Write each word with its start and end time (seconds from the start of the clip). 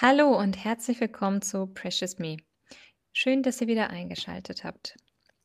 Hallo 0.00 0.38
und 0.38 0.64
herzlich 0.64 1.00
willkommen 1.00 1.42
zu 1.42 1.66
Precious 1.66 2.20
Me. 2.20 2.36
Schön, 3.12 3.42
dass 3.42 3.60
ihr 3.60 3.66
wieder 3.66 3.90
eingeschaltet 3.90 4.62
habt. 4.62 4.96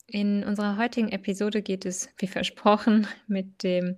In 0.06 0.44
unserer 0.44 0.78
heutigen 0.78 1.10
Episode 1.10 1.63
geht 1.63 1.87
es, 1.87 2.08
wie 2.19 2.28
versprochen, 2.28 3.08
mit 3.28 3.63
dem 3.63 3.97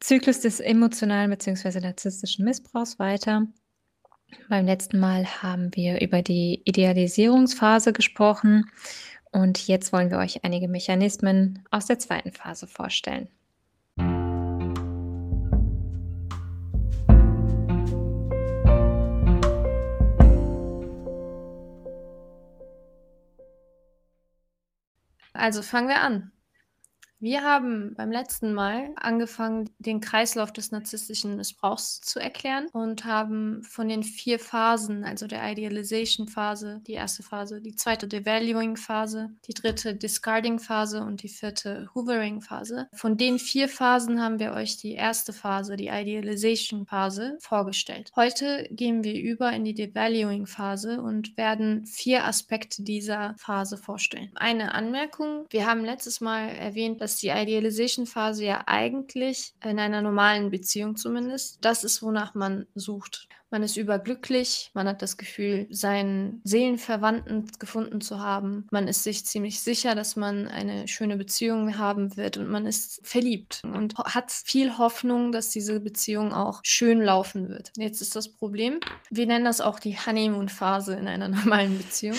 Zyklus 0.00 0.40
des 0.40 0.58
emotionalen 0.58 1.30
bzw. 1.30 1.78
narzisstischen 1.78 2.44
Missbrauchs 2.44 2.98
weiter. 2.98 3.46
Beim 4.48 4.66
letzten 4.66 4.98
Mal 4.98 5.24
haben 5.24 5.70
wir 5.76 6.00
über 6.00 6.20
die 6.20 6.60
Idealisierungsphase 6.64 7.92
gesprochen 7.92 8.68
und 9.30 9.68
jetzt 9.68 9.92
wollen 9.92 10.10
wir 10.10 10.18
euch 10.18 10.42
einige 10.42 10.66
Mechanismen 10.66 11.62
aus 11.70 11.86
der 11.86 12.00
zweiten 12.00 12.32
Phase 12.32 12.66
vorstellen. 12.66 13.28
Also 25.44 25.60
fangen 25.60 25.88
wir 25.88 26.00
an. 26.00 26.32
Wir 27.20 27.42
haben 27.42 27.94
beim 27.94 28.10
letzten 28.10 28.52
Mal 28.52 28.90
angefangen, 28.96 29.70
den 29.78 30.00
Kreislauf 30.00 30.52
des 30.52 30.72
narzisstischen 30.72 31.36
Missbrauchs 31.36 32.00
zu 32.00 32.18
erklären 32.18 32.66
und 32.72 33.04
haben 33.04 33.62
von 33.62 33.88
den 33.88 34.02
vier 34.02 34.38
Phasen, 34.38 35.04
also 35.04 35.26
der 35.26 35.50
Idealization-Phase, 35.50 36.82
die 36.86 36.92
erste 36.92 37.22
Phase, 37.22 37.60
die 37.60 37.76
zweite 37.76 38.08
Devaluing-Phase, 38.08 39.30
die 39.46 39.54
dritte 39.54 39.94
Discarding-Phase 39.94 41.02
und 41.02 41.22
die 41.22 41.28
vierte 41.28 41.88
Hoovering-Phase. 41.94 42.88
Von 42.92 43.16
den 43.16 43.38
vier 43.38 43.68
Phasen 43.68 44.20
haben 44.20 44.38
wir 44.38 44.52
euch 44.52 44.76
die 44.76 44.92
erste 44.92 45.32
Phase, 45.32 45.76
die 45.76 45.88
Idealization-Phase, 45.88 47.38
vorgestellt. 47.40 48.10
Heute 48.16 48.68
gehen 48.70 49.04
wir 49.04 49.14
über 49.14 49.52
in 49.52 49.64
die 49.64 49.74
Devaluing-Phase 49.74 51.00
und 51.00 51.36
werden 51.36 51.86
vier 51.86 52.24
Aspekte 52.24 52.82
dieser 52.82 53.34
Phase 53.38 53.78
vorstellen. 53.78 54.30
Eine 54.34 54.74
Anmerkung, 54.74 55.46
wir 55.50 55.66
haben 55.66 55.84
letztes 55.84 56.20
Mal 56.20 56.48
erwähnt, 56.48 57.00
dass 57.04 57.16
die 57.16 57.28
Idealization-Phase 57.28 58.44
ja 58.46 58.62
eigentlich 58.64 59.52
in 59.62 59.78
einer 59.78 60.00
normalen 60.00 60.50
Beziehung 60.50 60.96
zumindest 60.96 61.62
das 61.62 61.84
ist, 61.84 62.02
wonach 62.02 62.34
man 62.34 62.66
sucht. 62.74 63.28
Man 63.50 63.62
ist 63.62 63.76
überglücklich, 63.76 64.70
man 64.72 64.88
hat 64.88 65.02
das 65.02 65.18
Gefühl, 65.18 65.66
seinen 65.70 66.40
Seelenverwandten 66.44 67.46
gefunden 67.58 68.00
zu 68.00 68.20
haben. 68.20 68.66
Man 68.70 68.88
ist 68.88 69.04
sich 69.04 69.26
ziemlich 69.26 69.60
sicher, 69.60 69.94
dass 69.94 70.16
man 70.16 70.48
eine 70.48 70.88
schöne 70.88 71.18
Beziehung 71.18 71.76
haben 71.78 72.16
wird 72.16 72.38
und 72.38 72.48
man 72.48 72.66
ist 72.66 73.06
verliebt 73.06 73.60
und 73.62 73.96
hat 73.98 74.32
viel 74.32 74.78
Hoffnung, 74.78 75.30
dass 75.30 75.50
diese 75.50 75.78
Beziehung 75.78 76.32
auch 76.32 76.62
schön 76.64 77.02
laufen 77.02 77.50
wird. 77.50 77.70
Jetzt 77.76 78.00
ist 78.00 78.16
das 78.16 78.28
Problem, 78.28 78.80
wir 79.10 79.26
nennen 79.26 79.44
das 79.44 79.60
auch 79.60 79.78
die 79.78 79.96
Honeymoon-Phase 79.96 80.94
in 80.94 81.06
einer 81.06 81.28
normalen 81.44 81.76
Beziehung. 81.76 82.16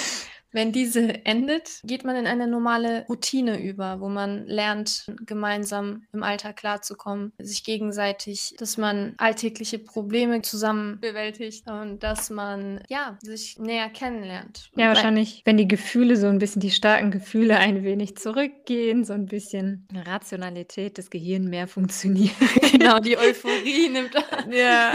Wenn 0.56 0.72
diese 0.72 1.26
endet, 1.26 1.82
geht 1.84 2.06
man 2.06 2.16
in 2.16 2.28
eine 2.28 2.48
normale 2.48 3.06
Routine 3.10 3.62
über, 3.62 4.00
wo 4.00 4.08
man 4.08 4.46
lernt, 4.46 5.06
gemeinsam 5.26 6.04
im 6.14 6.24
Alltag 6.24 6.56
klarzukommen, 6.56 7.34
sich 7.38 7.66
gegenseitig, 7.66 8.56
dass 8.58 8.78
man 8.78 9.16
alltägliche 9.18 9.80
Probleme 9.80 10.44
zusammen 10.44 11.02
bewältigt 11.02 11.70
und 11.70 12.04
dass 12.04 12.30
man 12.30 12.80
ja 12.88 13.18
sich 13.22 13.60
näher 13.60 13.90
kennenlernt. 13.90 14.70
Ja, 14.78 14.88
wahrscheinlich, 14.88 15.42
wenn 15.44 15.58
die 15.58 15.68
Gefühle 15.68 16.16
so 16.16 16.28
ein 16.28 16.40
bisschen, 16.40 16.62
die 16.62 16.72
starken 16.72 17.12
Gefühle 17.12 17.58
ein 17.58 17.84
wenig 17.84 18.16
zurückgehen, 18.16 19.04
so 19.04 19.12
ein 19.12 19.26
bisschen 19.26 19.90
Rationalität 20.06 20.98
des 20.98 21.10
Gehirns 21.10 21.50
mehr 21.50 21.68
funktioniert. 21.68 22.32
genau, 22.72 23.00
die 23.00 23.18
Euphorie 23.18 23.90
nimmt 23.90 24.14
ja, 24.52 24.94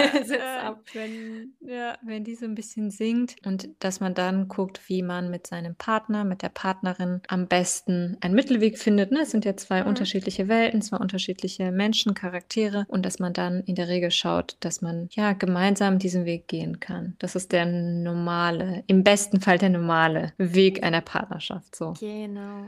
ab. 0.63 0.85
Wenn, 0.95 1.53
ja, 1.61 1.99
wenn 2.03 2.25
die 2.25 2.35
so 2.35 2.47
ein 2.47 2.55
bisschen 2.55 2.91
sinkt 2.91 3.37
und 3.45 3.69
dass 3.81 4.01
man 4.01 4.15
dann 4.15 4.49
guckt, 4.49 4.81
wie 4.89 5.03
man 5.03 5.29
mit 5.29 5.50
seinem 5.51 5.75
Partner, 5.75 6.25
mit 6.25 6.43
der 6.43 6.49
Partnerin 6.49 7.21
am 7.27 7.49
besten 7.49 8.17
einen 8.21 8.35
Mittelweg 8.35 8.79
findet. 8.79 9.11
Ne? 9.11 9.23
Es 9.23 9.33
sind 9.33 9.45
ja 9.45 9.57
zwei 9.57 9.83
mhm. 9.83 9.89
unterschiedliche 9.89 10.47
Welten, 10.49 10.81
zwei 10.81 10.97
unterschiedliche 10.99 11.73
Menschen, 11.73 12.15
Charaktere 12.15 12.87
und 12.89 13.05
dass 13.05 13.19
man 13.19 13.33
dann 13.33 13.61
in 13.65 13.75
der 13.75 13.89
Regel 13.89 14.13
schaut, 14.13 14.57
dass 14.61 14.81
man 14.81 15.09
ja 15.11 15.33
gemeinsam 15.33 15.99
diesen 15.99 16.25
Weg 16.25 16.47
gehen 16.47 16.79
kann. 16.79 17.17
Das 17.19 17.35
ist 17.35 17.51
der 17.51 17.67
normale, 17.67 18.85
im 18.87 19.03
besten 19.03 19.41
Fall 19.41 19.59
der 19.59 19.71
normale 19.71 20.33
Weg 20.39 20.85
einer 20.85 21.01
Partnerschaft. 21.01 21.75
So. 21.75 21.95
Genau. 21.99 22.67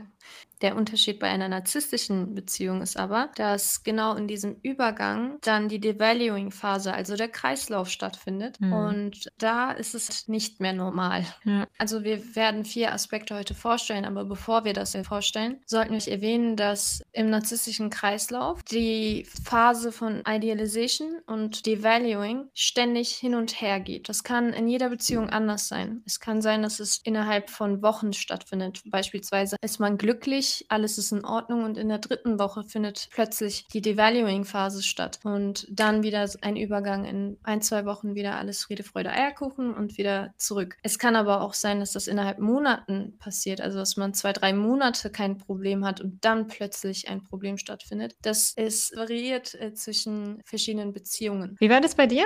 Der 0.63 0.77
Unterschied 0.77 1.19
bei 1.19 1.27
einer 1.27 1.49
narzisstischen 1.49 2.35
Beziehung 2.35 2.81
ist 2.81 2.95
aber, 2.95 3.29
dass 3.35 3.83
genau 3.83 4.15
in 4.15 4.29
diesem 4.29 4.55
Übergang 4.61 5.37
dann 5.41 5.67
die 5.67 5.81
Devaluing-Phase, 5.81 6.93
also 6.93 7.17
der 7.17 7.27
Kreislauf 7.27 7.89
stattfindet. 7.89 8.61
Mhm. 8.61 8.73
Und 8.73 9.27
da 9.37 9.71
ist 9.71 9.93
es 9.93 10.29
nicht 10.29 10.61
mehr 10.61 10.71
normal. 10.71 11.25
Ja. 11.43 11.67
Also 11.77 12.05
wir 12.05 12.35
werden 12.37 12.63
vier 12.63 12.93
Aspekte 12.93 13.35
heute 13.35 13.53
vorstellen, 13.53 14.05
aber 14.05 14.23
bevor 14.23 14.63
wir 14.63 14.71
das 14.71 14.93
vorstellen, 15.03 15.59
sollten 15.65 15.93
wir 15.93 16.13
erwähnen, 16.13 16.55
dass 16.55 17.03
im 17.11 17.29
narzisstischen 17.29 17.89
Kreislauf 17.89 18.63
die 18.63 19.27
Phase 19.43 19.91
von 19.91 20.23
Idealization 20.25 21.19
und 21.25 21.65
Devaluing 21.65 22.47
ständig 22.53 23.09
hin 23.09 23.35
und 23.35 23.59
her 23.59 23.81
geht. 23.81 24.07
Das 24.07 24.23
kann 24.23 24.53
in 24.53 24.69
jeder 24.69 24.89
Beziehung 24.89 25.29
anders 25.29 25.67
sein. 25.67 26.03
Es 26.05 26.21
kann 26.21 26.41
sein, 26.41 26.61
dass 26.61 26.79
es 26.79 27.01
innerhalb 27.03 27.49
von 27.49 27.81
Wochen 27.81 28.13
stattfindet. 28.13 28.81
Beispielsweise 28.85 29.57
ist 29.61 29.79
man 29.79 29.97
glücklich 29.97 30.52
alles 30.69 30.97
ist 30.97 31.11
in 31.11 31.25
Ordnung 31.25 31.63
und 31.63 31.77
in 31.77 31.89
der 31.89 31.99
dritten 31.99 32.39
Woche 32.39 32.63
findet 32.63 33.09
plötzlich 33.11 33.65
die 33.67 33.81
Devaluing-Phase 33.81 34.83
statt 34.83 35.19
und 35.23 35.67
dann 35.69 36.03
wieder 36.03 36.29
ein 36.41 36.55
Übergang 36.55 37.05
in 37.05 37.37
ein, 37.43 37.61
zwei 37.61 37.85
Wochen 37.85 38.15
wieder 38.15 38.35
alles 38.35 38.63
Friede, 38.63 38.83
Freude, 38.83 39.11
Eierkuchen 39.11 39.73
und 39.73 39.97
wieder 39.97 40.33
zurück. 40.37 40.77
Es 40.83 40.99
kann 40.99 41.15
aber 41.15 41.41
auch 41.41 41.53
sein, 41.53 41.79
dass 41.79 41.91
das 41.93 42.07
innerhalb 42.07 42.39
Monaten 42.39 43.17
passiert, 43.17 43.61
also 43.61 43.79
dass 43.79 43.97
man 43.97 44.13
zwei, 44.13 44.33
drei 44.33 44.53
Monate 44.53 45.09
kein 45.09 45.37
Problem 45.37 45.85
hat 45.85 46.01
und 46.01 46.23
dann 46.25 46.47
plötzlich 46.47 47.09
ein 47.09 47.23
Problem 47.23 47.57
stattfindet. 47.57 48.15
Das 48.21 48.53
ist 48.55 48.95
variiert 48.95 49.53
äh, 49.55 49.73
zwischen 49.73 50.41
verschiedenen 50.45 50.93
Beziehungen. 50.93 51.55
Wie 51.59 51.69
war 51.69 51.81
das 51.81 51.95
bei 51.95 52.07
dir? 52.07 52.25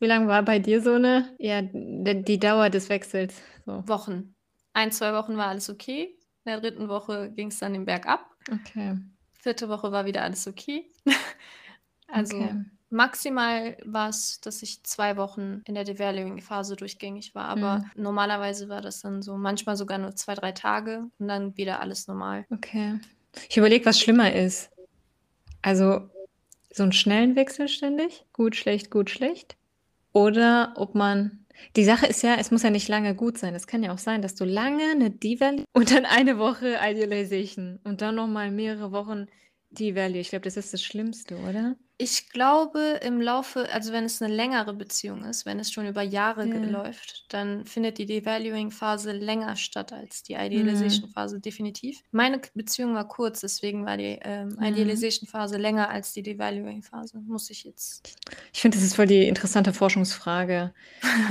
Wie 0.00 0.06
lange 0.06 0.28
war 0.28 0.42
bei 0.42 0.58
dir 0.58 0.80
so 0.80 0.92
eine, 0.92 1.34
ja, 1.38 1.60
die 1.62 2.38
Dauer 2.38 2.70
des 2.70 2.88
Wechsels? 2.88 3.34
So. 3.66 3.86
Wochen. 3.88 4.34
Ein, 4.72 4.92
zwei 4.92 5.12
Wochen 5.12 5.36
war 5.36 5.48
alles 5.48 5.68
okay. 5.70 6.16
In 6.48 6.52
der 6.52 6.62
dritten 6.62 6.88
Woche 6.88 7.30
ging 7.30 7.48
es 7.48 7.58
dann 7.58 7.74
den 7.74 7.84
Berg 7.84 8.06
ab. 8.06 8.34
Okay. 8.50 8.96
Vierte 9.34 9.68
Woche 9.68 9.92
war 9.92 10.06
wieder 10.06 10.22
alles 10.22 10.48
okay. 10.48 10.86
also 12.08 12.38
okay. 12.38 12.64
maximal 12.88 13.76
war 13.84 14.08
es, 14.08 14.40
dass 14.40 14.62
ich 14.62 14.82
zwei 14.82 15.18
Wochen 15.18 15.60
in 15.66 15.74
der 15.74 15.84
Devaluing-Phase 15.84 16.76
durchgängig 16.76 17.34
war. 17.34 17.48
Aber 17.48 17.80
mhm. 17.80 18.02
normalerweise 18.02 18.70
war 18.70 18.80
das 18.80 19.02
dann 19.02 19.20
so 19.20 19.36
manchmal 19.36 19.76
sogar 19.76 19.98
nur 19.98 20.16
zwei, 20.16 20.34
drei 20.34 20.52
Tage 20.52 21.04
und 21.18 21.28
dann 21.28 21.54
wieder 21.58 21.80
alles 21.80 22.08
normal. 22.08 22.46
Okay. 22.48 22.98
Ich 23.50 23.58
überlege, 23.58 23.84
was 23.84 24.00
schlimmer 24.00 24.32
ist. 24.32 24.70
Also 25.60 26.08
so 26.72 26.82
einen 26.82 26.92
schnellen 26.92 27.36
Wechsel 27.36 27.68
ständig? 27.68 28.24
Gut, 28.32 28.56
schlecht, 28.56 28.90
gut, 28.90 29.10
schlecht? 29.10 29.58
Oder 30.14 30.72
ob 30.76 30.94
man 30.94 31.44
die 31.76 31.84
Sache 31.84 32.06
ist 32.06 32.22
ja, 32.22 32.36
es 32.36 32.50
muss 32.50 32.62
ja 32.62 32.70
nicht 32.70 32.88
lange 32.88 33.14
gut 33.14 33.38
sein. 33.38 33.54
Es 33.54 33.66
kann 33.66 33.82
ja 33.82 33.92
auch 33.92 33.98
sein, 33.98 34.22
dass 34.22 34.34
du 34.34 34.44
lange 34.44 34.82
eine 34.92 35.10
Devalue 35.10 35.64
und 35.72 35.90
dann 35.90 36.04
eine 36.04 36.38
Woche 36.38 36.78
Idealization 36.82 37.80
und 37.84 38.00
dann 38.00 38.14
nochmal 38.14 38.50
mehrere 38.50 38.92
Wochen 38.92 39.26
Devalue. 39.70 40.18
Ich 40.18 40.30
glaube, 40.30 40.44
das 40.44 40.56
ist 40.56 40.72
das 40.72 40.82
Schlimmste, 40.82 41.36
oder? 41.38 41.76
Ich 42.00 42.30
glaube, 42.30 43.00
im 43.02 43.20
Laufe 43.20 43.68
also, 43.72 43.92
wenn 43.92 44.04
es 44.04 44.22
eine 44.22 44.32
längere 44.32 44.72
Beziehung 44.72 45.24
ist, 45.24 45.44
wenn 45.46 45.58
es 45.58 45.72
schon 45.72 45.84
über 45.88 46.02
Jahre 46.02 46.46
Ja. 46.46 46.54
läuft, 46.64 47.24
dann 47.28 47.64
findet 47.66 47.98
die 47.98 48.06
Devaluing-Phase 48.06 49.10
länger 49.10 49.56
statt 49.56 49.92
als 49.92 50.22
die 50.22 50.34
Mhm. 50.34 50.42
Idealization-Phase, 50.42 51.40
definitiv. 51.40 52.00
Meine 52.12 52.40
Beziehung 52.54 52.94
war 52.94 53.08
kurz, 53.08 53.40
deswegen 53.40 53.84
war 53.84 53.96
die, 53.96 54.16
ähm, 54.22 54.50
Mhm. 54.50 54.62
Idealization-Phase 54.64 55.56
länger 55.56 55.90
als 55.90 56.12
die 56.12 56.22
Devaluing-Phase, 56.22 57.18
muss 57.26 57.50
ich 57.50 57.64
jetzt 57.64 58.16
Ich 58.52 58.60
finde, 58.60 58.76
das 58.76 58.84
ist 58.86 58.94
voll 58.94 59.06
die 59.08 59.26
interessante 59.26 59.72
Forschungsfrage. 59.72 60.72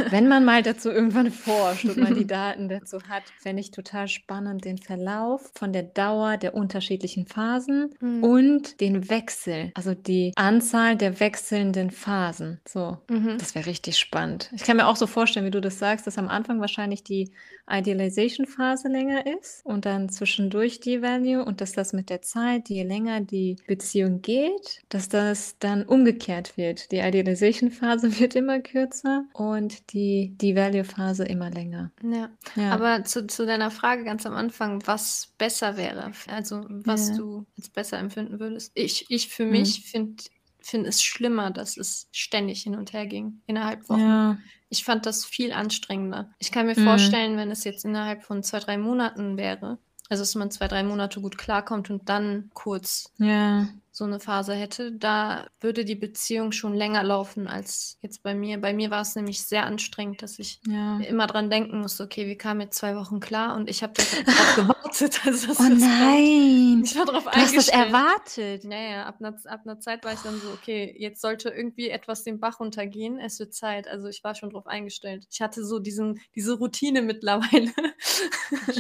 Wenn 0.10 0.28
man 0.28 0.44
mal 0.44 0.64
dazu 0.64 0.90
irgendwann 0.90 1.32
forscht 1.32 1.86
und 1.86 1.98
man 1.98 2.14
die 2.16 2.28
Daten 2.28 2.68
dazu 2.68 3.00
hat, 3.08 3.24
fände 3.40 3.62
ich 3.62 3.72
total 3.72 4.08
spannend 4.10 4.66
den 4.66 4.78
Verlauf 4.78 5.50
von 5.56 5.72
der 5.72 5.84
Dauer 5.84 6.36
der 6.38 6.56
unterschiedlichen 6.56 7.26
Phasen 7.26 7.94
Mhm. 8.02 8.24
und 8.24 8.82
den 8.82 9.10
Wechsel, 9.10 9.72
also 9.76 9.94
die 9.94 10.34
An 10.36 10.57
Anzahl 10.58 10.96
der 10.96 11.20
wechselnden 11.20 11.92
Phasen. 11.92 12.60
So, 12.68 12.98
Mhm. 13.10 13.38
das 13.38 13.54
wäre 13.56 13.66
richtig 13.68 13.98
spannend. 13.98 14.50
Ich 14.56 14.64
kann 14.64 14.78
mir 14.78 14.88
auch 14.88 14.96
so 14.96 15.06
vorstellen, 15.08 15.46
wie 15.46 15.52
du 15.52 15.62
das 15.62 15.78
sagst, 15.80 16.08
dass 16.08 16.18
am 16.18 16.28
Anfang 16.30 16.60
wahrscheinlich 16.60 17.04
die 17.04 17.32
Idealization-Phase 17.70 18.88
länger 18.88 19.26
ist 19.40 19.66
und 19.66 19.86
dann 19.86 20.10
zwischendurch 20.10 20.80
die 20.80 21.02
Value 21.02 21.44
und 21.44 21.60
dass 21.62 21.74
das 21.74 21.94
mit 21.94 22.10
der 22.10 22.22
Zeit, 22.22 22.70
je 22.70 22.84
länger 22.84 23.22
die 23.22 23.58
Beziehung 23.68 24.22
geht, 24.22 24.82
dass 24.90 25.10
das 25.10 25.58
dann 25.60 25.84
umgekehrt 25.84 26.58
wird. 26.58 26.92
Die 26.92 27.00
Idealization-Phase 27.00 28.10
wird 28.20 28.36
immer 28.36 28.60
kürzer 28.60 29.26
und 29.34 29.94
die, 29.94 30.34
die 30.40 30.56
Value-Phase 30.56 31.26
immer 31.26 31.50
länger. 31.50 31.92
Ja. 32.04 32.30
Ja. 32.56 32.72
Aber 32.72 33.04
zu, 33.04 33.28
zu 33.28 33.46
deiner 33.46 33.72
Frage 33.72 34.04
ganz 34.04 34.26
am 34.26 34.34
Anfang, 34.34 34.82
was 34.86 35.34
besser 35.38 35.78
wäre, 35.78 36.12
also 36.30 36.66
was 36.70 37.10
Ja. 37.10 37.18
du 37.18 37.46
als 37.58 37.70
besser 37.70 38.00
empfinden 38.00 38.40
würdest. 38.40 38.72
Ich, 38.76 39.06
ich 39.10 39.28
für 39.30 39.46
Mhm. 39.46 39.52
mich 39.52 39.82
finde 39.90 40.24
finde 40.70 40.90
es 40.90 41.02
schlimmer, 41.04 41.52
dass 41.52 41.78
es 41.78 42.08
ständig 42.12 42.64
hin 42.64 42.76
und 42.76 42.94
her 42.94 43.06
ging, 43.06 43.42
innerhalb 43.48 43.88
Wochen. 43.90 44.00
Ja. 44.02 44.38
Ich 44.70 44.84
fand 44.84 45.06
das 45.06 45.26
viel 45.26 45.54
anstrengender. 45.54 46.30
Ich 46.40 46.52
kann 46.52 46.66
mir 46.66 46.78
Mhm. 46.78 46.84
vorstellen, 46.84 47.38
wenn 47.38 47.52
es 47.52 47.64
jetzt 47.64 47.86
innerhalb 47.86 48.24
von 48.24 48.44
zwei, 48.44 48.60
drei 48.60 48.78
Monaten 48.78 49.38
wäre, 49.38 49.78
also 50.10 50.22
dass 50.24 50.36
man 50.36 50.52
zwei, 50.52 50.68
drei 50.68 50.84
Monate 50.84 51.22
gut 51.22 51.38
klarkommt 51.38 51.90
und 51.90 52.10
dann 52.10 52.50
kurz 52.54 53.12
Ja. 53.18 53.68
So 53.98 54.06
eine 54.06 54.20
Phase 54.20 54.54
hätte, 54.54 54.92
da 54.92 55.48
würde 55.60 55.84
die 55.84 55.96
Beziehung 55.96 56.52
schon 56.52 56.74
länger 56.76 57.04
laufen 57.04 57.48
als 57.48 57.98
jetzt 58.02 58.22
bei 58.24 58.36
mir. 58.36 58.62
Bei 58.62 58.74
mir 58.74 58.92
war 58.92 59.02
es 59.02 59.16
nämlich 59.16 59.42
sehr 59.44 59.66
anstrengend, 59.66 60.22
dass 60.22 60.38
ich 60.40 60.60
Ja. 60.68 61.00
immer 61.00 61.26
dran 61.28 61.50
denken 61.50 61.80
musste, 61.82 62.04
okay, 62.04 62.28
wir 62.28 62.38
kamen 62.38 62.62
jetzt 62.62 62.78
zwei 62.78 62.96
Wochen 62.96 63.20
klar 63.20 63.56
und 63.56 63.70
ich 63.70 63.82
habe 63.84 63.94
darauf 64.26 64.56
gewartet. 64.56 64.78
Also 65.26 65.48
das 65.48 65.60
Oh 65.60 65.64
nein. 65.64 66.82
ich 66.86 66.96
war 66.96 67.06
darauf 67.06 67.26
Du 67.26 67.32
hast 67.32 67.56
das 67.58 67.68
erwartet. 67.68 68.64
Naja, 68.64 69.06
ab 69.06 69.18
einer, 69.20 69.36
ab 69.46 69.62
einer 69.66 69.80
Zeit 69.80 70.04
war 70.06 70.14
ich 70.14 70.20
dann 70.22 70.40
so, 70.40 70.48
okay, 70.52 70.96
jetzt 70.98 71.22
sollte 71.22 71.50
irgendwie 71.50 71.90
etwas 71.90 72.24
den 72.24 72.40
Bach 72.40 72.60
runtergehen, 72.60 73.20
es 73.20 73.38
wird 73.40 73.54
Zeit. 73.54 73.88
Also 73.88 74.08
ich 74.08 74.24
war 74.24 74.34
schon 74.36 74.50
drauf 74.50 74.66
eingestellt. 74.66 75.26
Ich 75.30 75.42
hatte 75.42 75.66
so 75.66 75.80
diesen, 75.80 76.20
diese 76.36 76.54
Routine 76.54 77.02
mittlerweile. 77.02 77.72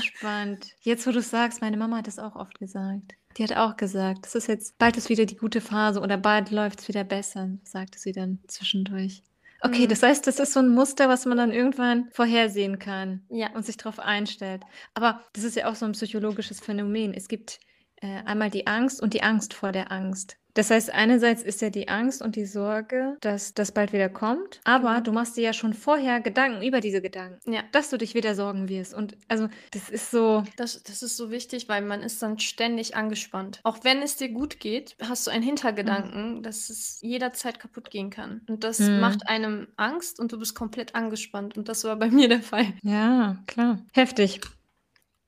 Spannend. 0.01 0.67
Jetzt, 0.81 1.05
wo 1.07 1.11
du 1.11 1.21
sagst, 1.21 1.61
meine 1.61 1.77
Mama 1.77 1.97
hat 1.97 2.07
das 2.07 2.19
auch 2.19 2.35
oft 2.35 2.57
gesagt. 2.59 3.13
Die 3.37 3.43
hat 3.43 3.55
auch 3.55 3.77
gesagt, 3.77 4.25
das 4.25 4.35
ist 4.35 4.47
jetzt, 4.47 4.77
bald 4.77 4.97
ist 4.97 5.09
wieder 5.09 5.25
die 5.25 5.37
gute 5.37 5.61
Phase 5.61 5.99
oder 6.01 6.17
bald 6.17 6.49
läuft 6.51 6.79
es 6.81 6.87
wieder 6.87 7.03
besser, 7.03 7.49
sagte 7.63 7.99
sie 7.99 8.11
dann 8.11 8.39
zwischendurch. 8.47 9.21
Okay, 9.61 9.83
Mhm. 9.85 9.89
das 9.89 10.03
heißt, 10.03 10.25
das 10.27 10.39
ist 10.39 10.53
so 10.53 10.59
ein 10.59 10.69
Muster, 10.69 11.09
was 11.09 11.25
man 11.25 11.37
dann 11.37 11.51
irgendwann 11.51 12.09
vorhersehen 12.11 12.79
kann 12.79 13.23
Ja. 13.29 13.49
und 13.55 13.65
sich 13.65 13.77
darauf 13.77 13.99
einstellt. 13.99 14.61
Aber 14.93 15.21
das 15.33 15.43
ist 15.43 15.55
ja 15.55 15.69
auch 15.69 15.75
so 15.75 15.85
ein 15.85 15.93
psychologisches 15.93 16.59
Phänomen. 16.59 17.13
Es 17.13 17.27
gibt 17.27 17.59
äh, 18.01 18.21
einmal 18.25 18.51
die 18.51 18.67
Angst 18.67 19.01
und 19.01 19.13
die 19.15 19.23
Angst 19.23 19.55
vor 19.55 19.71
der 19.71 19.91
Angst. 19.91 20.37
Das 20.57 20.71
heißt, 20.71 20.89
einerseits 20.91 21.43
ist 21.43 21.61
ja 21.61 21.69
die 21.69 21.87
Angst 21.87 22.21
und 22.21 22.35
die 22.35 22.45
Sorge, 22.47 23.15
dass 23.21 23.53
das 23.53 23.71
bald 23.71 23.93
wieder 23.93 24.09
kommt, 24.09 24.59
aber 24.63 24.89
Genau. 24.95 25.01
du 25.01 25.11
machst 25.11 25.37
dir 25.37 25.43
ja 25.43 25.53
schon 25.53 25.73
vorher 25.75 26.19
Gedanken 26.19 26.63
über 26.63 26.79
diese 26.81 26.99
Gedanken, 27.01 27.53
Ja. 27.53 27.61
dass 27.73 27.91
du 27.91 27.97
dich 27.97 28.15
wieder 28.15 28.33
sorgen 28.33 28.67
wirst. 28.67 28.95
Und 28.95 29.15
also, 29.27 29.49
das 29.71 29.89
ist 29.89 30.09
so, 30.09 30.43
Das, 30.55 30.81
das 30.81 31.03
ist 31.03 31.15
so 31.15 31.29
wichtig, 31.29 31.69
weil 31.69 31.83
man 31.83 32.01
ist 32.01 32.23
dann 32.23 32.39
ständig 32.39 32.95
angespannt. 32.95 33.59
Auch 33.63 33.83
wenn 33.83 34.01
es 34.01 34.15
dir 34.15 34.29
gut 34.29 34.59
geht, 34.59 34.95
hast 35.01 35.27
du 35.27 35.31
einen 35.31 35.43
Hintergedanken, 35.43 36.41
dass 36.41 36.71
es 36.71 36.99
jederzeit 37.01 37.59
kaputt 37.59 37.91
gehen 37.91 38.09
kann. 38.09 38.41
Und 38.49 38.63
das 38.63 38.79
Mhm. 38.79 38.99
macht 38.99 39.27
einem 39.29 39.67
Angst 39.77 40.19
und 40.19 40.31
du 40.31 40.39
bist 40.39 40.55
komplett 40.55 40.95
angespannt. 40.95 41.55
Und 41.55 41.69
das 41.69 41.83
war 41.83 41.95
bei 41.97 42.09
mir 42.25 42.29
der 42.29 42.41
Fall. 42.41 42.73
ja, 42.81 43.37
klar. 43.45 43.85
Heftig. 43.93 44.41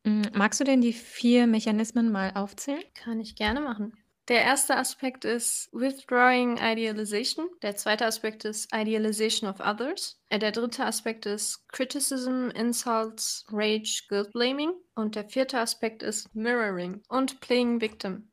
Mm, 0.05 0.21
Magst 0.33 0.59
du 0.59 0.63
denn 0.63 0.81
die 0.81 0.93
vier 0.93 1.45
Mechanismen 1.45 2.11
mal 2.11 2.31
aufzählen? 2.33 2.81
Kann 2.95 3.19
ich 3.19 3.35
gerne 3.35 3.59
machen. 3.61 3.93
Der 4.29 4.43
erste 4.43 4.77
Aspekt 4.77 5.25
ist 5.25 5.69
Withdrawing 5.73 6.57
Idealization. 6.57 7.49
Der 7.63 7.75
zweite 7.75 8.05
Aspekt 8.05 8.45
ist 8.45 8.71
Idealization 8.71 9.49
of 9.49 9.59
Others. 9.59 10.21
Äh, 10.29 10.37
Der 10.37 10.51
dritte 10.51 10.85
Aspekt 10.85 11.25
ist 11.25 11.67
Criticism, 11.69 12.49
Insults, 12.53 13.47
Rage, 13.51 14.03
Guilt 14.07 14.31
Blaming. 14.31 14.73
Und 14.93 15.15
der 15.15 15.27
vierte 15.27 15.57
Aspekt 15.57 16.03
ist 16.03 16.35
Mirroring 16.35 17.01
und 17.09 17.41
Playing 17.41 17.81
Victim. 17.81 18.29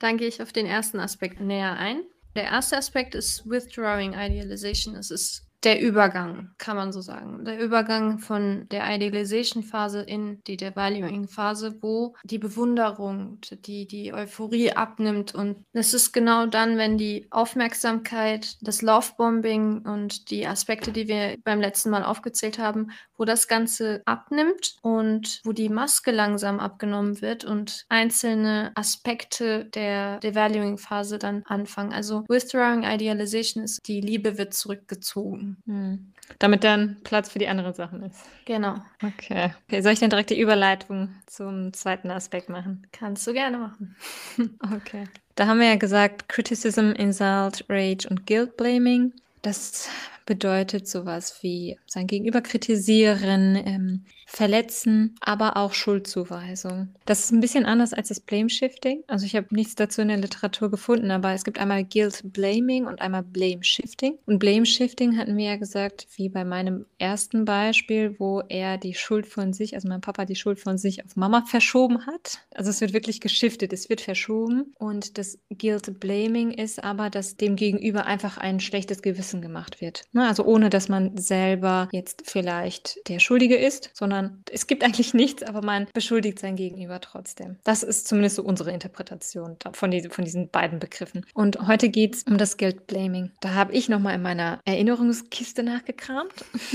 Dann 0.00 0.16
gehe 0.16 0.26
ich 0.26 0.42
auf 0.42 0.52
den 0.52 0.66
ersten 0.66 0.98
Aspekt 0.98 1.38
näher 1.38 1.76
ein. 1.76 2.02
Der 2.34 2.44
erste 2.44 2.76
Aspekt 2.76 3.14
ist 3.14 3.48
Withdrawing 3.48 4.12
Idealization. 4.12 4.96
Es 4.96 5.10
ist 5.10 5.46
der 5.64 5.80
Übergang, 5.80 6.50
kann 6.58 6.76
man 6.76 6.92
so 6.92 7.00
sagen. 7.00 7.44
Der 7.44 7.58
Übergang 7.58 8.18
von 8.18 8.68
der 8.70 8.84
Idealization-Phase 8.94 10.02
in 10.02 10.42
die 10.44 10.56
Devaluing-Phase, 10.56 11.78
wo 11.80 12.14
die 12.22 12.38
Bewunderung, 12.38 13.38
die, 13.50 13.86
die 13.86 14.12
Euphorie 14.12 14.72
abnimmt. 14.72 15.34
Und 15.34 15.64
es 15.72 15.94
ist 15.94 16.12
genau 16.12 16.46
dann, 16.46 16.76
wenn 16.76 16.98
die 16.98 17.26
Aufmerksamkeit, 17.30 18.56
das 18.60 18.82
Lovebombing 18.82 19.80
und 19.80 20.30
die 20.30 20.46
Aspekte, 20.46 20.92
die 20.92 21.08
wir 21.08 21.36
beim 21.44 21.60
letzten 21.60 21.90
Mal 21.90 22.04
aufgezählt 22.04 22.58
haben, 22.58 22.90
wo 23.16 23.24
das 23.24 23.48
Ganze 23.48 24.02
abnimmt 24.04 24.76
und 24.82 25.40
wo 25.44 25.52
die 25.52 25.68
Maske 25.68 26.10
langsam 26.10 26.60
abgenommen 26.60 27.20
wird 27.22 27.44
und 27.44 27.86
einzelne 27.88 28.72
Aspekte 28.74 29.64
der 29.66 30.18
Devaluing-Phase 30.18 31.18
dann 31.18 31.42
anfangen. 31.46 31.92
Also 31.92 32.24
Withdrawing 32.28 32.82
Idealization 32.82 33.64
ist, 33.64 33.86
die 33.86 34.00
Liebe 34.00 34.36
wird 34.36 34.54
zurückgezogen. 34.54 35.53
Hm. 35.66 36.12
Damit 36.38 36.64
dann 36.64 36.96
Platz 37.04 37.28
für 37.30 37.38
die 37.38 37.48
anderen 37.48 37.74
Sachen 37.74 38.02
ist. 38.02 38.18
Genau, 38.46 38.76
Okay. 39.02 39.52
okay. 39.66 39.80
Soll 39.82 39.92
ich 39.92 40.00
dann 40.00 40.10
direkt 40.10 40.30
die 40.30 40.40
Überleitung 40.40 41.10
zum 41.26 41.72
zweiten 41.72 42.10
Aspekt 42.10 42.48
machen? 42.48 42.86
kannst 42.92 43.26
du 43.26 43.32
gerne 43.32 43.58
machen. 43.58 43.96
Okay. 44.74 45.04
Da 45.36 45.46
haben 45.48 45.58
wir 45.58 45.66
ja 45.66 45.76
gesagt, 45.76 46.28
Criticism, 46.28 46.92
Insult, 46.92 47.64
Rage 47.68 48.08
und 48.08 48.26
Guilt 48.26 48.56
Blaming. 48.56 49.12
Das 49.42 49.88
bedeutet 50.26 50.88
sowas 50.88 51.42
wie 51.42 51.78
sein 51.86 52.06
Gegenüber 52.06 52.40
kritisieren, 52.40 53.56
ähm, 53.56 54.04
verletzen, 54.26 55.14
aber 55.20 55.56
auch 55.56 55.74
Schuldzuweisung. 55.74 56.88
Das 57.04 57.20
ist 57.24 57.32
ein 57.32 57.40
bisschen 57.40 57.66
anders 57.66 57.92
als 57.92 58.08
das 58.08 58.20
Blame 58.20 58.50
Shifting. 58.50 59.04
Also 59.06 59.26
ich 59.26 59.36
habe 59.36 59.46
nichts 59.50 59.74
dazu 59.74 60.02
in 60.02 60.08
der 60.08 60.16
Literatur 60.16 60.70
gefunden, 60.70 61.10
aber 61.10 61.32
es 61.32 61.44
gibt 61.44 61.58
einmal 61.58 61.84
Guilt 61.84 62.20
Blaming 62.24 62.86
und 62.86 63.00
einmal 63.00 63.22
Blame 63.22 63.62
Shifting. 63.62 64.18
Und 64.26 64.38
Blame 64.38 64.66
Shifting 64.66 65.16
hatten 65.16 65.36
wir 65.36 65.44
ja 65.44 65.56
gesagt, 65.56 66.06
wie 66.16 66.28
bei 66.28 66.44
meinem 66.44 66.86
ersten 66.98 67.44
Beispiel, 67.44 68.16
wo 68.18 68.40
er 68.48 68.78
die 68.78 68.94
Schuld 68.94 69.26
von 69.26 69.52
sich, 69.52 69.74
also 69.74 69.88
mein 69.88 70.00
Papa 70.00 70.24
die 70.24 70.36
Schuld 70.36 70.58
von 70.58 70.78
sich 70.78 71.04
auf 71.04 71.16
Mama 71.16 71.44
verschoben 71.46 72.06
hat. 72.06 72.40
Also 72.54 72.70
es 72.70 72.80
wird 72.80 72.92
wirklich 72.92 73.20
geschiftet, 73.20 73.72
es 73.72 73.88
wird 73.88 74.00
verschoben. 74.00 74.74
Und 74.78 75.18
das 75.18 75.38
Guilt 75.50 76.00
Blaming 76.00 76.50
ist 76.50 76.82
aber, 76.82 77.10
dass 77.10 77.36
dem 77.36 77.56
Gegenüber 77.56 78.06
einfach 78.06 78.38
ein 78.38 78.60
schlechtes 78.60 79.02
Gewissen 79.02 79.42
gemacht 79.42 79.80
wird. 79.80 80.04
Ne? 80.14 80.26
Also 80.26 80.44
ohne, 80.44 80.70
dass 80.70 80.88
man 80.88 81.16
selber 81.18 81.88
jetzt 81.92 82.22
vielleicht 82.24 83.06
der 83.08 83.18
Schuldige 83.18 83.56
ist, 83.56 83.90
sondern 83.92 84.42
es 84.50 84.66
gibt 84.66 84.82
eigentlich 84.84 85.12
nichts, 85.12 85.42
aber 85.42 85.60
man 85.60 85.86
beschuldigt 85.92 86.38
sein 86.38 86.56
Gegenüber 86.56 87.00
trotzdem. 87.00 87.56
Das 87.64 87.82
ist 87.82 88.08
zumindest 88.08 88.36
so 88.36 88.42
unsere 88.42 88.72
Interpretation 88.72 89.56
von, 89.72 89.90
diese, 89.90 90.10
von 90.10 90.24
diesen 90.24 90.48
beiden 90.48 90.78
Begriffen. 90.78 91.26
Und 91.34 91.66
heute 91.66 91.88
geht 91.88 92.14
es 92.14 92.22
um 92.22 92.38
das 92.38 92.56
Guilt 92.56 92.86
Blaming. 92.86 93.32
Da 93.40 93.54
habe 93.54 93.72
ich 93.72 93.88
nochmal 93.88 94.14
in 94.14 94.22
meiner 94.22 94.60
Erinnerungskiste 94.64 95.62
nachgekramt. 95.62 96.32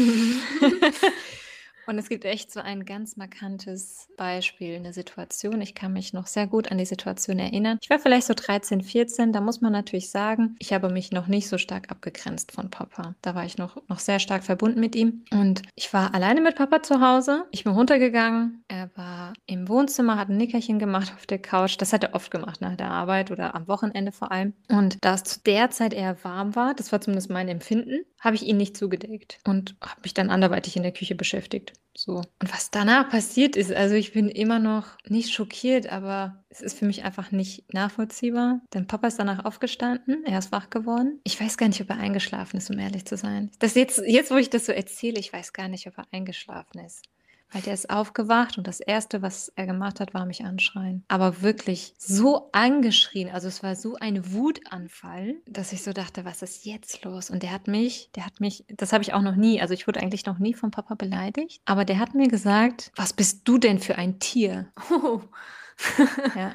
Und 1.89 1.97
es 1.97 2.07
gibt 2.07 2.23
echt 2.23 2.51
so 2.51 2.59
ein 2.59 2.85
ganz 2.85 3.17
markantes 3.17 4.09
Beispiel, 4.15 4.75
eine 4.75 4.93
Situation. 4.93 5.59
Ich 5.59 5.73
kann 5.73 5.91
mich 5.91 6.13
noch 6.13 6.27
sehr 6.27 6.45
gut 6.45 6.71
an 6.71 6.77
die 6.77 6.85
Situation 6.85 7.39
erinnern. 7.39 7.79
Ich 7.81 7.89
war 7.89 7.97
vielleicht 7.97 8.27
so 8.27 8.35
13, 8.35 8.83
14. 8.83 9.33
Da 9.33 9.41
muss 9.41 9.59
man 9.61 9.71
natürlich 9.71 10.11
sagen, 10.11 10.55
ich 10.59 10.71
habe 10.71 10.89
mich 10.89 11.11
noch 11.11 11.25
nicht 11.25 11.49
so 11.49 11.57
stark 11.57 11.89
abgegrenzt 11.89 12.51
von 12.51 12.69
Papa. 12.69 13.15
Da 13.23 13.33
war 13.33 13.43
ich 13.43 13.57
noch, 13.57 13.81
noch 13.87 13.97
sehr 13.97 14.19
stark 14.19 14.43
verbunden 14.43 14.79
mit 14.79 14.95
ihm. 14.95 15.23
Und 15.31 15.63
ich 15.73 15.91
war 15.91 16.13
alleine 16.13 16.41
mit 16.41 16.57
Papa 16.57 16.83
zu 16.83 17.01
Hause. 17.01 17.45
Ich 17.49 17.63
bin 17.63 17.73
runtergegangen. 17.73 18.63
Er 18.67 18.91
war 18.93 19.33
im 19.47 19.67
Wohnzimmer, 19.67 20.15
hat 20.19 20.29
ein 20.29 20.37
Nickerchen 20.37 20.77
gemacht 20.77 21.11
auf 21.15 21.25
der 21.25 21.39
Couch. 21.39 21.77
Das 21.79 21.91
hat 21.91 22.03
er 22.03 22.13
oft 22.13 22.29
gemacht 22.29 22.61
nach 22.61 22.75
der 22.75 22.91
Arbeit 22.91 23.31
oder 23.31 23.55
am 23.55 23.67
Wochenende 23.67 24.11
vor 24.11 24.31
allem. 24.31 24.53
Und 24.69 25.03
da 25.03 25.15
es 25.15 25.23
zu 25.23 25.39
der 25.39 25.71
Zeit 25.71 25.95
eher 25.95 26.23
warm 26.23 26.55
war, 26.55 26.75
das 26.75 26.91
war 26.91 27.01
zumindest 27.01 27.31
mein 27.31 27.47
Empfinden, 27.47 28.05
habe 28.19 28.35
ich 28.35 28.43
ihn 28.43 28.57
nicht 28.57 28.77
zugedeckt 28.77 29.39
und 29.43 29.75
habe 29.81 30.01
mich 30.03 30.13
dann 30.13 30.29
anderweitig 30.29 30.75
in 30.75 30.83
der 30.83 30.91
Küche 30.91 31.15
beschäftigt. 31.15 31.73
So. 31.95 32.17
Und 32.17 32.53
was 32.53 32.71
danach 32.71 33.09
passiert 33.09 33.57
ist, 33.57 33.73
also 33.73 33.95
ich 33.95 34.13
bin 34.13 34.29
immer 34.29 34.59
noch 34.59 34.85
nicht 35.07 35.33
schockiert, 35.33 35.91
aber 35.91 36.41
es 36.49 36.61
ist 36.61 36.79
für 36.79 36.85
mich 36.85 37.03
einfach 37.03 37.31
nicht 37.31 37.73
nachvollziehbar. 37.73 38.61
Denn 38.73 38.87
Papa 38.87 39.07
ist 39.07 39.19
danach 39.19 39.43
aufgestanden, 39.43 40.23
er 40.25 40.39
ist 40.39 40.53
wach 40.53 40.69
geworden. 40.69 41.19
Ich 41.25 41.39
weiß 41.41 41.57
gar 41.57 41.67
nicht, 41.67 41.81
ob 41.81 41.89
er 41.89 41.97
eingeschlafen 41.97 42.57
ist, 42.57 42.69
um 42.69 42.79
ehrlich 42.79 43.05
zu 43.05 43.17
sein. 43.17 43.51
Das 43.59 43.75
jetzt, 43.75 44.01
jetzt, 44.05 44.31
wo 44.31 44.37
ich 44.37 44.49
das 44.49 44.65
so 44.65 44.71
erzähle, 44.71 45.19
ich 45.19 45.33
weiß 45.33 45.51
gar 45.51 45.67
nicht, 45.67 45.87
ob 45.87 45.97
er 45.97 46.05
eingeschlafen 46.11 46.79
ist. 46.79 47.03
Weil 47.51 47.61
der 47.63 47.73
ist 47.73 47.89
aufgewacht 47.89 48.57
und 48.57 48.67
das 48.67 48.79
Erste, 48.79 49.21
was 49.21 49.51
er 49.55 49.65
gemacht 49.65 49.99
hat, 49.99 50.13
war 50.13 50.25
mich 50.25 50.45
anschreien. 50.45 51.03
Aber 51.07 51.41
wirklich 51.41 51.93
so 51.97 52.49
angeschrien. 52.51 53.29
Also 53.29 53.47
es 53.47 53.63
war 53.63 53.75
so 53.75 53.95
ein 53.95 54.33
Wutanfall, 54.33 55.35
dass 55.47 55.73
ich 55.73 55.83
so 55.83 55.91
dachte, 55.91 56.25
was 56.25 56.41
ist 56.41 56.65
jetzt 56.65 57.03
los? 57.03 57.29
Und 57.29 57.41
der 57.41 57.51
hat 57.51 57.67
mich, 57.67 58.11
der 58.15 58.25
hat 58.25 58.39
mich, 58.39 58.65
das 58.67 58.93
habe 58.93 59.03
ich 59.03 59.13
auch 59.13 59.21
noch 59.21 59.35
nie, 59.35 59.61
also 59.61 59.73
ich 59.73 59.87
wurde 59.87 59.99
eigentlich 59.99 60.25
noch 60.25 60.37
nie 60.37 60.53
vom 60.53 60.71
Papa 60.71 60.95
beleidigt, 60.95 61.61
aber 61.65 61.85
der 61.85 61.99
hat 61.99 62.13
mir 62.13 62.27
gesagt, 62.27 62.91
was 62.95 63.13
bist 63.13 63.47
du 63.47 63.57
denn 63.57 63.79
für 63.79 63.97
ein 63.97 64.19
Tier? 64.19 64.71
Oh. 64.91 65.21
Ja. 66.35 66.53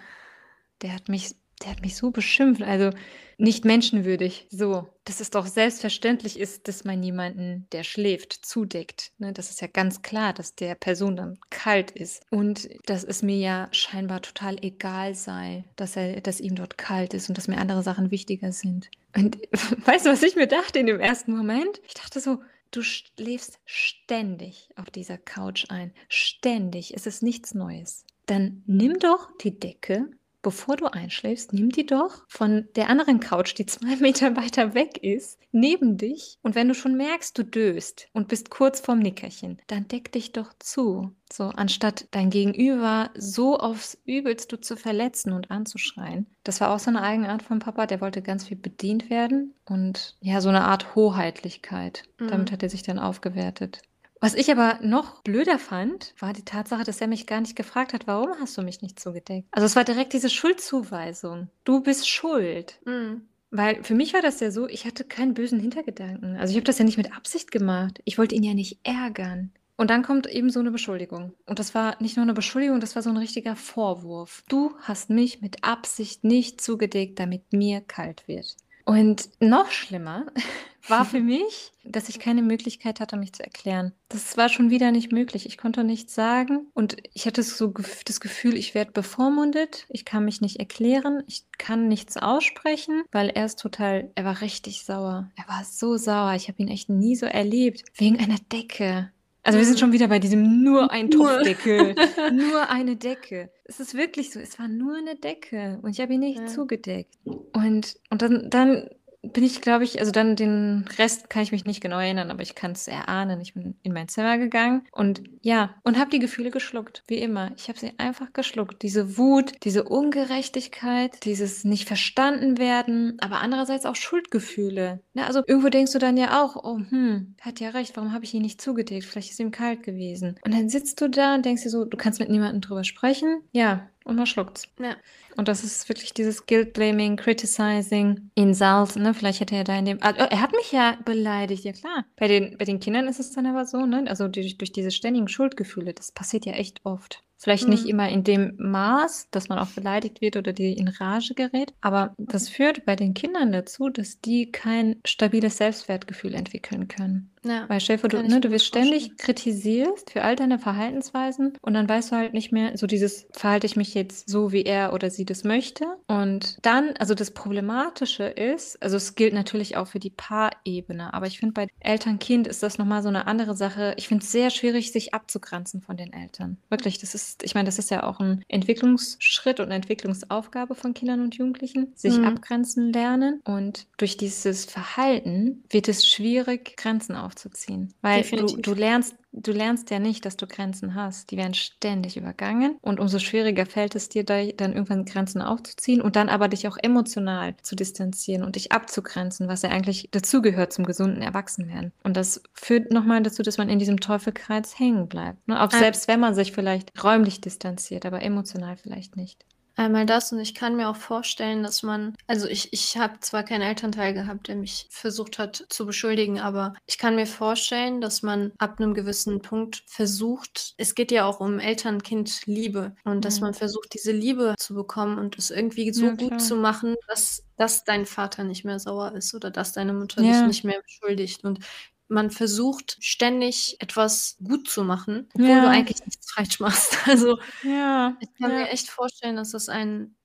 Der 0.83 0.93
hat 0.93 1.09
mich 1.09 1.35
der 1.63 1.71
hat 1.71 1.81
mich 1.81 1.97
so 1.97 2.11
beschimpft, 2.11 2.63
also 2.63 2.91
nicht 3.39 3.65
menschenwürdig. 3.65 4.47
So, 4.51 4.89
dass 5.05 5.21
es 5.21 5.31
doch 5.31 5.47
selbstverständlich 5.47 6.39
ist, 6.39 6.69
dass 6.69 6.85
man 6.85 7.03
jemanden, 7.03 7.67
der 7.73 7.85
schläft, 7.85 8.33
zudeckt. 8.33 9.13
Ne? 9.19 9.33
Das 9.33 9.51
ist 9.51 9.61
ja 9.61 9.69
ganz 9.69 10.03
klar, 10.03 10.33
dass 10.33 10.55
der 10.55 10.75
Person 10.75 11.17
dann 11.17 11.39
kalt 11.51 11.91
ist. 11.91 12.23
Und 12.31 12.69
dass 12.87 13.05
es 13.05 13.23
mir 13.23 13.37
ja 13.37 13.69
scheinbar 13.73 14.23
total 14.23 14.57
egal 14.63 15.15
sei, 15.15 15.65
dass, 15.77 15.97
er, 15.97 16.21
dass 16.21 16.41
ihm 16.41 16.55
dort 16.55 16.79
kalt 16.79 17.15
ist 17.15 17.29
und 17.29 17.37
dass 17.37 17.49
mir 17.49 17.59
andere 17.59 17.83
Sachen 17.83 18.11
wichtiger 18.11 18.53
sind. 18.53 18.91
Und 19.17 19.37
weißt 19.87 20.07
du, 20.07 20.11
was 20.11 20.23
ich 20.23 20.37
mir 20.37 20.47
dachte 20.47 20.79
in 20.79 20.87
dem 20.87 21.01
ersten 21.01 21.37
Moment? 21.37 21.81
Ich 21.87 21.95
dachte 21.95 22.21
so, 22.21 22.39
Du 22.75 22.83
schläfst 22.83 23.61
ständig 23.67 24.69
auf 24.75 24.91
dieser 24.91 25.17
Couch 25.17 25.67
ein. 25.69 25.93
Ständig. 26.09 26.93
Es 26.93 27.07
ist 27.07 27.23
nichts 27.23 27.55
Neues. 27.55 28.05
Dann 28.27 28.65
nimm 28.67 28.99
doch 28.99 29.31
die 29.39 29.57
Decke 29.57 30.09
bevor 30.45 30.77
du 30.77 30.87
einschläfst, 30.87 31.53
nimm 31.53 31.71
die 31.71 31.87
doch 31.87 32.23
von 32.29 32.69
der 32.77 32.89
anderen 32.89 33.19
Couch, 33.19 33.59
die 33.59 33.67
zwei 33.67 33.97
Meter 34.01 34.37
weiter 34.37 34.75
weg 34.75 34.99
ist, 34.99 35.41
neben 35.51 35.97
dich. 35.97 36.39
Und 36.43 36.55
wenn 36.55 36.69
du 36.69 36.75
schon 36.75 36.97
merkst, 36.97 37.37
du 37.37 37.43
döst 37.43 38.07
und 38.13 38.29
bist 38.29 38.51
kurz 38.51 38.79
vorm 38.79 39.01
Nickerchen, 39.01 39.59
dann 39.67 39.89
deck 39.89 40.13
dich 40.13 40.31
doch 40.31 40.53
zu. 40.61 41.11
So, 41.33 41.45
anstatt 41.45 42.07
dein 42.13 42.31
Gegenüber 42.31 43.11
so 43.17 43.59
aufs 43.59 43.99
Übelste 44.05 44.61
zu 44.61 44.77
verletzen 44.77 45.33
und 45.33 45.51
anzuschreien. 45.51 46.27
Das 46.45 46.61
war 46.61 46.71
auch 46.73 46.79
so 46.79 46.91
eine 46.91 47.03
Eigenart 47.03 47.43
von 47.43 47.59
Papa, 47.59 47.87
der 47.87 48.01
wollte 48.01 48.23
ganz 48.23 48.47
viel 48.47 48.59
bedient 48.59 49.11
werden 49.11 49.55
und 49.65 50.17
ja, 50.21 50.41
so 50.41 50.51
eine 50.51 50.65
Art 50.65 50.95
Hoheitlichkeit. 50.95 52.05
Mhm. 52.21 52.29
Damit 52.29 52.53
hat 52.53 52.63
er 52.63 52.69
sich 52.69 52.83
dann 52.83 52.99
aufgewertet. 52.99 53.83
Was 54.25 54.33
ich 54.33 54.51
aber 54.51 54.79
noch 54.81 55.21
blöder 55.21 55.59
fand, 55.59 56.15
war 56.19 56.33
die 56.33 56.47
Tatsache, 56.47 56.83
dass 56.83 56.99
er 56.99 57.09
mich 57.09 57.27
gar 57.27 57.43
nicht 57.43 57.57
gefragt 57.57 57.93
hat, 57.93 58.07
warum 58.07 58.31
hast 58.41 58.57
du 58.57 58.63
mich 58.63 58.81
nicht 58.81 58.99
zugedeckt? 58.99 59.47
Also 59.51 59.67
es 59.67 59.77
war 59.77 59.85
direkt 59.85 60.15
diese 60.15 60.31
Schuldzuweisung. 60.31 61.49
Du 61.65 61.83
bist 61.83 62.09
schuld. 62.09 62.81
Mhm. 62.87 63.27
Weil 63.51 63.85
für 63.85 63.95
mich 63.95 64.15
war 64.15 64.23
das 64.23 64.41
ja 64.41 64.51
so, 64.51 64.67
ich 64.67 64.87
hatte 64.87 65.05
keinen 65.05 65.35
bösen 65.35 65.61
Hintergedanken. 65.61 66.39
Also 66.39 66.53
ich 66.53 66.57
habe 66.57 66.65
das 66.65 66.79
ja 66.79 66.87
nicht 66.87 66.97
mit 66.97 67.15
Absicht 67.15 67.53
gemacht. 67.53 68.01
Ich 68.07 68.17
wollte 68.17 68.35
ihn 68.35 68.45
ja 68.45 68.55
nicht 68.55 68.79
ärgern. 68.83 69.53
Und 69.77 69.91
dann 69.91 70.03
kommt 70.03 70.27
eben 70.27 70.49
so 70.49 70.61
eine 70.61 70.71
Beschuldigung. 70.71 71.35
Und 71.45 71.59
das 71.59 71.75
war 71.75 72.01
nicht 72.01 72.17
nur 72.17 72.23
eine 72.23 72.33
Beschuldigung, 72.33 72.81
das 72.81 72.95
war 72.95 73.03
so 73.03 73.11
ein 73.11 73.19
richtiger 73.19 73.57
Vorwurf. 73.57 74.43
Du 74.49 74.73
hast 74.81 75.11
mich 75.11 75.43
mit 75.43 75.65
Absicht 75.65 76.25
nicht 76.25 76.63
zugedeckt, 76.63 77.19
damit 77.19 77.53
mir 77.53 77.83
kalt 77.83 78.27
wird. 78.27 78.57
Und 78.85 79.29
noch 79.41 79.71
schlimmer 79.71 80.27
war 80.89 81.05
für 81.05 81.21
mich, 81.21 81.73
dass 81.85 82.09
ich 82.09 82.19
keine 82.19 82.43
Möglichkeit 82.43 83.01
hatte, 83.01 83.17
mich 83.17 83.33
zu 83.33 83.43
erklären. 83.43 83.93
Das 84.09 84.37
war 84.37 84.49
schon 84.49 84.71
wieder 84.71 84.91
nicht 84.91 85.13
möglich. 85.13 85.47
Ich 85.47 85.57
konnte 85.57 85.85
nichts 85.85 86.15
sagen 86.15 86.67
und 86.75 86.97
ich 87.15 87.27
hatte 87.27 87.43
so 87.43 87.73
das 88.05 88.21
Gefühl, 88.21 88.57
ich 88.57 88.75
werde 88.75 88.93
bevormundet. 88.93 89.87
Ich 89.89 90.05
kann 90.05 90.25
mich 90.25 90.41
nicht 90.41 90.59
erklären. 90.59 91.23
Ich 91.27 91.47
kann 91.57 91.89
nichts 91.89 92.17
aussprechen, 92.17 93.05
weil 93.13 93.31
er 93.31 93.47
ist 93.47 93.59
total, 93.59 94.11
er 94.15 94.25
war 94.25 94.41
richtig 94.43 94.85
sauer. 94.85 95.31
Er 95.37 95.49
war 95.49 95.65
so 95.65 95.97
sauer. 95.97 96.35
Ich 96.35 96.49
habe 96.49 96.63
ihn 96.63 96.69
echt 96.69 96.91
nie 96.91 97.17
so 97.17 97.27
erlebt. 97.27 97.85
Wegen 97.95 98.19
einer 98.19 98.39
Decke. 98.53 99.11
Also 99.45 99.59
wir 99.59 99.67
sind 99.67 99.79
schon 99.79 99.93
wieder 99.93 100.09
bei 100.09 100.19
diesem 100.19 100.63
nur 100.63 100.91
ein 100.91 101.11
Topfdeckel, 101.11 101.95
nur 102.33 102.69
eine 102.71 102.97
Decke. 102.97 103.51
Es 103.65 103.79
ist 103.79 103.95
wirklich 103.95 104.33
so, 104.33 104.41
es 104.41 104.59
war 104.59 104.69
nur 104.69 104.97
eine 104.97 105.17
Decke 105.17 105.79
und 105.83 105.91
ich 105.91 106.01
habe 106.01 106.15
ihn 106.15 106.21
nicht 106.21 106.41
ja. 106.41 106.47
zugedeckt. 106.47 107.15
Und, 107.25 107.97
und 108.11 108.23
dann, 108.23 108.49
dann 108.51 108.89
bin 109.33 109.45
ich, 109.45 109.61
glaube 109.61 109.85
ich, 109.85 110.01
also 110.01 110.13
dann 110.13 110.37
den 110.37 110.85
Rest 110.99 111.31
kann 111.31 111.43
ich 111.43 111.53
mich 111.53 111.65
nicht 111.65 111.81
genau 111.81 111.99
erinnern, 111.99 112.31
aber 112.31 112.43
ich 112.43 112.55
kann 112.55 112.73
es 112.73 112.89
erahnen. 112.89 113.41
Ich 113.41 113.55
bin 113.55 113.75
in 113.83 113.93
mein 113.93 114.09
Zimmer 114.09 114.39
gegangen 114.39 114.87
und 114.93 115.23
ja, 115.43 115.75
und 115.83 115.99
habe 115.99 116.11
die 116.11 116.19
Gefühle 116.19 116.51
geschluckt, 116.51 117.03
wie 117.07 117.19
immer. 117.19 117.53
Ich 117.57 117.69
habe 117.69 117.79
sie 117.79 117.93
einfach 117.99 118.33
geschluckt. 118.33 118.83
Diese 118.83 119.17
Wut, 119.19 119.53
diese 119.65 119.85
Ungerechtigkeit, 119.85 121.25
dieses 121.25 121.65
nicht 121.65 121.87
verstanden 121.87 122.59
werden, 122.59 123.17
aber 123.21 123.41
andererseits 123.41 123.87
auch 123.87 123.97
Schuldgefühle. 123.97 125.01
Ja, 125.15 125.27
also 125.27 125.43
irgendwo 125.47 125.69
denkst 125.69 125.93
du 125.93 125.99
dann 125.99 126.17
ja 126.17 126.43
auch, 126.43 126.57
oh, 126.57 126.79
hm, 126.89 127.35
hat 127.41 127.61
ja 127.61 127.71
recht, 127.71 127.97
warum 127.97 128.13
habe 128.13 128.25
ich 128.25 128.35
ihn 128.35 128.43
nicht 128.43 128.61
zugedeckt? 128.61 129.05
Vielleicht 129.05 129.31
ist 129.31 129.41
ihm 129.41 129.51
kalt 129.51 129.83
gewesen. 129.83 130.37
Und 130.45 130.55
dann 130.55 130.69
sitzt 130.69 131.01
du 131.01 131.09
da 131.09 131.35
und 131.35 131.45
denkst 131.45 131.63
dir 131.63 131.71
so, 131.71 131.85
du 131.85 131.97
kannst 131.97 132.21
mit 132.21 132.31
niemandem 132.31 132.61
drüber 132.61 132.85
sprechen. 132.85 133.43
Ja, 133.53 133.89
und 134.05 134.17
man 134.17 134.27
schluckt's. 134.27 134.69
Ja. 134.79 134.97
Und 135.37 135.49
das 135.49 135.65
ist 135.65 135.89
wirklich 135.89 136.15
dieses 136.15 136.47
Guilt-Blaming, 136.47 137.17
Criticizing, 137.17 138.31
Insult, 138.35 138.97
ne? 138.97 139.15
Vielleicht 139.15 139.41
hätte 139.41 139.57
er 139.57 139.65
da 139.65 139.77
in 139.79 139.87
dem. 139.87 140.03
Also 140.03 140.21
er 140.21 140.41
hat 140.41 140.53
mich 140.53 140.71
ja 140.73 140.97
beleidigt, 141.05 141.65
ja 141.65 141.73
klar. 141.73 142.05
Bei 142.17 142.29
den, 142.29 142.57
bei 142.59 142.65
den 142.65 142.81
Kindern 142.81 143.09
ist 143.09 143.19
es 143.19 143.33
dann 143.33 143.47
aber 143.47 143.65
so, 143.65 143.85
ne? 143.85 144.05
Also 144.07 144.29
durch, 144.29 144.57
durch 144.59 144.73
diese 144.73 144.91
ständigen 144.91 145.29
Schuldgefühle, 145.29 145.95
das 145.95 146.13
passiert 146.13 146.47
ja 146.47 146.53
echt 146.53 146.81
oft. 146.85 147.23
Vielleicht 147.45 147.65
mhm. 147.65 147.71
nicht 147.75 147.87
immer 147.87 148.09
in 148.09 148.25
dem 148.25 148.55
Maß, 148.57 149.29
dass 149.31 149.51
man 149.51 149.59
auch 149.59 149.69
beleidigt 149.69 150.23
wird 150.23 150.39
oder 150.39 150.55
die 150.55 150.73
in 150.73 150.89
Rage 150.89 151.35
gerät, 151.35 151.75
aber 151.83 152.15
das 152.17 152.49
führt 152.49 152.87
bei 152.87 152.97
den 152.97 153.13
Kindern 153.13 153.53
dazu, 153.53 153.91
dass 153.91 154.19
die 154.23 154.51
kein 154.51 154.97
stabiles 155.05 155.59
Selbstwertgefühl 155.59 156.35
entwickeln 156.35 156.89
können. 156.89 157.35
Ja, 157.45 157.69
Weil 157.69 157.81
Schäfer, 157.81 158.09
du, 158.09 158.23
ne, 158.23 158.41
du 158.41 158.51
wirst 158.51 158.65
ständig 158.65 159.19
kritisiert 159.19 160.11
für 160.11 160.23
all 160.23 160.35
deine 160.35 160.59
Verhaltensweisen 160.59 161.53
und 161.61 161.75
dann 161.75 161.87
weißt 161.87 162.13
du 162.13 162.17
halt 162.17 162.33
nicht 162.33 162.53
mehr, 162.53 162.79
so 162.79 162.87
dieses, 162.87 163.27
verhalte 163.33 163.67
ich 163.67 163.77
mich 163.77 163.93
jetzt 163.93 164.31
so, 164.31 164.51
wie 164.51 164.63
er 164.63 164.95
oder 164.95 165.11
sie 165.11 165.27
das 165.27 165.45
möchte. 165.45 165.85
Und 166.07 166.57
dann, 166.63 166.95
also 166.99 167.15
das 167.15 167.33
Problematische 167.33 168.25
ist, 168.25 168.83
also 168.83 168.97
es 168.97 169.15
gilt 169.15 169.35
natürlich 169.35 169.77
auch 169.77 169.89
für 169.89 169.99
die 169.99 170.11
Paarebene, 170.11 171.13
aber 171.13 171.27
ich 171.27 171.39
finde, 171.39 171.53
bei 171.53 171.69
Eltern-Kind 171.81 172.47
ist 172.47 172.63
das 172.63 172.79
nochmal 172.79 173.03
so 173.03 173.09
eine 173.09 173.27
andere 173.27 173.55
Sache. 173.55 173.93
Ich 173.99 174.09
finde 174.09 174.25
es 174.25 174.33
sehr 174.33 174.49
schwierig, 174.49 174.91
sich 174.91 175.13
abzugrenzen 175.13 175.83
von 175.83 175.99
den 175.99 176.15
Eltern. 176.15 176.57
Wirklich, 176.71 176.99
das 176.99 177.15
ist 177.15 177.34
ich 177.43 177.55
meine, 177.55 177.67
das 177.67 177.79
ist 177.79 177.91
ja 177.91 178.03
auch 178.05 178.21
ein 178.21 178.45
Entwicklungsschritt 178.49 179.61
und 179.61 179.71
Entwicklungsaufgabe 179.71 180.75
von 180.75 180.95
Kindern 180.95 181.21
und 181.21 181.35
Jugendlichen, 181.37 181.93
sich 181.95 182.19
mhm. 182.19 182.25
abgrenzen 182.25 182.93
lernen. 182.93 183.41
Und 183.45 183.87
durch 183.97 184.17
dieses 184.17 184.65
Verhalten 184.65 185.65
wird 185.71 185.89
es 185.89 186.07
schwierig, 186.07 186.77
Grenzen 186.77 187.17
aufzuziehen. 187.17 187.93
Weil 188.03 188.23
du, 188.23 188.47
du 188.47 188.75
lernst 188.75 189.17
du 189.35 189.53
lernst 189.53 189.91
ja 189.91 189.99
nicht, 189.99 190.25
dass 190.25 190.37
du 190.37 190.47
Grenzen 190.47 190.95
hast. 190.95 191.31
Die 191.31 191.37
werden 191.37 191.55
ständig 191.55 192.17
übergangen 192.17 192.77
und 192.81 193.01
umso 193.01 193.19
schwieriger 193.19 193.67
fällt 193.67 193.95
es 193.95 194.09
dir, 194.09 194.25
da 194.25 194.45
dann 194.47 194.73
irgendwann 194.73 195.05
Grenzen 195.05 195.43
aufzuziehen 195.43 196.01
und 196.01 196.17
dann 196.17 196.29
aber 196.29 196.49
dich 196.49 196.69
auch 196.69 196.77
emotional 196.81 197.55
zu 197.63 197.75
distanzieren 197.75 198.45
und 198.45 198.57
dich 198.57 198.73
abzugrenzen, 198.73 199.49
was 199.49 199.63
ja 199.63 199.71
eigentlich 199.71 200.09
dazugehört 200.13 200.73
zum 200.73 200.85
gesunden 200.85 201.23
Erwachsenwerden. 201.23 201.93
Und 202.03 202.17
das 202.17 202.43
führt 202.53 202.93
nochmal 202.93 203.23
dazu, 203.23 203.43
dass 203.43 203.59
man 203.59 203.69
in 203.69 203.79
diesem 203.79 204.01
Teufelkreis 204.01 204.79
hängen 204.79 205.09
bleibt. 205.09 205.47
Ne? 205.49 205.63
Auch 205.63 205.71
selbst 205.71 206.09
wenn 206.09 206.21
man 206.21 206.35
sich 206.35 206.53
vielleicht 206.53 206.93
räumlich 207.03 207.41
distanziert, 207.41 208.07
aber 208.07 208.23
emotional 208.23 208.77
vielleicht 208.77 209.17
nicht. 209.17 209.45
Einmal 209.77 210.07
das 210.07 210.33
und 210.33 210.39
ich 210.39 210.55
kann 210.55 210.77
mir 210.77 210.89
auch 210.89 210.97
vorstellen, 210.97 211.63
dass 211.63 211.83
man, 211.83 212.15
also 212.27 212.47
ich, 212.47 212.73
ich 212.73 212.97
habe 212.97 213.19
zwar 213.21 213.43
keinen 213.43 213.63
Elternteil 213.63 214.15
gehabt, 214.15 214.49
der 214.49 214.57
mich 214.57 214.87
versucht 214.91 215.39
hat 215.39 215.67
zu 215.69 215.85
beschuldigen, 215.85 216.39
aber 216.39 216.75
ich 216.87 216.97
kann 216.99 217.17
mir 217.17 217.27
vorstellen, 217.27 218.01
dass 218.01 218.23
man 218.23 218.53
ab 218.59 218.79
einem 218.79 218.95
gewissen 218.95 219.43
Punkt 219.43 219.83
versucht, 219.87 220.75
es 220.77 220.95
geht 220.95 221.11
ja 221.11 221.25
auch 221.25 221.41
um 221.41 221.59
Eltern-Kind-Liebe 221.59 222.95
und 223.05 223.25
dass 223.25 223.37
mhm. 223.37 223.47
man 223.47 223.55
versucht, 223.55 223.95
diese 223.95 224.13
Liebe 224.13 224.55
zu 224.59 224.75
bekommen 224.75 225.19
und 225.19 225.37
es 225.39 225.51
irgendwie 225.51 225.93
so 225.93 226.07
ja, 226.07 226.15
gut 226.15 226.41
zu 226.41 226.57
machen, 226.57 226.95
dass 227.09 227.45
dass 227.57 227.85
dein 227.85 228.07
Vater 228.07 228.45
nicht 228.45 228.65
mehr 228.65 228.79
sauer 228.79 229.13
ist 229.13 229.35
oder 229.35 229.51
dass 229.51 229.73
deine 229.73 229.93
Mutter 229.93 230.23
ja. 230.23 230.33
dich 230.33 230.47
nicht 230.47 230.65
mehr 230.65 230.81
beschuldigt. 230.83 231.45
Und 231.45 231.61
man 232.09 232.31
versucht 232.31 232.97
ständig 233.01 233.77
etwas 233.81 234.37
gut 234.43 234.69
zu 234.69 234.85
machen, 234.85 235.29
obwohl 235.35 235.49
ja. 235.49 235.63
du 235.63 235.69
eigentlich 235.69 236.05
nichts 236.05 236.33
falsch 236.33 236.61
machst. 236.61 236.97
Also 237.07 237.39
ja. 237.63 238.17
ich 238.21 238.29
kann 238.35 238.51
ja. 238.51 238.59
mir 238.59 238.69
echt 238.71 238.89
vorstellen, 238.89 239.37
dass 239.37 239.51
das 239.51 239.69
einen 239.69 240.17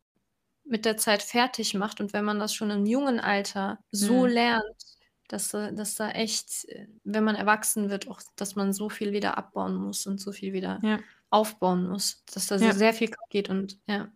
mit 0.63 0.85
der 0.85 0.97
Zeit 0.97 1.23
fertig 1.23 1.73
macht 1.73 1.99
und 1.99 2.13
wenn 2.13 2.25
man 2.25 2.39
das 2.39 2.53
schon 2.53 2.69
im 2.69 2.85
jungen 2.85 3.19
Alter 3.19 3.79
so 3.91 4.25
mhm. 4.25 4.33
lernt, 4.33 4.85
dass, 5.27 5.49
dass 5.49 5.95
da 5.95 6.11
echt, 6.11 6.67
wenn 7.03 7.23
man 7.23 7.35
erwachsen 7.35 7.89
wird, 7.89 8.07
auch, 8.07 8.21
dass 8.35 8.55
man 8.55 8.73
so 8.73 8.89
viel 8.89 9.11
wieder 9.11 9.37
abbauen 9.37 9.75
muss 9.75 10.07
und 10.07 10.19
so 10.19 10.31
viel 10.31 10.53
wieder 10.53 10.79
aufbauen 11.29 11.87
muss, 11.87 12.23
dass 12.33 12.47
da 12.47 12.57
sehr 12.57 12.93
viel 12.93 13.11
geht 13.29 13.49
und 13.49 13.79
ja. 13.87 14.11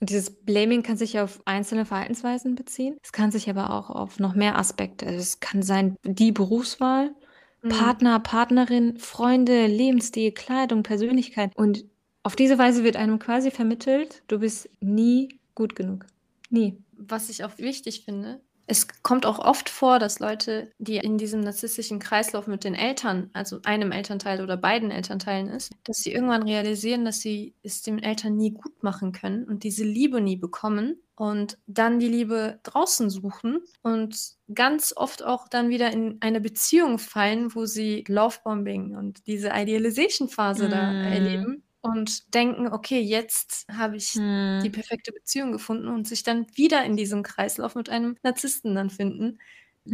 Und 0.00 0.10
dieses 0.10 0.30
Blaming 0.30 0.82
kann 0.82 0.96
sich 0.96 1.18
auf 1.18 1.40
einzelne 1.44 1.84
Verhaltensweisen 1.84 2.54
beziehen. 2.54 2.96
Es 3.02 3.12
kann 3.12 3.30
sich 3.30 3.48
aber 3.48 3.70
auch 3.70 3.90
auf 3.90 4.18
noch 4.18 4.34
mehr 4.34 4.58
Aspekte. 4.58 5.06
Also 5.06 5.18
es 5.18 5.40
kann 5.40 5.62
sein, 5.62 5.96
die 6.04 6.32
Berufswahl, 6.32 7.14
mhm. 7.62 7.68
Partner, 7.70 8.20
Partnerin, 8.20 8.98
Freunde, 8.98 9.66
Lebensstil, 9.66 10.32
Kleidung, 10.32 10.82
Persönlichkeit. 10.82 11.52
Und 11.56 11.84
auf 12.22 12.36
diese 12.36 12.58
Weise 12.58 12.84
wird 12.84 12.96
einem 12.96 13.18
quasi 13.18 13.50
vermittelt, 13.50 14.22
du 14.28 14.38
bist 14.40 14.68
nie 14.80 15.40
gut 15.54 15.74
genug. 15.74 16.06
Nie. 16.50 16.78
Was 16.92 17.28
ich 17.28 17.44
auch 17.44 17.58
wichtig 17.58 18.04
finde, 18.04 18.40
es 18.66 18.86
kommt 19.02 19.26
auch 19.26 19.38
oft 19.38 19.68
vor, 19.68 19.98
dass 19.98 20.20
Leute, 20.20 20.72
die 20.78 20.96
in 20.96 21.18
diesem 21.18 21.40
narzisstischen 21.40 21.98
Kreislauf 21.98 22.46
mit 22.46 22.64
den 22.64 22.74
Eltern, 22.74 23.30
also 23.32 23.58
einem 23.64 23.92
Elternteil 23.92 24.40
oder 24.40 24.56
beiden 24.56 24.90
Elternteilen 24.90 25.48
ist, 25.48 25.72
dass 25.84 25.98
sie 25.98 26.12
irgendwann 26.12 26.44
realisieren, 26.44 27.04
dass 27.04 27.20
sie 27.20 27.54
es 27.62 27.82
den 27.82 28.02
Eltern 28.02 28.36
nie 28.36 28.52
gut 28.52 28.82
machen 28.82 29.12
können 29.12 29.44
und 29.44 29.64
diese 29.64 29.84
Liebe 29.84 30.20
nie 30.20 30.36
bekommen 30.36 30.96
und 31.16 31.58
dann 31.66 31.98
die 31.98 32.08
Liebe 32.08 32.60
draußen 32.62 33.10
suchen 33.10 33.60
und 33.82 34.34
ganz 34.54 34.94
oft 34.96 35.24
auch 35.24 35.48
dann 35.48 35.68
wieder 35.68 35.92
in 35.92 36.18
eine 36.20 36.40
Beziehung 36.40 36.98
fallen, 36.98 37.54
wo 37.54 37.66
sie 37.66 38.04
Lovebombing 38.06 38.96
und 38.96 39.26
diese 39.26 39.50
Idealization-Phase 39.54 40.68
mm. 40.68 40.70
da 40.70 40.92
erleben 40.92 41.64
und 41.82 42.34
denken, 42.34 42.68
okay, 42.68 43.00
jetzt 43.00 43.66
habe 43.70 43.96
ich 43.96 44.22
die 44.62 44.70
Mhm. 44.70 44.72
perfekte 44.72 45.12
Beziehung 45.12 45.52
gefunden 45.52 45.88
und 45.88 46.08
sich 46.08 46.22
dann 46.24 46.46
wieder 46.56 46.84
in 46.84 46.96
diesem 46.96 47.22
Kreislauf 47.24 47.74
mit 47.74 47.90
einem 47.90 48.16
Narzissten 48.22 48.74
dann 48.76 48.90
finden, 48.90 49.38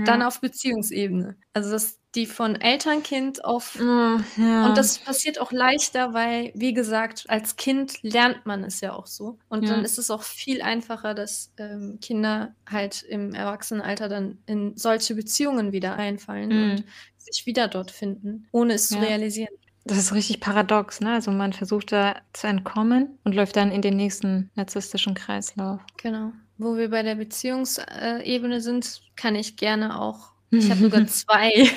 dann 0.05 0.23
Ja. 0.23 0.25
auf 0.25 0.41
Beziehungsebene. 0.41 1.39
Also, 1.55 1.71
dass 1.71 2.01
die 2.15 2.27
von 2.27 2.57
Eltern-Kind 2.61 3.45
auf 3.45 3.81
Oh, 3.81 4.19
und 4.61 4.77
ja. 4.77 4.79
das 4.79 4.99
passiert 5.01 5.41
auch 5.41 5.53
leichter, 5.53 6.15
weil, 6.15 6.53
wie 6.55 6.75
gesagt, 6.75 7.25
als 7.29 7.57
Kind 7.57 8.03
lernt 8.03 8.45
man 8.47 8.65
es 8.65 8.81
ja 8.81 8.93
auch 8.93 9.07
so. 9.07 9.39
Und 9.49 9.69
dann 9.71 9.81
Ja. 9.81 9.85
ist 9.85 9.99
es 9.99 10.11
auch 10.11 10.23
viel 10.25 10.63
einfacher, 10.63 11.15
dass, 11.15 11.53
ähm, 11.59 11.99
Kinder 12.03 12.57
halt 12.69 13.03
im 13.03 13.35
Erwachsenenalter 13.35 14.09
dann 14.09 14.43
in 14.47 14.77
solche 14.77 15.15
Beziehungen 15.15 15.73
wieder 15.73 15.95
einfallen 15.97 16.59
und 16.59 16.83
Mhm. 16.83 16.93
sich 17.17 17.47
wieder 17.47 17.69
dort 17.69 17.91
finden, 17.93 18.49
ohne 18.53 18.75
es 18.75 18.91
zu 18.91 18.99
realisieren. 19.01 19.55
Das 19.89 19.99
ist 19.99 20.13
richtig 20.13 20.41
paradox, 20.41 21.01
ne? 21.01 21.15
Also, 21.15 21.31
man 21.31 21.53
versucht 21.53 21.93
da 21.93 22.17
zu 22.33 22.47
entkommen 22.47 23.19
und 23.25 23.35
läuft 23.35 23.57
dann 23.57 23.73
in 23.73 23.83
den 23.83 23.97
nächsten 23.97 24.51
narzisstischen 24.55 25.15
Kreislauf. 25.15 25.81
Genau. 25.97 26.33
Wo 26.59 26.77
wir 26.77 26.91
bei 26.91 27.03
der 27.03 27.15
Beziehungs 27.15 27.79
äh, 27.79 28.23
Ebene 28.23 28.61
sind, 28.61 29.01
kann 29.17 29.35
ich 29.35 29.57
gerne 29.57 30.01
auch 30.01 30.33
ich 30.51 30.71
habe 30.71 30.81
sogar 30.81 31.07
2 31.07 31.71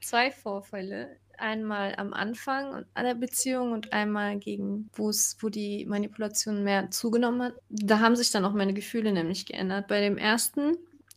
2 0.00 0.30
Vorfälle. 0.42 1.16
Einmal 1.38 1.94
am 1.96 2.12
Anfang 2.12 2.84
einer 2.94 3.16
Beziehung 3.16 3.72
und 3.72 3.92
einmal 3.92 4.38
gegen 4.38 4.90
wo's 4.92 5.36
wo 5.40 5.48
die 5.48 5.84
Manipulation 5.86 6.62
mehr 6.62 6.90
zugenommen 6.90 7.42
hat. 7.42 7.54
Da 7.68 7.98
haben 7.98 8.14
sich 8.14 8.30
dann 8.30 8.44
auch 8.44 8.52
meine 8.52 8.74
Gefühle 8.74 9.12
nämlich 9.12 9.46
geändert. 9.46 9.88
Bei 9.88 10.00
dem 10.00 10.18
ersten, 10.18 10.76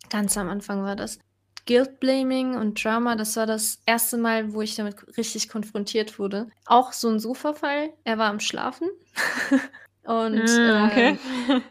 ganz 0.10 0.36
am 0.38 0.50
Anfang 0.50 0.82
war 0.82 0.96
das, 0.96 1.20
Guilt 1.68 2.00
Blaming 2.00 2.56
und 2.56 2.84
Drama, 2.84 3.16
das 3.16 3.36
war 3.38 3.46
das 3.48 3.82
erste 3.86 4.18
Mal, 4.18 4.54
wo 4.54 4.62
ich 4.62 4.76
damit 4.76 4.96
richtig 5.18 5.50
konfrontiert 5.50 6.20
wurde. 6.20 6.48
Auch 6.66 6.94
so 6.94 7.10
'n 7.10 7.20
Sofa-Fall. 7.20 7.92
Er 8.04 8.18
war 8.18 8.30
am 8.30 8.40
Schlafen 8.40 8.90
und, 10.04 10.60
Hm, 10.60 10.70
okay. 10.86 11.18
ähm, 11.18 11.20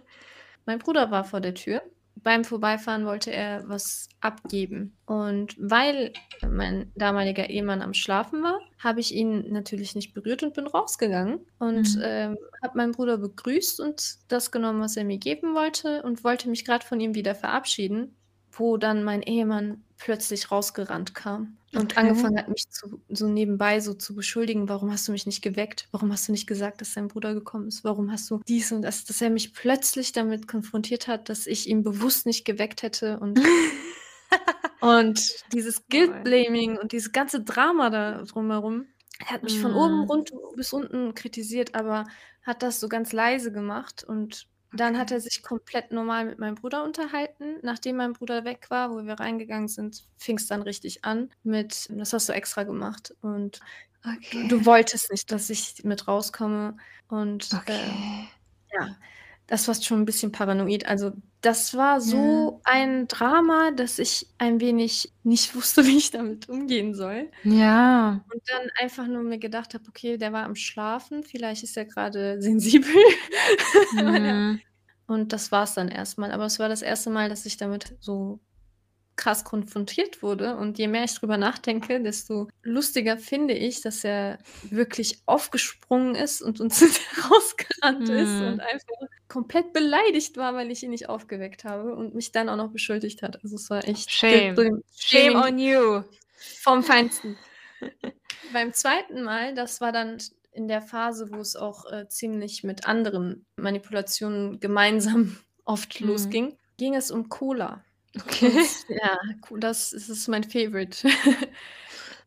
mein 0.67 0.79
Bruder 0.79 1.11
war 1.11 1.25
vor 1.25 1.41
der 1.41 1.55
Tür. 1.55 1.83
Beim 2.17 2.45
Vorbeifahren 2.45 3.07
wollte 3.07 3.33
er 3.33 3.69
was 3.69 4.09
abgeben. 4.21 4.97
Und 5.07 5.57
weil 5.59 6.13
mein 6.41 6.93
damaliger 6.95 7.51
Ehemann 7.51 7.83
am 7.83 7.93
Schlafen 7.95 8.43
war, 8.43 8.59
habe 8.79 9.01
ich 9.01 9.13
ihn 9.15 9.53
natürlich 9.53 9.95
nicht 9.95 10.15
berührt 10.15 10.43
und 10.43 10.55
bin 10.55 10.67
rausgegangen 10.67 11.41
und, 11.59 11.97
Mhm. 11.97 12.01
ähm, 12.03 12.37
habe 12.63 12.77
meinen 12.79 12.93
Bruder 12.93 13.19
begrüßt 13.19 13.81
und 13.81 14.17
das 14.29 14.51
genommen, 14.53 14.81
was 14.81 14.97
er 14.97 15.05
mir 15.05 15.19
geben 15.19 15.55
wollte 15.55 16.03
und 16.05 16.25
wollte 16.25 16.49
mich 16.49 16.65
grad 16.65 16.85
von 16.85 17.01
ihm 17.01 17.15
wieder 17.15 17.35
verabschieden, 17.35 18.17
wo 18.59 18.77
dann 18.77 19.05
mein 19.05 19.23
Ehemann 19.23 19.85
plötzlich 19.99 20.51
rausgerannt 20.51 21.15
kam 21.15 21.59
und 21.75 21.97
Okay. 21.99 21.99
angefangen 21.99 22.39
hat, 22.39 22.49
mich 22.49 22.69
zu 22.71 23.03
so 23.09 23.29
nebenbei 23.29 23.81
so 23.81 23.95
zu 23.95 24.15
beschuldigen: 24.15 24.69
„Warum 24.69 24.91
hast 24.93 25.09
du 25.09 25.13
mich 25.13 25.27
nicht 25.27 25.43
geweckt? 25.43 25.89
Warum 25.93 26.13
hast 26.13 26.29
du 26.29 26.33
nicht 26.33 26.47
gesagt, 26.47 26.81
dass 26.81 26.95
dein 26.95 27.09
Bruder 27.09 27.35
gekommen 27.35 27.69
ist? 27.69 27.85
Warum 27.85 28.11
hast 28.13 28.31
du 28.31 28.41
dies 28.49 28.73
und 28.73 28.83
das?“ 28.83 29.05
Dass 29.05 29.21
er 29.23 29.31
mich 29.31 29.55
plötzlich 29.55 30.13
damit 30.13 30.49
konfrontiert 30.49 31.09
hat, 31.09 31.29
dass 31.29 31.47
ich 31.47 31.69
ihn 31.69 31.83
bewusst 31.83 32.27
nicht 32.27 32.45
geweckt 32.45 32.83
hätte 32.83 33.19
und 33.21 33.41
und 34.81 35.21
dieses 35.53 35.87
Oh, 35.93 36.11
Guilt 36.11 36.13
ey. 36.13 36.25
Blaming 36.25 36.79
und 36.79 36.93
dieses 36.93 37.13
ganze 37.13 37.43
Drama 37.43 37.91
da 37.91 38.23
drumherum. 38.23 38.89
Er 39.19 39.31
hat 39.31 39.43
mich 39.43 39.59
von 39.61 39.73
oben 39.73 40.03
Mhm. 40.03 40.05
rund 40.05 40.33
bis 40.57 40.73
unten 40.73 41.15
kritisiert, 41.15 41.75
aber 41.75 42.05
hat 42.43 42.63
das 42.63 42.81
so 42.81 42.89
ganz 42.89 43.13
leise 43.13 43.53
gemacht 43.53 44.05
und 44.05 44.47
dann 44.75 44.99
hat 44.99 45.11
er 45.13 45.21
sich 45.21 45.43
komplett 45.43 45.93
normal 45.93 46.27
mit 46.27 46.39
meinem 46.39 46.55
Bruder 46.57 46.85
unterhalten. 46.85 47.59
Nachdem 47.63 47.97
mein 47.97 48.13
Bruder 48.15 48.45
weg 48.45 48.67
war, 48.71 48.91
wo 48.91 49.05
wir 49.05 49.15
reingegangen 49.15 49.69
sind, 49.69 50.05
fing's 50.19 50.47
dann 50.47 50.63
richtig 50.63 51.05
an 51.05 51.31
mit: 51.43 51.89
„Das 51.91 52.13
hast 52.13 52.29
du 52.29 52.33
extra 52.35 52.65
gemacht 52.65 53.15
und 53.21 53.63
du 54.31 54.45
Okay. 54.45 54.45
du 54.45 54.67
wolltest 54.67 55.11
nicht, 55.13 55.31
dass 55.33 55.51
ich 55.51 55.83
mit 55.85 56.09
rauskomme.“ 56.09 56.77
Und, 57.09 57.63
ähm, 57.67 58.05
Okay. 58.05 58.31
ja, 58.73 58.97
das 59.47 59.69
war 59.69 59.75
schon 59.75 60.01
'n 60.03 60.05
bisschen 60.07 60.33
paranoid. 60.33 60.87
Also, 60.87 61.13
das 61.43 61.75
war 61.77 62.01
Ja. 62.03 62.45
so 62.51 62.61
ein 62.65 63.07
Drama, 63.09 63.71
dass 63.73 63.99
ich 63.99 64.29
ein 64.39 64.61
wenig 64.61 65.13
nicht 65.23 65.55
wusste, 65.57 65.85
wie 65.87 65.97
ich 65.99 66.11
damit 66.11 66.49
umgehen 66.49 66.95
soll. 66.95 67.31
Ja. 67.45 68.25
Und 68.33 68.43
dann 68.49 68.69
einfach 68.81 69.07
nur 69.09 69.23
mir 69.23 69.39
gedacht 69.39 69.75
habe: 69.75 69.85
„Okay, 69.89 70.19
der 70.19 70.33
war 70.33 70.45
am 70.45 70.57
Schlafen, 70.57 71.25
vielleicht 71.25 71.63
ist 71.65 71.77
er 71.77 71.87
grade 71.87 72.41
sensibel.“ 72.43 72.93
Weil 74.07 74.25
er 74.27 74.45
Mhm. 74.45 74.63
und 75.09 75.33
das 75.35 75.53
war's 75.53 75.75
dann 75.75 75.89
erst 75.89 76.19
mal. 76.19 76.33
Aber 76.33 76.47
es 76.47 76.59
war 76.61 76.69
das 76.71 76.83
erste 76.83 77.11
Mal, 77.11 77.29
dass 77.31 77.47
ich 77.47 77.57
damit 77.59 77.97
so 78.01 78.41
krass 79.17 79.45
konfrontiert 79.45 80.23
wurde. 80.23 80.57
Und 80.57 80.79
je 80.79 80.89
mehr 80.89 81.05
ich 81.05 81.15
drüber 81.15 81.37
nachdenke, 81.37 82.01
desto 82.03 82.49
lustiger 82.63 83.17
finde 83.19 83.55
ich, 83.55 83.81
dass 83.81 84.05
er 84.05 84.39
wirklich 84.63 85.19
aufgesprungen 85.27 86.15
ist 86.15 86.43
und 86.43 86.61
uns 86.61 86.81
rausgerannt 87.31 88.09
ist 88.09 88.41
und 88.41 88.55
Mhm. 88.55 88.61
einfach 88.61 89.09
komplett 89.29 89.73
beleidigt 89.73 90.37
war, 90.37 90.55
weil 90.55 90.71
ich 90.71 90.83
ihn 90.83 90.91
nicht 90.91 91.09
aufgeweckt 91.09 91.65
habe 91.65 91.95
und 91.95 92.15
mich 92.15 92.33
dann 92.33 92.49
auch 92.49 92.57
noch 92.57 92.71
beschuldigt 92.73 93.23
hat. 93.23 93.43
Also, 93.43 93.57
es 93.57 93.71
war 93.71 93.87
echt 93.87 94.11
Shame. 94.11 94.55
Shame 94.97 95.33
Blaming 95.33 95.37
on 95.37 95.59
you. 95.59 96.03
vom 96.61 96.83
Feinsten. 96.83 97.39
Beim 98.53 98.73
zweiten 98.73 99.23
Mal, 99.23 99.55
das 99.55 99.81
war 99.81 99.93
dann 99.93 100.19
in 100.53 100.69
der 100.69 100.83
Phase, 100.83 101.31
wo 101.33 101.37
es 101.41 101.57
auch, 101.57 101.91
äh, 101.91 102.09
ziemlich 102.09 102.63
mit 102.63 102.87
anderen 102.87 103.45
Manipulationen 103.57 104.61
gemeinsam 104.61 105.37
oft 105.65 106.01
Mhm. 106.01 106.07
losging, 106.09 106.59
ging 106.77 106.95
es 106.95 107.11
um 107.11 107.29
Cola. 107.29 107.85
Okay. 108.21 108.59
Ja, 108.89 109.19
Co 109.41 109.57
das 109.57 109.91
das 109.91 110.09
ist 110.09 110.29
mein 110.29 110.45
Favorite. 110.45 111.09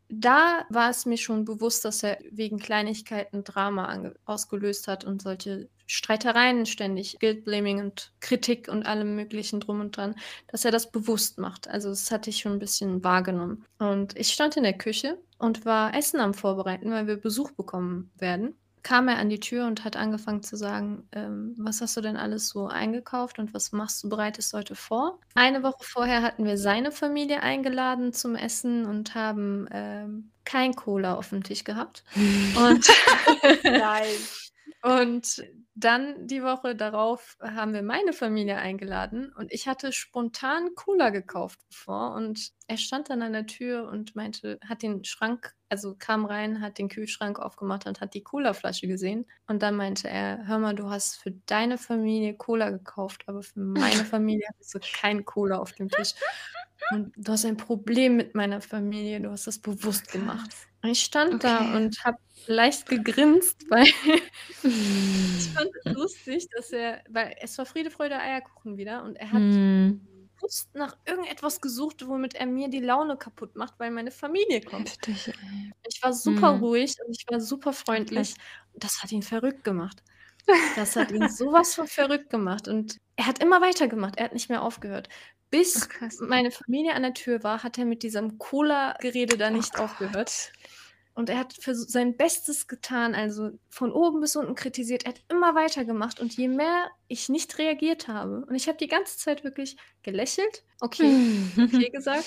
Da 0.10 0.66
war 0.70 0.90
es 0.90 1.06
mir 1.06 1.18
schon 1.18 1.44
bewusst, 1.44 1.84
dass 1.84 2.02
er 2.02 2.18
wegen 2.32 2.60
Kleinigkeiten 2.60 3.44
Drama 3.44 4.14
ausgelöst 4.26 4.88
hat 4.88 5.04
und 5.04 5.22
solche 5.22 5.70
Streitereien 5.86 6.66
ständig, 6.66 7.20
Guilt 7.20 7.44
Blaming 7.44 7.80
und 7.82 8.14
Kritik 8.22 8.70
und 8.70 8.86
allem 8.86 9.18
Möglichen 9.18 9.60
drum 9.60 9.82
und 9.82 9.98
dran, 9.98 10.16
dass 10.48 10.64
er 10.64 10.72
das 10.72 10.92
bewusst 10.92 11.40
macht. 11.40 11.68
Also, 11.68 11.90
das 11.90 12.10
hatte 12.10 12.30
ich 12.30 12.38
schon 12.40 12.54
'n 12.54 12.60
bisschen 12.60 13.04
wahrgenommen. 13.04 13.66
Und 13.80 14.18
ich 14.18 14.30
stand 14.34 14.56
in 14.56 14.64
der 14.64 14.78
Küche 14.78 15.18
und 15.40 15.66
war 15.66 15.94
Essen 15.94 16.22
am 16.22 16.34
Vorbereiten, 16.34 16.90
weil 16.92 17.08
wir 17.08 17.18
Besuch 17.18 17.52
bekommen 17.52 18.12
werden. 18.16 18.58
Kam 18.88 19.10
er 19.10 19.18
an 19.18 19.28
die 19.28 19.42
Tür 19.42 19.68
und 19.68 19.84
hat 19.84 19.98
angefangen 19.98 20.44
zu 20.44 20.56
sagen: 20.56 21.10
„Ähm, 21.12 21.54
was 21.58 21.82
hast 21.82 21.98
du 21.98 22.02
denn 22.02 22.16
alles 22.16 22.48
so 22.48 22.68
eingekauft 22.68 23.38
und 23.38 23.54
was 23.54 23.74
machst 23.74 24.02
du 24.02 24.08
bereitest 24.08 24.54
heute 24.54 24.76
vor?“ 24.76 25.20
Eine 25.36 25.62
Woche 25.62 25.84
vorher 25.84 26.22
hatten 26.22 26.46
wir 26.46 26.58
seine 26.58 26.94
Familie 26.94 27.44
eingeladen 27.44 28.14
zum 28.14 28.36
Essen 28.36 28.86
und 28.86 29.14
haben, 29.14 29.68
ähm, 29.72 30.32
kein 30.46 30.74
Cola 30.74 31.16
aufm 31.16 31.44
Tisch 31.44 31.66
gehabt. 31.66 32.06
Und 32.56 32.88
Nein. 33.66 34.08
und 34.84 35.44
dann 35.80 36.28
die 36.28 36.44
Woche 36.44 36.76
darauf 36.76 37.38
haben 37.42 37.74
wir 37.74 37.84
meine 37.84 38.14
Familie 38.14 38.58
eingeladen 38.58 39.32
und 39.34 39.52
ich 39.52 39.68
hatte 39.68 39.92
spontan 39.92 40.76
Cola 40.76 41.10
gekauft 41.10 41.60
bevor 41.70 42.16
und 42.16 42.52
er 42.68 42.78
stand 42.78 43.10
dann 43.10 43.22
an 43.22 43.34
der 43.34 43.46
Tür 43.46 43.88
und 43.90 44.16
meinte 44.16 44.60
hat 44.68 44.82
den 44.82 45.04
Schrank 45.04 45.54
also, 45.70 45.96
kam 46.00 46.26
rein, 46.26 46.62
hat 46.62 46.78
den 46.78 46.88
Kühlschrank 46.88 47.40
aufgemacht 47.40 47.88
und 47.88 48.00
hat 48.00 48.14
die 48.14 48.24
Colaflasche 48.24 48.88
gesehen. 48.88 49.26
Und 49.48 49.62
dann 49.62 49.76
meinte 49.76 50.08
er: 50.10 50.48
„Hör 50.48 50.60
mal, 50.60 50.74
du 50.74 50.90
hast 50.90 51.18
für 51.18 51.32
deine 51.46 51.78
Familie 51.78 52.36
Cola 52.36 52.70
gekauft, 52.70 53.24
aber 53.28 53.44
für 53.44 53.60
meine 53.60 54.06
Familie 54.06 54.48
hattest 54.48 54.76
du 54.76 54.80
kein 54.80 55.26
Cola 55.26 55.58
auf 55.58 55.74
dem 55.74 55.90
Tisch. 55.90 56.14
Und 56.92 57.12
du 57.18 57.32
hast 57.34 57.46
ein 57.46 57.58
Problem 57.58 58.16
mit 58.16 58.34
meiner 58.36 58.62
Familie, 58.62 59.20
du 59.20 59.30
hast 59.30 59.48
das 59.48 59.60
bewusst 59.60 60.12
gemacht.“ 60.12 60.50
Krass. 60.52 60.67
Und 60.67 60.67
ich 60.88 61.02
stand 61.04 61.44
da 61.44 61.64
Okay. 61.64 61.76
und 61.76 62.04
habe 62.04 62.18
leicht 62.48 62.88
gegrinst, 62.88 63.66
weil 63.70 63.88
ich 65.36 65.52
fand 65.54 65.70
es 65.76 65.86
lustig, 65.94 66.48
dass 66.56 66.72
er 66.72 67.04
weil 67.10 67.36
es 67.42 67.58
war 67.58 67.66
Friede, 67.66 67.92
Freude, 67.92 68.20
Eierkuchen 68.20 68.78
wieder 68.78 69.04
und 69.04 69.16
er 69.18 69.32
hat 69.34 69.44
Mhm. 69.44 70.30
bewusst 70.40 70.70
nach 70.76 70.98
irgendetwas 71.06 71.62
gesucht, 71.62 72.08
womit 72.08 72.36
er 72.36 72.46
mir 72.48 72.70
die 72.70 72.80
Laune 72.82 73.18
kaputt 73.18 73.56
macht, 73.56 73.80
weil 73.80 73.92
meine 73.92 74.12
Familie 74.12 74.64
kommt. 74.64 74.98
Heftig. 74.98 75.30
Ich 75.88 76.02
war 76.04 76.14
super 76.14 76.50
Mhm. 76.50 76.60
ruhig 76.60 76.96
und 77.06 77.16
ich 77.18 77.26
war 77.30 77.40
super 77.42 77.74
freundlich. 77.74 78.36
Das 78.74 79.04
hat 79.04 79.12
ihn 79.12 79.24
verrückt 79.24 79.64
gemacht. 79.64 80.04
Das 80.74 80.96
hat 80.96 81.12
ihn 81.12 81.28
so 81.30 81.48
was 81.54 81.76
von 81.76 81.88
verrückt 81.88 82.30
gemacht 82.30 82.68
und 82.68 82.98
er 83.18 83.28
hat 83.28 83.40
immer 83.44 83.62
weitergemacht. 83.62 84.18
Er 84.18 84.26
hat 84.26 84.34
nicht 84.34 84.50
mehr 84.50 84.62
aufgehört. 84.64 85.10
Ach 85.74 85.88
Bis 85.90 85.90
krass. 85.90 86.20
meine 86.20 86.52
Familie 86.52 86.94
an 86.96 87.04
der 87.04 87.14
Tür 87.16 87.44
war, 87.44 87.64
hat 87.64 87.78
er 87.78 87.86
mit 87.86 88.04
diesem 88.04 88.38
Cola-Gerede 88.40 89.38
da 89.38 89.50
Oh 89.54 89.64
nicht 89.64 89.78
aufgehört. 89.78 90.54
Und 91.18 91.30
er 91.30 91.40
hat 91.40 91.54
versu 91.60 91.84
sein 91.88 92.16
Bestes 92.16 92.68
getan, 92.68 93.16
also, 93.16 93.50
von 93.70 93.92
oben 93.92 94.22
bis 94.22 94.36
unten 94.36 94.54
kritisiert. 94.54 95.04
Er 95.06 95.14
hat 95.14 95.22
immer 95.30 95.56
weitergemacht 95.56 96.20
und 96.20 96.38
je 96.38 96.48
mehr 96.48 96.90
ich 97.08 97.28
nicht 97.28 97.58
reagiert 97.58 98.08
habe 98.08 98.46
und 98.48 98.54
ich 98.54 98.68
habe 98.68 98.78
die 98.78 98.88
ganze 98.88 99.18
Zeit 99.18 99.44
wirklich 99.44 99.78
gelächelt, 100.04 100.64
okay, 100.80 101.12
okay 101.58 101.90
gesagt. 101.90 102.24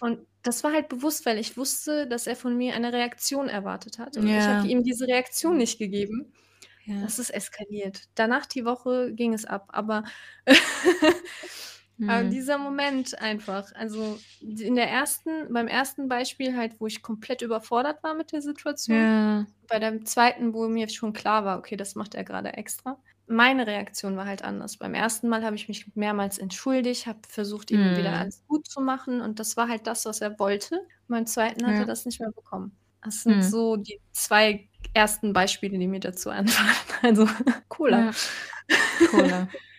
Und 0.00 0.26
das 0.42 0.64
war 0.64 0.72
halt 0.72 0.88
bewusst, 0.88 1.26
weil 1.26 1.38
ich 1.38 1.56
wusste, 1.56 2.08
dass 2.08 2.26
er 2.26 2.34
von 2.34 2.56
mir 2.56 2.74
eine 2.74 2.92
Reaktion 2.92 3.48
erwartet 3.48 3.98
hat 4.00 4.16
und 4.16 4.26
ich 4.26 4.48
habe 4.48 4.66
Ja. 4.66 4.72
ihm 4.72 4.82
diese 4.82 5.06
Reaktion 5.06 5.56
nicht 5.56 5.78
gegeben. 5.78 6.32
Ja. 6.86 7.02
Das 7.02 7.20
ist 7.20 7.30
eskaliert. 7.30 8.02
Danach 8.16 8.46
die 8.46 8.64
Woche 8.64 9.12
ging 9.14 9.32
es 9.32 9.44
ab, 9.44 9.68
aber 9.72 10.02
Aber 12.06 12.24
Mhm. 12.24 12.24
dieser 12.24 12.58
Moment 12.58 13.18
einfach, 13.20 13.72
also 13.74 14.24
in 14.40 14.74
der 14.76 14.90
ersten 14.90 15.52
beim 15.52 15.68
ersten 15.68 16.08
Beispiel 16.08 16.56
halt, 16.56 16.80
wo 16.80 16.86
ich 16.86 17.02
komplett 17.02 17.42
überfordert 17.42 18.02
war 18.02 18.14
mit 18.14 18.32
der 18.32 18.42
Situation. 18.42 19.08
Ja. 19.08 19.46
Bei 19.68 19.78
dem 19.78 20.04
zweiten, 20.06 20.52
wo 20.54 20.68
mir 20.68 20.88
schon 20.90 21.12
klar 21.14 21.44
war: 21.46 21.58
„Okay, 21.58 21.76
das 21.76 21.94
macht 21.94 22.14
er 22.14 22.24
grade 22.24 22.52
extra.“ 22.54 23.02
Meine 23.26 23.66
Reaktion 23.66 24.16
war 24.18 24.26
halt 24.26 24.44
anders. 24.44 24.76
Beim 24.76 24.92
ersten 24.94 25.28
Mal 25.28 25.44
habe 25.44 25.56
ich 25.56 25.68
mich 25.68 25.86
mehrmals 25.96 26.36
entschuldigt, 26.38 27.06
habe 27.06 27.20
versucht, 27.28 27.70
ihm 27.70 27.96
wieder 27.96 28.14
Mhm. 28.14 28.18
alles 28.18 28.44
gut 28.46 28.66
zu 28.68 28.82
machen 28.82 29.20
und 29.22 29.40
das 29.40 29.56
war 29.56 29.68
halt 29.68 29.86
das, 29.86 30.04
was 30.04 30.20
er 30.20 30.38
wollte. 30.38 30.78
Beim 31.08 31.26
zweiten 31.26 31.66
hat 31.66 31.78
er 31.80 31.86
das 31.86 32.04
nicht 32.04 32.20
mehr 32.20 32.30
bekommen. 32.32 32.78
Das 33.02 33.22
sind 33.22 33.42
Mhm. 33.42 33.44
so 33.44 33.76
die 33.76 33.98
2 34.12 34.68
ersten 34.94 35.32
Beispiele, 35.32 35.78
die 35.78 35.88
mir 35.88 36.00
dazu 36.00 36.28
einfallen. 36.30 36.74
Also, 37.02 37.26
Cola. 37.68 38.06
Ja. 38.06 38.14
Cola. 39.02 39.48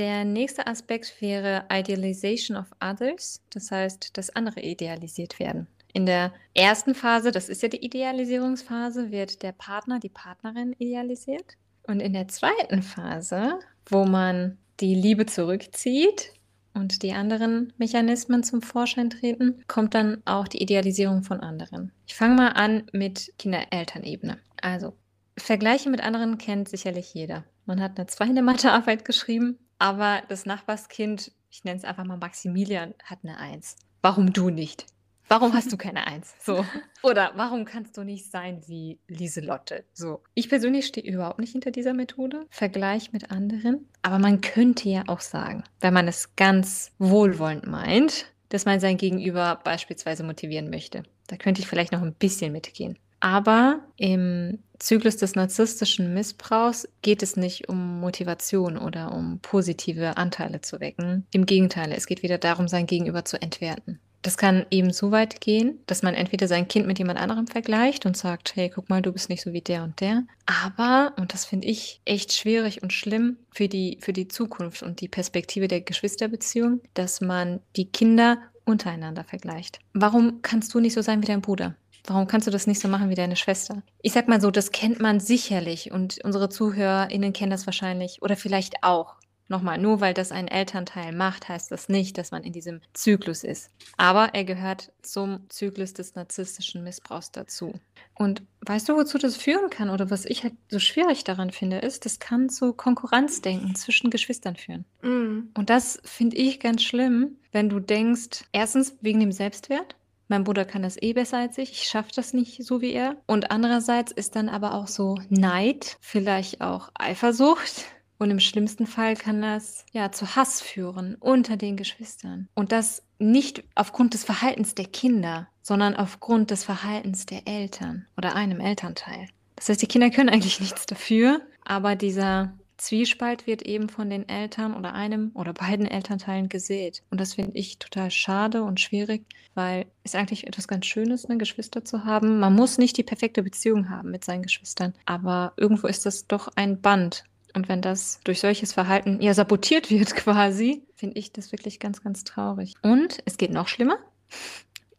Der 0.00 0.24
nächste 0.24 0.66
Aspekt 0.66 1.20
wäre 1.20 1.66
Idealization 1.70 2.56
of 2.56 2.70
others, 2.82 3.42
das 3.50 3.70
heißt, 3.70 4.16
dass 4.16 4.34
andere 4.34 4.62
idealisiert 4.62 5.38
werden. 5.38 5.66
In 5.92 6.06
der 6.06 6.32
ersten 6.54 6.94
Phase, 6.94 7.32
das 7.32 7.50
ist 7.50 7.62
ja 7.62 7.68
die 7.68 7.84
Idealisierungsphase, 7.84 9.10
wird 9.10 9.42
der 9.42 9.52
Partner, 9.52 10.00
die 10.00 10.08
Partnerin 10.08 10.72
idealisiert. 10.78 11.58
Und 11.86 12.00
in 12.00 12.14
der 12.14 12.28
zweiten 12.28 12.80
Phase, 12.82 13.58
wo 13.90 14.06
man 14.06 14.56
die 14.80 14.94
Liebe 14.94 15.26
zurückzieht 15.26 16.32
und 16.72 17.02
die 17.02 17.12
anderen 17.12 17.74
Mechanismen 17.76 18.42
zum 18.42 18.62
Vorschein 18.62 19.10
treten, 19.10 19.62
kommt 19.68 19.92
dann 19.92 20.22
auch 20.24 20.48
die 20.48 20.62
Idealisierung 20.62 21.24
von 21.24 21.40
anderen. 21.40 21.92
Ich 22.06 22.14
fange 22.14 22.36
mal 22.36 22.52
an 22.52 22.86
mit 22.94 23.34
Kinder-Eltern-Ebene. 23.38 24.38
Also, 24.62 24.94
Vergleiche 25.36 25.90
mit 25.90 26.02
anderen 26.02 26.38
kennt 26.38 26.70
sicherlich 26.70 27.12
jeder. 27.12 27.44
Man 27.66 27.82
hat 27.82 27.98
'ne 27.98 28.06
2 28.06 28.28
in 28.28 28.34
der 28.36 28.44
Mathearbeit 28.44 29.04
geschrieben, 29.04 29.58
aber 29.80 30.22
das 30.28 30.46
Nachbarskind, 30.46 31.32
ich 31.50 31.64
nenne 31.64 31.78
es 31.78 31.84
einfach 31.84 32.04
mal 32.04 32.18
Maximilian, 32.18 32.94
hat 33.04 33.24
'ne 33.24 33.36
1. 33.38 33.76
Warum 34.02 34.32
du 34.32 34.50
nicht? 34.50 34.86
Warum 35.28 35.52
hast 35.54 35.72
du 35.72 35.76
keine 35.78 36.06
1? 36.06 36.34
So. 36.40 36.64
Oder 37.02 37.32
warum 37.36 37.64
kannst 37.64 37.96
du 37.96 38.04
nicht 38.04 38.30
sein 38.30 38.62
wie 38.68 39.00
Lieselotte? 39.08 39.84
So. 39.92 40.22
Ich 40.34 40.48
persönlich 40.48 40.86
stehe 40.86 41.06
überhaupt 41.06 41.38
nicht 41.40 41.52
hinter 41.52 41.70
dieser 41.72 41.94
Methode, 41.94 42.46
Vergleich 42.50 43.12
mit 43.12 43.30
anderen. 43.32 43.88
Aber 44.02 44.18
man 44.18 44.40
könnte 44.40 44.88
ja 44.88 45.04
auch 45.08 45.20
sagen, 45.20 45.64
wenn 45.80 45.94
man 45.94 46.08
es 46.08 46.36
ganz 46.36 46.92
wohlwollend 46.98 47.66
meint, 47.66 48.26
dass 48.50 48.64
man 48.66 48.80
sein 48.80 48.96
Gegenüber 48.98 49.60
beispielsweise 49.64 50.24
motivieren 50.24 50.70
möchte. 50.70 51.04
Da 51.28 51.36
könnte 51.36 51.60
ich 51.62 51.68
vielleicht 51.68 51.92
noch 51.92 52.02
'n 52.02 52.14
bisschen 52.14 52.52
mitgehen. 52.52 52.98
Aber 53.20 53.80
im 53.96 54.58
Zyklus 54.78 55.18
des 55.18 55.34
narzisstischen 55.34 56.14
Missbrauchs 56.14 56.88
geht 57.02 57.22
es 57.22 57.36
nicht 57.36 57.68
um 57.68 58.00
Motivation 58.00 58.78
oder 58.78 59.12
um 59.12 59.38
positive 59.40 60.16
Anteile 60.16 60.62
zu 60.62 60.80
wecken. 60.80 61.26
Im 61.32 61.46
Gegenteil, 61.46 61.92
es 61.92 62.06
geht 62.06 62.22
wieder 62.22 62.38
darum, 62.38 62.66
sein 62.66 62.86
Gegenüber 62.86 63.24
zu 63.24 63.40
entwerten. 63.40 64.00
Das 64.22 64.36
kann 64.36 64.66
eben 64.70 64.92
so 64.92 65.12
weit 65.12 65.40
gehen, 65.40 65.80
dass 65.86 66.02
man 66.02 66.14
entweder 66.14 66.46
sein 66.46 66.68
Kind 66.68 66.86
mit 66.86 66.98
jemand 66.98 67.18
anderem 67.18 67.46
vergleicht 67.46 68.04
und 68.04 68.16
sagt: 68.18 68.54
„Hey, 68.54 68.68
guck 68.68 68.90
mal, 68.90 69.00
du 69.00 69.12
bist 69.12 69.30
nicht 69.30 69.42
so 69.42 69.52
wie 69.54 69.62
der 69.62 69.82
und 69.82 69.98
der.“ 70.00 70.24
Aber, 70.44 71.14
und 71.16 71.32
das 71.32 71.46
finde 71.46 71.68
ich 71.68 72.02
echt 72.04 72.34
schwierig 72.34 72.82
und 72.82 72.92
schlimm 72.92 73.38
für 73.50 73.68
die 73.68 73.98
für 74.00 74.12
die 74.12 74.28
Zukunft 74.28 74.82
und 74.82 75.00
die 75.00 75.08
Perspektive 75.08 75.68
der 75.68 75.80
Geschwisterbeziehung, 75.80 76.80
dass 76.92 77.22
man 77.22 77.60
die 77.76 77.86
Kinder 77.86 78.38
untereinander 78.66 79.24
vergleicht. 79.24 79.78
Warum 79.94 80.42
kannst 80.42 80.74
du 80.74 80.80
nicht 80.80 80.92
so 80.92 81.00
sein 81.00 81.22
wie 81.22 81.26
dein 81.26 81.40
Bruder? 81.40 81.74
Warum 82.10 82.26
kannst 82.26 82.48
du 82.48 82.50
das 82.50 82.66
nicht 82.66 82.80
so 82.80 82.88
machen 82.88 83.08
wie 83.08 83.14
deine 83.14 83.36
Schwester? 83.36 83.84
Ich 84.02 84.14
sage 84.14 84.28
mal 84.28 84.40
so, 84.40 84.50
das 84.50 84.72
kennt 84.72 84.98
man 84.98 85.20
sicherlich 85.20 85.92
und 85.92 86.18
unsere 86.24 86.48
ZuhörerInnen 86.48 87.32
kennen 87.32 87.52
das 87.52 87.66
wahrscheinlich 87.66 88.20
oder 88.20 88.34
vielleicht 88.36 88.82
auch. 88.82 89.14
Noch 89.46 89.62
mal, 89.62 89.78
nur 89.78 90.00
weil 90.00 90.12
das 90.12 90.32
ein 90.32 90.48
Elternteil 90.48 91.12
macht, 91.12 91.48
heißt 91.48 91.70
das 91.70 91.88
nicht, 91.88 92.18
dass 92.18 92.32
man 92.32 92.42
in 92.42 92.52
diesem 92.52 92.80
Zyklus 92.94 93.44
ist. 93.44 93.70
Aber 93.96 94.34
er 94.34 94.44
gehört 94.44 94.92
zum 95.02 95.48
Zyklus 95.50 95.92
des 95.92 96.16
narzisstischen 96.16 96.82
Missbrauchs 96.82 97.30
dazu. 97.30 97.74
Und 98.16 98.42
weißt 98.62 98.88
du, 98.88 98.96
wozu 98.96 99.16
das 99.16 99.36
führen 99.36 99.70
kann 99.70 99.88
oder 99.88 100.10
was 100.10 100.24
ich 100.24 100.42
halt 100.42 100.54
so 100.68 100.80
schwierig 100.80 101.22
daran 101.22 101.52
finde, 101.52 101.78
ist, 101.78 102.06
das 102.06 102.18
kann 102.18 102.48
zu 102.48 102.72
Konkurrenzdenken 102.72 103.76
zwischen 103.76 104.10
Geschwistern 104.10 104.56
führen. 104.56 104.84
Mhm. 105.02 105.50
Und 105.56 105.70
das 105.70 106.00
finde 106.04 106.38
ich 106.38 106.58
ganz 106.58 106.82
schlimm, 106.82 107.36
wenn 107.52 107.68
du 107.68 107.78
denkst, 107.78 108.44
erstens 108.52 108.96
wegen 109.00 109.20
dem 109.20 109.32
Selbstwert. 109.32 109.94
Mein 110.30 110.44
Bruder 110.44 110.64
kann 110.64 110.82
das 110.82 110.96
eh 111.02 111.12
besser 111.12 111.38
als 111.38 111.58
ich. 111.58 111.72
Ich 111.72 111.82
schaffe 111.88 112.12
das 112.14 112.32
nicht 112.32 112.64
so 112.64 112.80
wie 112.80 112.92
er. 112.92 113.16
Und 113.26 113.50
andererseits 113.50 114.12
ist 114.12 114.36
dann 114.36 114.48
aber 114.48 114.74
auch 114.74 114.86
so 114.86 115.18
Neid, 115.28 115.96
vielleicht 116.00 116.60
auch 116.60 116.88
Eifersucht. 116.94 117.86
Und 118.16 118.30
im 118.30 118.38
schlimmsten 118.38 118.86
Fall 118.86 119.16
kann 119.16 119.42
das 119.42 119.84
ja 119.90 120.12
zu 120.12 120.36
Hass 120.36 120.60
führen 120.60 121.16
unter 121.18 121.56
den 121.56 121.76
Geschwistern. 121.76 122.48
Und 122.54 122.70
das 122.70 123.02
nicht 123.18 123.64
aufgrund 123.74 124.14
des 124.14 124.22
Verhaltens 124.22 124.76
der 124.76 124.84
Kinder, 124.84 125.48
sondern 125.62 125.96
aufgrund 125.96 126.52
des 126.52 126.62
Verhaltens 126.62 127.26
der 127.26 127.48
Eltern 127.48 128.06
oder 128.16 128.36
einem 128.36 128.60
Elternteil. 128.60 129.26
Das 129.56 129.68
heißt, 129.68 129.82
die 129.82 129.88
Kinder 129.88 130.10
können 130.10 130.28
eigentlich 130.28 130.60
nichts 130.60 130.86
dafür, 130.86 131.40
aber 131.64 131.96
dieser 131.96 132.52
Zwiespalt 132.80 133.46
wird 133.46 133.62
eben 133.62 133.90
von 133.90 134.08
den 134.08 134.28
Eltern 134.28 134.74
oder 134.74 134.94
einem 134.94 135.30
oder 135.34 135.52
beiden 135.52 135.86
Elternteilen 135.90 136.48
gesät. 136.48 137.02
Und 137.10 137.20
das 137.20 137.34
finde 137.34 137.58
ich 137.58 137.78
total 137.78 138.10
schade 138.10 138.62
und 138.62 138.80
schwierig, 138.80 139.26
weil 139.54 139.86
es 140.02 140.14
eigentlich 140.14 140.46
etwas 140.46 140.66
ganz 140.66 140.86
Schönes, 140.86 141.28
ne, 141.28 141.36
Geschwister 141.36 141.84
zu 141.84 142.04
haben. 142.04 142.40
Man 142.40 142.54
muss 142.54 142.78
nicht 142.78 142.96
die 142.96 143.02
perfekte 143.02 143.42
Beziehung 143.42 143.90
haben 143.90 144.10
mit 144.10 144.24
seinen 144.24 144.42
Geschwistern, 144.42 144.94
aber 145.04 145.52
irgendwo 145.56 145.86
ist 145.86 146.06
das 146.06 146.26
doch 146.26 146.48
ein 146.56 146.80
Band. 146.80 147.24
Und 147.54 147.68
wenn 147.68 147.82
das 147.82 148.20
durch 148.24 148.40
solches 148.40 148.72
Verhalten 148.72 149.20
ja 149.20 149.34
sabotiert 149.34 149.90
wird 149.90 150.14
quasi, 150.14 150.82
finde 150.94 151.18
ich 151.18 151.32
das 151.32 151.52
wirklich 151.52 151.80
ganz, 151.80 152.02
ganz 152.02 152.24
traurig. 152.24 152.74
Und 152.82 153.18
es 153.26 153.36
geht 153.36 153.52
noch 153.52 153.68
schlimmer. 153.68 153.98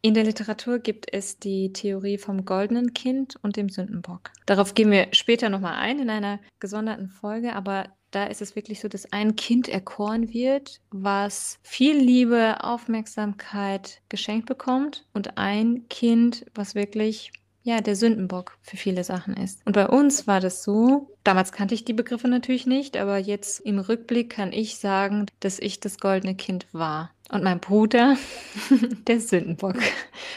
In 0.04 0.14
der 0.14 0.24
Literatur 0.24 0.80
gibt 0.80 1.12
es 1.12 1.38
die 1.38 1.72
Theorie 1.72 2.18
vom 2.18 2.44
goldenen 2.44 2.92
Kind 2.92 3.36
und 3.42 3.56
dem 3.56 3.68
Sündenbock. 3.68 4.32
Darauf 4.46 4.74
gehen 4.74 4.90
wir 4.90 5.06
später 5.12 5.48
noch 5.48 5.60
mal 5.60 5.76
ein 5.76 6.00
in 6.00 6.10
einer 6.10 6.40
gesonderten 6.58 7.08
Folge, 7.08 7.54
aber 7.54 7.84
da 8.10 8.24
ist 8.24 8.42
es 8.42 8.56
wirklich 8.56 8.80
so, 8.80 8.88
dass 8.88 9.12
ein 9.12 9.36
Kind 9.36 9.68
erkoren 9.68 10.34
wird, 10.34 10.80
was 10.90 11.60
viel 11.62 11.96
Liebe, 11.96 12.64
Aufmerksamkeit 12.64 14.02
geschenkt 14.08 14.46
bekommt 14.46 15.06
und 15.14 15.38
ein 15.38 15.88
Kind, 15.88 16.46
was 16.52 16.74
wirklich 16.74 17.30
ja, 17.62 17.80
der 17.80 17.96
Sündenbock 17.96 18.56
für 18.62 18.76
viele 18.76 19.04
Sachen 19.04 19.36
ist. 19.36 19.60
Und 19.64 19.72
bei 19.74 19.88
uns 19.88 20.26
war 20.26 20.40
das 20.40 20.62
so, 20.64 21.08
damals 21.24 21.52
kannte 21.52 21.74
ich 21.74 21.84
die 21.84 21.92
Begriffe 21.92 22.28
natürlich 22.28 22.66
nicht, 22.66 22.96
aber 22.96 23.18
jetzt 23.18 23.60
im 23.60 23.78
Rückblick 23.78 24.30
kann 24.30 24.52
ich 24.52 24.76
sagen, 24.78 25.26
dass 25.40 25.58
ich 25.58 25.80
das 25.80 25.98
goldene 25.98 26.34
Kind 26.34 26.66
war. 26.72 27.10
Und 27.30 27.44
mein 27.44 27.60
Bruder, 27.60 28.16
der 29.06 29.20
Sündenbock. 29.20 29.76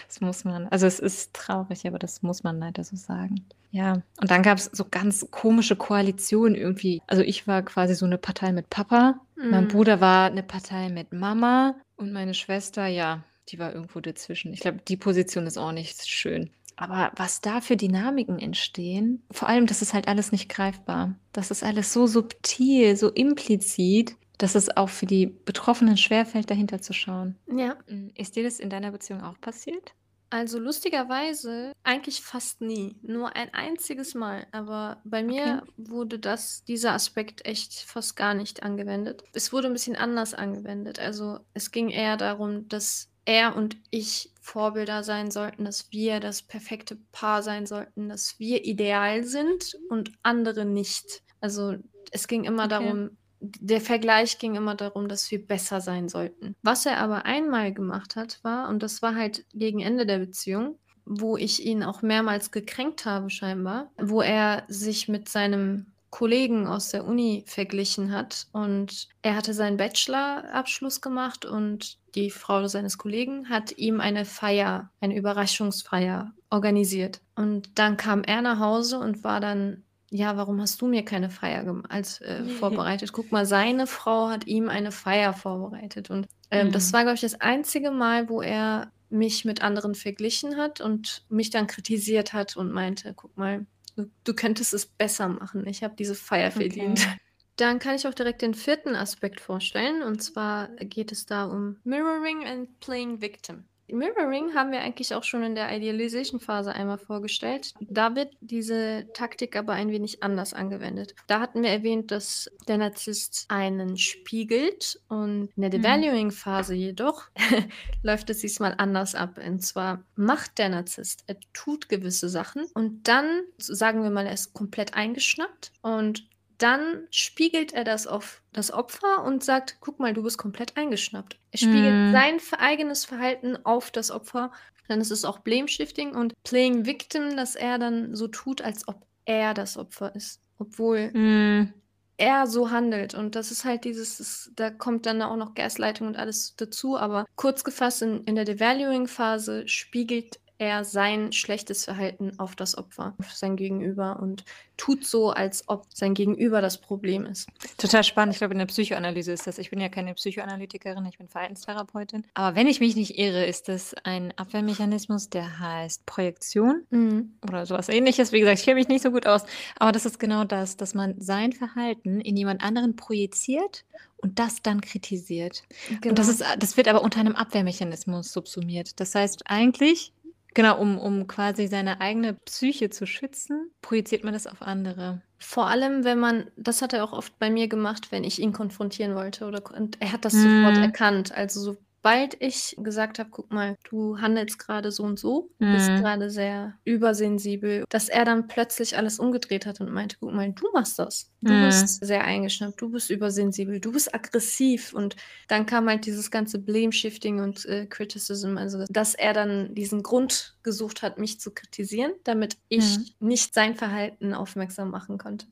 Das 0.08 0.22
muss 0.22 0.46
man, 0.46 0.68
also 0.68 0.86
es 0.88 1.00
ist 1.00 1.34
traurig, 1.34 1.86
aber 1.88 2.00
das 2.00 2.22
muss 2.22 2.44
man 2.44 2.60
leider 2.60 2.84
so 2.84 2.96
sagen. 2.96 3.46
Ja, 3.72 4.02
und 4.22 4.32
dann 4.32 4.44
gab 4.44 4.58
es 4.58 4.66
so 4.72 4.86
ganz 4.90 5.28
komische 5.32 5.76
Koalitionen 5.76 6.56
irgendwie. 6.56 7.02
Also 7.08 7.24
ich 7.24 7.48
war 7.48 7.62
quasi 7.64 7.96
so 7.96 8.06
eine 8.06 8.18
Partei 8.18 8.54
mit 8.54 8.70
Papa, 8.70 9.20
mein 9.36 9.66
Mhm. 9.66 9.68
Bruder 9.68 10.00
war 10.00 10.28
eine 10.28 10.44
Partei 10.44 10.88
mit 10.90 11.12
Mama 11.12 11.76
und 11.98 12.14
meine 12.14 12.34
Schwester, 12.34 12.88
ja, 12.88 13.24
die 13.50 13.60
war 13.60 13.74
irgendwo 13.74 14.00
dazwischen. 14.00 14.54
Ich 14.54 14.62
glaube, 14.62 14.80
die 14.88 14.96
Position 14.98 15.46
ist 15.46 15.58
auch 15.58 15.74
nicht 15.74 16.08
schön. 16.08 16.50
Aber 16.76 17.12
was 17.16 17.42
da 17.42 17.62
für 17.62 17.78
Dynamiken 17.78 18.40
entstehen, 18.40 19.24
vor 19.32 19.48
allem, 19.48 19.66
das 19.66 19.82
ist 19.82 19.94
halt 19.94 20.08
alles 20.08 20.32
nicht 20.32 20.50
greifbar. 20.50 21.16
Das 21.32 21.52
ist 21.52 21.64
alles 21.64 21.94
so 21.94 22.08
subtil, 22.08 22.96
so 22.98 23.10
implizit, 23.10 24.16
dass 24.38 24.56
es 24.56 24.76
auch 24.76 24.90
für 24.90 25.06
die 25.06 25.28
Betroffenen 25.28 25.98
schwerfällt, 25.98 26.50
dahinter 26.50 26.82
zu 26.82 26.94
schauen. 26.94 27.36
Ja. 27.50 27.78
Mm, 27.88 28.10
Ist 28.16 28.36
dir 28.36 28.44
das 28.44 28.60
in 28.60 28.70
deiner 28.70 28.92
Beziehung 28.92 29.22
auch 29.22 29.40
passiert? 29.40 29.94
Also 30.30 30.60
lustigerweise 30.60 31.72
eigentlich 31.84 32.20
fast 32.22 32.60
nie. 32.60 32.98
Nur 33.02 33.36
ein 33.36 33.54
einziges 33.54 34.16
Mal. 34.16 34.48
Aber 34.52 35.00
bei 35.06 35.24
mir 35.24 35.64
wurde 35.78 36.20
das, 36.20 36.64
dieser 36.66 36.94
Aspekt 36.94 37.46
echt 37.46 37.74
fast 37.74 38.18
gar 38.18 38.34
nicht 38.34 38.64
angewendet. 38.64 39.24
Es 39.34 39.54
wurde 39.54 39.68
ein 39.68 39.74
bisschen 39.74 39.96
anders 39.96 40.34
angewendet. 40.34 41.00
Also 41.00 41.40
es 41.54 41.72
ging 41.72 41.90
eher 41.90 42.18
darum, 42.18 42.68
dass 42.68 43.08
er 43.26 43.56
und 43.56 43.78
ich 43.92 44.34
Vorbilder 44.42 45.04
sein 45.04 45.32
sollten, 45.32 45.66
dass 45.66 45.92
wir 45.92 46.20
das 46.20 46.44
perfekte 46.44 46.98
Paar 47.12 47.44
sein 47.44 47.66
sollten, 47.66 48.10
dass 48.10 48.40
wir 48.40 48.66
ideal 48.66 49.24
sind 49.24 49.76
und 49.90 50.12
andere 50.24 50.66
nicht. 50.66 51.24
Also 51.42 51.76
es 52.12 52.28
ging 52.28 52.44
immer 52.44 52.68
Okay. 52.68 52.68
darum, 52.68 53.18
der 53.40 53.82
Vergleich 53.82 54.40
ging 54.40 54.56
immer 54.56 54.76
darum, 54.76 55.08
dass 55.08 55.30
wir 55.32 55.46
besser 55.46 55.82
sein 55.82 56.08
sollten. 56.10 56.56
Was 56.62 56.86
er 56.86 57.00
aber 57.00 57.26
einmal 57.26 57.74
gemacht 57.74 58.16
hat, 58.16 58.40
war, 58.44 58.70
und 58.70 58.82
das 58.82 59.02
war 59.02 59.16
halt 59.16 59.46
gegen 59.54 59.82
Ende 59.82 60.06
der 60.06 60.20
Beziehung, 60.20 60.80
wo 61.06 61.38
ich 61.38 61.66
ihn 61.66 61.84
auch 61.84 62.02
mehrmals 62.02 62.52
gekränkt 62.52 63.06
habe 63.06 63.30
scheinbar, 63.30 63.92
wo 64.00 64.22
er 64.22 64.64
sich 64.68 65.08
mit 65.08 65.30
seinem 65.30 65.95
Kollegen 66.16 66.66
aus 66.66 66.92
der 66.92 67.06
Uni 67.06 67.44
verglichen 67.46 68.14
hat. 68.14 68.48
Und 68.54 69.10
er 69.22 69.36
hatte 69.36 69.54
seinen 69.54 69.76
Bachelorabschluss 69.76 71.02
gemacht 71.02 71.44
und 71.44 71.98
die 72.16 72.32
Frau 72.32 72.66
seines 72.70 72.98
Kollegen 72.98 73.50
hat 73.50 73.78
ihm 73.78 74.00
eine 74.00 74.24
Feier, 74.24 74.92
eine 75.02 75.18
Überraschungsfeier 75.18 76.32
organisiert. 76.50 77.20
Und 77.36 77.78
dann 77.78 77.98
kam 77.98 78.24
er 78.24 78.42
nach 78.42 78.62
Hause 78.62 78.98
und 78.98 79.26
war 79.26 79.42
dann 79.42 79.84
ja, 80.10 80.38
warum 80.38 80.62
hast 80.62 80.82
du 80.82 80.88
mir 80.88 81.04
keine 81.04 81.30
Feier 81.30 81.84
als 81.90 82.22
äh, 82.22 82.46
vorbereitet? 82.60 83.12
Guck 83.12 83.34
mal, 83.34 83.46
seine 83.46 83.86
Frau 83.86 84.30
hat 84.30 84.48
ihm 84.48 84.70
eine 84.70 84.94
Feier 84.94 85.34
vorbereitet. 85.34 86.10
Und 86.10 86.28
ähm, 86.50 86.68
mhm. 86.68 86.72
das 86.72 86.94
war, 86.94 87.02
glaube 87.02 87.16
ich, 87.16 87.22
das 87.22 87.42
einzige 87.42 87.92
Mal, 87.92 88.30
wo 88.30 88.42
er 88.42 88.90
mich 89.10 89.44
mit 89.44 89.62
anderen 89.62 89.96
verglichen 89.96 90.56
hat 90.56 90.80
und 90.80 91.26
mich 91.28 91.50
dann 91.50 91.68
kritisiert 91.68 92.32
hat 92.32 92.56
und 92.56 92.72
meinte, 92.72 93.14
guck 93.14 93.36
mal, 93.36 93.66
du, 93.96 94.10
du 94.24 94.34
könntest 94.34 94.74
es 94.74 94.86
besser 94.86 95.28
machen. 95.28 95.66
Ich 95.68 95.84
habe 95.84 95.96
diese 95.96 96.16
Feier 96.16 96.50
okay. 96.50 96.70
verdient. 96.70 97.08
Dann 97.58 97.80
kann 97.80 97.96
ich 97.96 98.06
auch 98.06 98.14
direkt 98.14 98.42
den 98.42 98.54
vierten 98.54 98.96
Aspekt 98.96 99.40
vorstellen. 99.40 100.04
Und 100.04 100.22
zwar 100.22 100.68
geht 100.76 101.12
es 101.12 101.26
da 101.26 101.46
um 101.46 101.78
Mirroring 101.84 102.46
and 102.46 102.80
Playing 102.82 103.22
Victim. 103.22 103.64
Mirroring 103.88 104.54
haben 104.54 104.72
wir 104.72 104.82
eigentlich 104.82 105.14
auch 105.14 105.24
schon 105.24 105.44
in 105.44 105.56
der 105.56 105.76
Idealization-Phase 105.76 106.74
einmal 106.74 106.98
vorgestellt. 106.98 107.74
Da 107.80 108.16
wird 108.16 108.36
diese 108.42 109.08
Taktik 109.14 109.56
aber 109.56 109.74
ein 109.74 109.92
wenig 109.92 110.24
anders 110.24 110.54
angewendet. 110.54 111.16
Da 111.28 111.40
hatten 111.40 111.62
wir 111.62 111.70
erwähnt, 111.70 112.12
dass 112.12 112.50
der 112.68 112.78
Narzisst 112.78 113.46
einen 113.50 113.98
spiegelt 113.98 115.00
und 115.08 115.50
in 115.56 115.62
der 115.62 115.70
mhm. 115.70 115.84
Devaluing-Phase 115.84 116.74
jedoch 116.74 117.30
läuft 118.04 118.30
es 118.30 118.40
diesmal 118.40 118.76
anders 118.78 119.16
ab. 119.16 119.40
Und 119.46 119.62
zwar 119.62 120.04
macht 120.16 120.58
der 120.58 120.70
Narzisst, 120.70 121.24
er 121.28 121.38
tut 121.54 121.90
gewisse 121.90 122.30
Sachen 122.30 122.66
und 122.74 123.08
dann, 123.08 123.42
sagen 123.58 124.04
wir 124.04 124.10
mal, 124.10 124.26
er 124.26 124.34
ist 124.34 124.54
komplett 124.54 124.94
eingeschnappt 124.96 125.72
und 125.82 126.28
dann 126.58 127.08
spiegelt 127.12 127.74
er 127.74 127.84
das 127.84 128.08
auf 128.08 128.42
das 128.54 128.72
Opfer 128.72 129.24
und 129.24 129.44
sagt, 129.44 129.78
guck 129.80 130.00
mal, 130.00 130.14
du 130.14 130.24
bist 130.24 130.38
komplett 130.38 130.78
eingeschnappt. 130.78 131.38
Er 131.52 131.58
spiegelt 131.58 132.12
mm. 132.12 132.12
sein 132.12 132.40
eigenes 132.58 133.06
Verhalten 133.06 133.58
auf 133.66 133.92
das 133.92 134.12
Opfer. 134.12 134.52
Dann 134.88 135.02
ist 135.02 135.12
es 135.12 135.26
auch 135.26 135.40
Blame-Shifting 135.40 136.16
und 136.16 136.34
Playing 136.44 136.86
Victim, 136.86 137.36
dass 137.36 137.56
er 137.56 137.80
dann 137.80 138.16
so 138.16 138.28
tut, 138.28 138.62
als 138.62 138.88
ob 138.88 139.06
er 139.26 139.54
das 139.54 139.78
Opfer 139.78 140.16
ist. 140.16 140.42
Obwohl 140.58 141.12
mm. 141.12 141.74
er 142.18 142.48
so 142.48 142.72
handelt. 142.72 143.14
Und 143.14 143.36
das 143.36 143.52
ist 143.52 143.66
halt 143.66 143.84
dieses, 143.84 144.18
das, 144.18 144.52
da 144.56 144.70
kommt 144.70 145.06
dann 145.06 145.22
auch 145.22 145.36
noch 145.36 145.56
Gasleitung 145.56 146.08
und 146.08 146.18
alles 146.18 146.56
dazu. 146.56 146.98
Aber 146.98 147.26
kurz 147.36 147.64
gefasst, 147.64 148.02
in, 148.02 148.24
in 148.24 148.36
der 148.36 148.46
Devaluing-Phase 148.46 149.68
spiegelt 149.68 150.40
er 150.58 150.84
sein 150.86 151.32
schlechtes 151.32 151.86
Verhalten 151.86 152.40
auf 152.40 152.56
das 152.56 152.78
Opfer, 152.78 153.14
auf 153.20 153.34
sein 153.34 153.56
Gegenüber 153.56 154.20
und 154.22 154.46
tut 154.78 155.06
so, 155.06 155.30
als 155.30 155.68
ob 155.68 155.86
sein 155.94 156.14
Gegenüber 156.14 156.62
das 156.62 156.78
Problem 156.78 157.26
ist. 157.26 157.50
Total 157.78 158.04
spannend. 158.04 158.34
Ich 158.34 158.40
glaube, 158.40 158.54
in 158.54 158.60
der 158.60 158.66
Psychoanalyse 158.66 159.32
ist 159.32 159.48
das. 159.48 159.58
Ich 159.58 159.70
bin 159.70 159.80
ja 159.80 159.90
keine 159.90 160.14
Psychoanalytikerin, 160.14 161.06
ich 161.06 161.18
bin 161.18 161.28
Verhaltenstherapeutin. 161.28 162.26
Aber 162.34 162.56
wenn 162.56 162.68
ich 162.68 162.80
mich 162.80 162.96
nicht 162.96 163.18
irre, 163.18 163.46
ist 163.46 163.68
das 163.68 163.94
ein 164.04 164.34
Abwehrmechanismus, 164.38 165.30
der 165.30 165.60
heißt 165.60 166.06
Projektion 166.06 166.86
mhm. 166.90 167.34
oder 167.48 167.66
sowas 167.66 167.90
ähnliches. 167.90 168.32
Wie 168.32 168.40
gesagt, 168.40 168.60
ich 168.60 168.66
kenne 168.66 168.76
mich 168.76 168.88
nicht 168.88 169.04
so 169.04 169.12
gut 169.12 169.28
aus. 169.28 169.44
Aber 169.78 169.92
das 169.92 170.06
ist 170.06 170.20
genau 170.20 170.44
das, 170.44 170.78
dass 170.78 170.94
man 170.94 171.20
sein 171.20 171.52
Verhalten 171.54 172.22
in 172.22 172.38
jemand 172.38 172.64
anderen 172.64 172.96
projiziert 172.96 173.86
und 174.18 174.40
das 174.40 174.62
dann 174.62 174.82
kritisiert. 174.82 175.64
Genau. 176.02 176.10
Und 176.10 176.20
das, 176.20 176.38
genau. 176.38 176.50
ist, 176.52 176.64
das 176.64 176.78
wird 176.78 176.88
aber 176.88 177.02
unter 177.02 177.20
einem 177.20 177.36
Abwehrmechanismus 177.36 178.32
subsumiert. 178.32 179.00
Das 179.00 179.16
heißt, 179.16 179.44
eigentlich 179.46 180.14
Genau, 180.56 180.80
um, 180.80 180.98
um 180.98 181.28
quasi 181.28 181.68
seine 181.68 182.00
eigene 182.00 182.34
Psyche 182.34 182.90
zu 182.90 183.06
schützen, 183.06 183.72
projiziert 183.82 184.24
man 184.24 184.34
das 184.34 184.48
auf 184.48 184.62
andere. 184.62 185.22
Vor 185.38 185.68
allem, 185.68 186.06
wenn 186.06 186.18
man, 186.18 186.50
das 186.56 186.82
hat 186.82 186.94
er 186.94 187.04
auch 187.04 187.12
oft 187.12 187.38
bei 187.40 187.50
mir 187.50 187.68
gemacht, 187.68 188.12
wenn 188.12 188.24
ich 188.24 188.40
ihn 188.40 188.54
konfrontieren 188.54 189.16
wollte 189.16 189.46
oder 189.46 189.62
und 189.76 190.02
er 190.02 190.14
hat 190.14 190.24
das 190.24 190.32
sofort 190.32 190.78
mhm. 190.78 190.84
erkannt. 190.84 191.34
Also 191.34 191.60
so 191.60 191.78
sobald 192.06 192.40
ich 192.40 192.76
gesagt 192.78 193.18
habe, 193.18 193.32
guck 193.32 193.52
mal, 193.52 193.78
du 193.90 194.20
handelst 194.20 194.60
gerade 194.60 194.92
so 194.92 195.02
und 195.02 195.18
so, 195.18 195.50
du 195.58 195.66
bist 195.72 195.90
mhm. 195.90 196.02
gerade 196.02 196.30
sehr 196.30 196.76
übersensibel, 196.84 197.84
dass 197.90 198.10
er 198.10 198.26
dann 198.26 198.48
plötzlich 198.48 198.96
alles 198.96 199.18
umgedreht 199.18 199.66
hat 199.66 199.82
und 199.82 199.92
meinte, 199.92 200.18
guck 200.20 200.32
mal, 200.32 200.52
du 200.52 200.70
machst 200.72 201.00
das. 201.00 201.32
Du 201.42 201.52
mhm. 201.52 201.66
bist 201.66 202.06
sehr 202.06 202.24
eingeschnappt, 202.24 202.80
du 202.80 202.92
bist 202.92 203.10
übersensibel, 203.10 203.80
du 203.80 203.92
bist 203.92 204.14
aggressiv. 204.14 204.94
Und 204.94 205.16
dann 205.48 205.66
kam 205.66 205.90
halt 205.90 206.06
dieses 206.06 206.30
ganze 206.30 206.60
Blame-Shifting 206.60 207.40
und 207.40 207.66
äh, 207.66 207.88
Criticism, 207.88 208.58
also 208.58 208.86
dass 208.88 209.16
er 209.16 209.34
dann 209.34 209.74
diesen 209.74 210.04
Grund 210.04 210.58
gesucht 210.62 211.02
hat, 211.02 211.18
mich 211.18 211.40
zu 211.40 211.56
kritisieren, 211.56 212.12
damit 212.24 212.56
ich 212.70 213.00
mhm. 213.00 213.06
nicht 213.28 213.56
sein 213.56 213.74
Verhalten 213.74 214.36
aufmerksam 214.36 214.92
machen 214.92 215.18
konnte. 215.18 215.48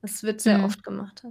Das 0.00 0.22
wird 0.22 0.40
sehr 0.40 0.58
mhm. 0.58 0.64
oft 0.64 0.82
gemacht. 0.82 1.26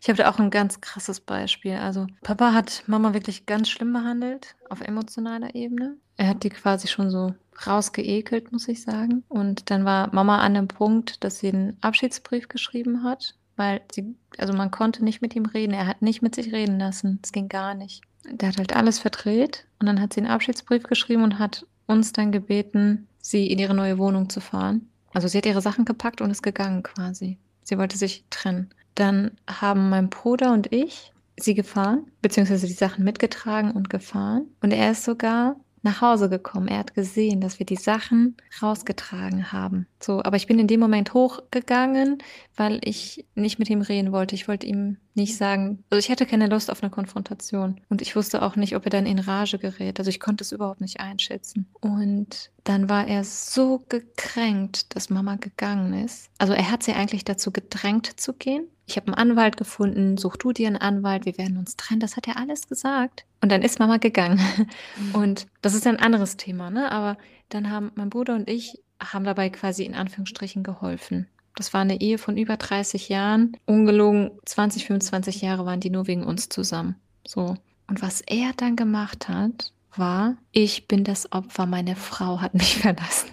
Ich 0.00 0.08
habe 0.08 0.16
da 0.16 0.30
auch 0.30 0.38
ein 0.38 0.50
ganz 0.50 0.80
krasses 0.80 1.20
Beispiel. 1.20 1.74
Also, 1.74 2.06
Papa 2.22 2.52
hat 2.52 2.84
Mama 2.86 3.12
wirklich 3.12 3.46
ganz 3.46 3.68
schlimm 3.68 3.92
behandelt 3.92 4.56
auf 4.68 4.80
emotionaler 4.80 5.54
Ebene. 5.54 5.96
Er 6.16 6.28
hat 6.28 6.42
die 6.42 6.50
quasi 6.50 6.88
schon 6.88 7.10
so 7.10 7.34
rausgeekelt, 7.66 8.52
muss 8.52 8.68
ich 8.68 8.82
sagen. 8.82 9.24
Und 9.28 9.70
dann 9.70 9.84
war 9.84 10.14
Mama 10.14 10.38
an 10.38 10.54
dem 10.54 10.68
Punkt, 10.68 11.22
dass 11.24 11.38
sie 11.38 11.48
einen 11.48 11.76
Abschiedsbrief 11.80 12.48
geschrieben 12.48 13.04
hat, 13.04 13.34
weil 13.56 13.82
sie 13.92 14.14
also, 14.38 14.52
man 14.52 14.70
konnte 14.70 15.04
nicht 15.04 15.20
mit 15.22 15.36
ihm 15.36 15.46
reden. 15.46 15.74
Er 15.74 15.86
hat 15.86 16.02
nicht 16.02 16.22
mit 16.22 16.34
sich 16.34 16.52
reden 16.52 16.78
lassen. 16.78 17.20
Es 17.22 17.32
ging 17.32 17.48
gar 17.48 17.74
nicht. 17.74 18.02
Der 18.30 18.48
hat 18.48 18.58
halt 18.58 18.74
alles 18.74 18.98
verdreht 18.98 19.66
und 19.78 19.86
dann 19.86 20.00
hat 20.00 20.12
sie 20.12 20.20
einen 20.20 20.30
Abschiedsbrief 20.30 20.84
geschrieben 20.84 21.22
und 21.22 21.38
hat 21.38 21.66
uns 21.86 22.12
dann 22.12 22.32
gebeten, 22.32 23.06
sie 23.20 23.46
in 23.48 23.58
ihre 23.58 23.74
neue 23.74 23.98
Wohnung 23.98 24.28
zu 24.28 24.40
fahren. 24.40 24.88
Also, 25.12 25.28
sie 25.28 25.38
hat 25.38 25.46
ihre 25.46 25.60
Sachen 25.60 25.84
gepackt 25.84 26.20
und 26.20 26.30
ist 26.30 26.42
gegangen 26.42 26.82
quasi. 26.82 27.38
Sie 27.64 27.78
wollte 27.78 27.98
sich 27.98 28.24
trennen. 28.30 28.70
Dann 29.00 29.30
haben 29.48 29.88
mein 29.88 30.10
Bruder 30.10 30.52
und 30.52 30.70
ich 30.74 31.14
sie 31.38 31.54
gefahren, 31.54 32.10
beziehungsweise 32.20 32.66
die 32.66 32.74
Sachen 32.74 33.02
mitgetragen 33.02 33.70
und 33.70 33.88
gefahren. 33.88 34.46
Und 34.60 34.72
er 34.72 34.90
ist 34.90 35.04
sogar 35.04 35.56
nach 35.80 36.02
Hause 36.02 36.28
gekommen. 36.28 36.68
Er 36.68 36.80
hat 36.80 36.92
gesehen, 36.92 37.40
dass 37.40 37.58
wir 37.58 37.64
die 37.64 37.76
Sachen 37.76 38.36
rausgetragen 38.60 39.52
haben. 39.52 39.86
So, 40.02 40.22
aber 40.22 40.36
ich 40.36 40.46
bin 40.46 40.58
in 40.58 40.66
dem 40.66 40.80
Moment 40.80 41.12
hochgegangen, 41.12 42.22
weil 42.56 42.80
ich 42.82 43.26
nicht 43.34 43.58
mit 43.58 43.68
ihm 43.68 43.82
reden 43.82 44.12
wollte. 44.12 44.34
Ich 44.34 44.48
wollte 44.48 44.66
ihm 44.66 44.96
nicht 45.14 45.36
sagen, 45.36 45.84
also 45.90 45.98
ich 45.98 46.10
hatte 46.10 46.24
keine 46.24 46.46
Lust 46.46 46.70
auf 46.70 46.82
eine 46.82 46.90
Konfrontation 46.90 47.80
und 47.90 48.00
ich 48.00 48.16
wusste 48.16 48.40
auch 48.42 48.56
nicht, 48.56 48.74
ob 48.76 48.86
er 48.86 48.90
dann 48.90 49.04
in 49.04 49.18
Rage 49.18 49.58
gerät. 49.58 49.98
Also 49.98 50.08
ich 50.08 50.18
konnte 50.18 50.42
es 50.42 50.52
überhaupt 50.52 50.80
nicht 50.80 51.00
einschätzen. 51.00 51.66
Und 51.80 52.50
dann 52.64 52.88
war 52.88 53.06
er 53.06 53.24
so 53.24 53.84
gekränkt, 53.88 54.94
dass 54.94 55.10
Mama 55.10 55.36
gegangen 55.36 55.92
ist. 56.04 56.30
Also 56.38 56.54
er 56.54 56.70
hat 56.70 56.82
sie 56.82 56.94
eigentlich 56.94 57.24
dazu 57.24 57.50
gedrängt 57.50 58.18
zu 58.18 58.32
gehen. 58.32 58.68
Ich 58.86 58.96
habe 58.96 59.08
einen 59.08 59.30
Anwalt 59.30 59.56
gefunden, 59.56 60.16
such 60.16 60.36
du 60.36 60.52
dir 60.52 60.66
einen 60.66 60.76
Anwalt, 60.76 61.26
wir 61.26 61.38
werden 61.38 61.58
uns 61.58 61.76
trennen. 61.76 62.00
Das 62.00 62.16
hat 62.16 62.26
er 62.26 62.38
alles 62.38 62.68
gesagt. 62.68 63.24
Und 63.42 63.52
dann 63.52 63.62
ist 63.62 63.78
Mama 63.78 63.98
gegangen. 63.98 64.40
Mhm. 64.96 65.14
Und 65.14 65.46
das 65.62 65.74
ist 65.74 65.86
ein 65.86 66.00
anderes 66.00 66.36
Thema, 66.36 66.70
ne? 66.70 66.90
Aber 66.90 67.16
dann 67.50 67.70
haben 67.70 67.92
mein 67.94 68.10
Bruder 68.10 68.34
und 68.34 68.48
ich 68.48 68.82
haben 69.02 69.24
dabei 69.24 69.50
quasi 69.50 69.84
in 69.84 69.94
Anführungsstrichen 69.94 70.62
geholfen. 70.62 71.26
Das 71.56 71.74
war 71.74 71.80
eine 71.80 72.00
Ehe 72.00 72.18
von 72.18 72.36
über 72.36 72.56
30 72.56 73.08
Jahren. 73.08 73.56
Ungelogen 73.66 74.30
20, 74.46 74.86
25 74.86 75.42
Jahre 75.42 75.66
waren 75.66 75.80
die 75.80 75.90
nur 75.90 76.06
wegen 76.06 76.24
uns 76.24 76.48
zusammen. 76.48 76.96
So. 77.26 77.56
Und 77.86 78.02
was 78.02 78.20
er 78.20 78.52
dann 78.56 78.76
gemacht 78.76 79.28
hat, 79.28 79.72
war, 79.96 80.36
ich 80.52 80.86
bin 80.86 81.04
das 81.04 81.32
Opfer, 81.32 81.66
meine 81.66 81.96
Frau 81.96 82.40
hat 82.40 82.54
mich 82.54 82.76
verlassen. 82.80 83.30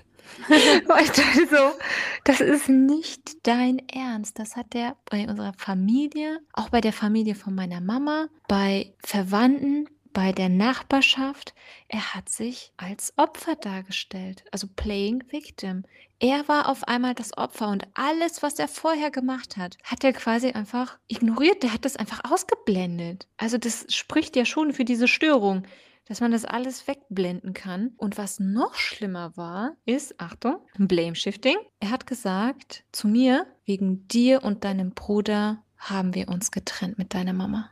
ich 0.49 1.11
dachte 1.11 1.47
so, 1.49 1.79
das 2.23 2.41
ist 2.41 2.69
nicht 2.69 3.47
dein 3.47 3.79
Ernst. 3.89 4.39
Das 4.39 4.55
hat 4.55 4.73
der 4.73 4.95
bei 5.09 5.27
unserer 5.27 5.53
Familie, 5.57 6.39
auch 6.53 6.69
bei 6.69 6.81
der 6.81 6.93
Familie 6.93 7.35
von 7.35 7.55
meiner 7.55 7.81
Mama, 7.81 8.27
bei 8.47 8.93
Verwandten, 8.99 9.87
bei 10.17 10.31
der 10.31 10.49
Nachbarschaft. 10.49 11.53
Er 11.89 12.15
hat 12.15 12.27
sich 12.27 12.73
als 12.75 13.13
Opfer 13.17 13.53
dargestellt, 13.55 14.43
also 14.51 14.65
playing 14.75 15.23
victim. 15.29 15.83
Er 16.17 16.47
war 16.47 16.69
auf 16.69 16.87
einmal 16.87 17.13
das 17.13 17.37
Opfer 17.37 17.67
und 17.67 17.85
alles, 17.93 18.41
was 18.41 18.57
er 18.57 18.67
vorher 18.67 19.11
gemacht 19.11 19.57
hat, 19.57 19.77
hat 19.83 20.03
er 20.03 20.13
quasi 20.13 20.53
einfach 20.53 20.97
ignoriert. 21.07 21.61
Der 21.61 21.71
hat 21.71 21.85
das 21.85 21.97
einfach 21.97 22.21
ausgeblendet. 22.31 23.27
Also 23.37 23.59
das 23.59 23.85
spricht 23.89 24.35
ja 24.35 24.45
schon 24.45 24.73
für 24.73 24.85
diese 24.85 25.07
Störung 25.07 25.63
dass 26.09 26.21
man 26.21 26.31
das 26.31 26.45
alles 26.45 26.87
wegblenden 26.87 27.53
kann. 27.53 27.91
Und 27.97 28.17
was 28.17 28.39
noch 28.39 28.75
schlimmer 28.75 29.35
war, 29.35 29.75
ist, 29.85 30.17
Achtung, 30.21 30.55
Blame 30.77 31.15
Shifting. 31.15 31.57
Er 31.81 31.91
hat 31.91 32.07
gesagt 32.07 32.85
zu 32.93 33.09
mir, 33.09 33.45
wegen 33.65 34.07
dir 34.07 34.41
und 34.41 34.63
deinem 34.63 34.91
Bruder 34.91 35.61
haben 35.77 36.15
wir 36.15 36.29
uns 36.29 36.51
getrennt 36.51 36.97
mit 36.97 37.13
deiner 37.13 37.33
Mama. 37.33 37.71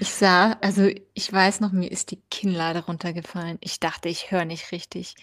Ich 0.00 0.10
sah, 0.10 0.52
also 0.60 0.90
ich 1.14 1.32
weiß 1.32 1.60
noch, 1.60 1.72
mir 1.72 1.90
ist 1.90 2.10
die 2.10 2.20
Kinnlade 2.30 2.84
runtergefallen. 2.84 3.58
Ich 3.60 3.80
dachte, 3.80 4.08
ich 4.08 4.30
höre 4.30 4.44
nicht 4.44 4.72
richtig. 4.72 5.14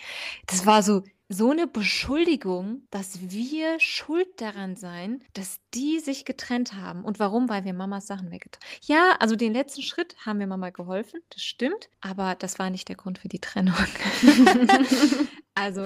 Das 0.47 0.65
war 0.65 0.81
so, 0.81 1.03
so 1.27 1.51
eine 1.51 1.67
Beschuldigung, 1.67 2.81
dass 2.89 3.29
wir 3.29 3.79
schuld 3.79 4.27
daran 4.41 4.75
seien, 4.75 5.23
dass 5.33 5.59
die 5.73 5.99
sich 5.99 6.25
getrennt 6.25 6.73
haben. 6.73 7.03
Und 7.03 7.19
warum? 7.19 7.49
Weil 7.49 7.65
wir 7.65 7.73
Mamas 7.73 8.07
Sachen 8.07 8.31
weggetan 8.31 8.61
haben. 8.63 8.79
Ja, 8.85 9.15
also 9.19 9.35
den 9.35 9.53
letzten 9.53 9.83
Schritt 9.83 10.15
haben 10.25 10.39
wir 10.39 10.47
Mama 10.47 10.71
geholfen, 10.71 11.19
das 11.29 11.43
stimmt, 11.43 11.89
aber 12.01 12.35
das 12.35 12.59
war 12.59 12.69
nicht 12.69 12.87
der 12.87 12.95
Grund 12.95 13.19
für 13.19 13.29
die 13.29 13.39
Trennung. 13.39 13.75
also 15.53 15.83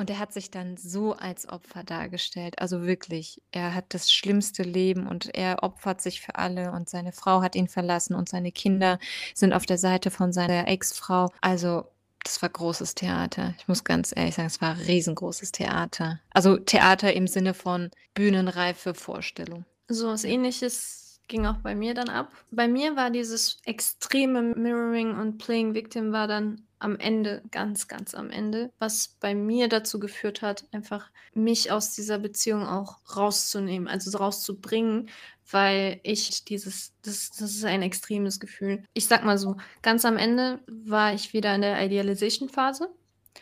Und 0.00 0.08
er 0.08 0.18
hat 0.18 0.32
sich 0.32 0.50
dann 0.50 0.78
so 0.78 1.12
als 1.12 1.46
Opfer 1.46 1.84
dargestellt. 1.84 2.58
Also 2.58 2.86
wirklich, 2.86 3.42
er 3.50 3.74
hat 3.74 3.84
das 3.90 4.10
schlimmste 4.10 4.62
Leben 4.62 5.06
und 5.06 5.34
er 5.34 5.62
opfert 5.62 6.00
sich 6.00 6.22
für 6.22 6.36
alle 6.36 6.72
und 6.72 6.88
seine 6.88 7.12
Frau 7.12 7.42
hat 7.42 7.54
ihn 7.54 7.68
verlassen 7.68 8.14
und 8.14 8.26
seine 8.26 8.50
Kinder 8.50 8.98
sind 9.34 9.52
auf 9.52 9.66
der 9.66 9.76
Seite 9.76 10.10
von 10.10 10.32
seiner 10.32 10.68
Ex-Frau. 10.68 11.30
Also 11.42 11.84
das 12.24 12.40
war 12.40 12.48
großes 12.48 12.94
Theater. 12.94 13.52
Ich 13.58 13.68
muss 13.68 13.84
ganz 13.84 14.14
ehrlich 14.16 14.36
sagen, 14.36 14.46
es 14.46 14.62
war 14.62 14.78
riesengroßes 14.78 15.52
Theater. 15.52 16.18
Also 16.30 16.56
Theater 16.56 17.12
im 17.12 17.26
Sinne 17.26 17.52
von 17.52 17.90
bühnenreife 18.14 18.94
Vorstellung. 18.94 19.66
So 19.86 20.08
was 20.08 20.24
ähnliches 20.24 20.99
ging 21.30 21.46
auch 21.46 21.58
bei 21.58 21.74
mir 21.74 21.94
dann 21.94 22.10
ab. 22.10 22.30
Bei 22.50 22.68
mir 22.68 22.96
war 22.96 23.10
dieses 23.10 23.62
extreme 23.64 24.42
Mirroring 24.42 25.18
und 25.18 25.38
Playing 25.38 25.72
Victim 25.72 26.12
war 26.12 26.26
dann 26.26 26.66
am 26.78 26.96
Ende, 26.96 27.42
ganz, 27.50 27.88
ganz 27.88 28.14
am 28.14 28.30
Ende, 28.30 28.72
was 28.78 29.16
bei 29.20 29.34
mir 29.34 29.68
dazu 29.68 30.00
geführt 30.00 30.42
hat, 30.42 30.64
einfach 30.72 31.10
mich 31.34 31.70
aus 31.70 31.94
dieser 31.94 32.18
Beziehung 32.18 32.66
auch 32.66 32.98
rauszunehmen, 33.16 33.86
also 33.86 34.16
rauszubringen, 34.16 35.08
weil 35.50 36.00
ich 36.02 36.44
dieses, 36.44 36.92
das, 37.02 37.30
das 37.30 37.50
ist 37.50 37.64
ein 37.64 37.82
extremes 37.82 38.40
Gefühl. 38.40 38.82
Ich 38.94 39.06
sag 39.06 39.24
mal 39.24 39.38
so, 39.38 39.56
ganz 39.82 40.04
am 40.04 40.16
Ende 40.16 40.60
war 40.66 41.14
ich 41.14 41.32
wieder 41.32 41.54
in 41.54 41.62
der 41.62 41.84
Idealization-Phase. 41.84 42.88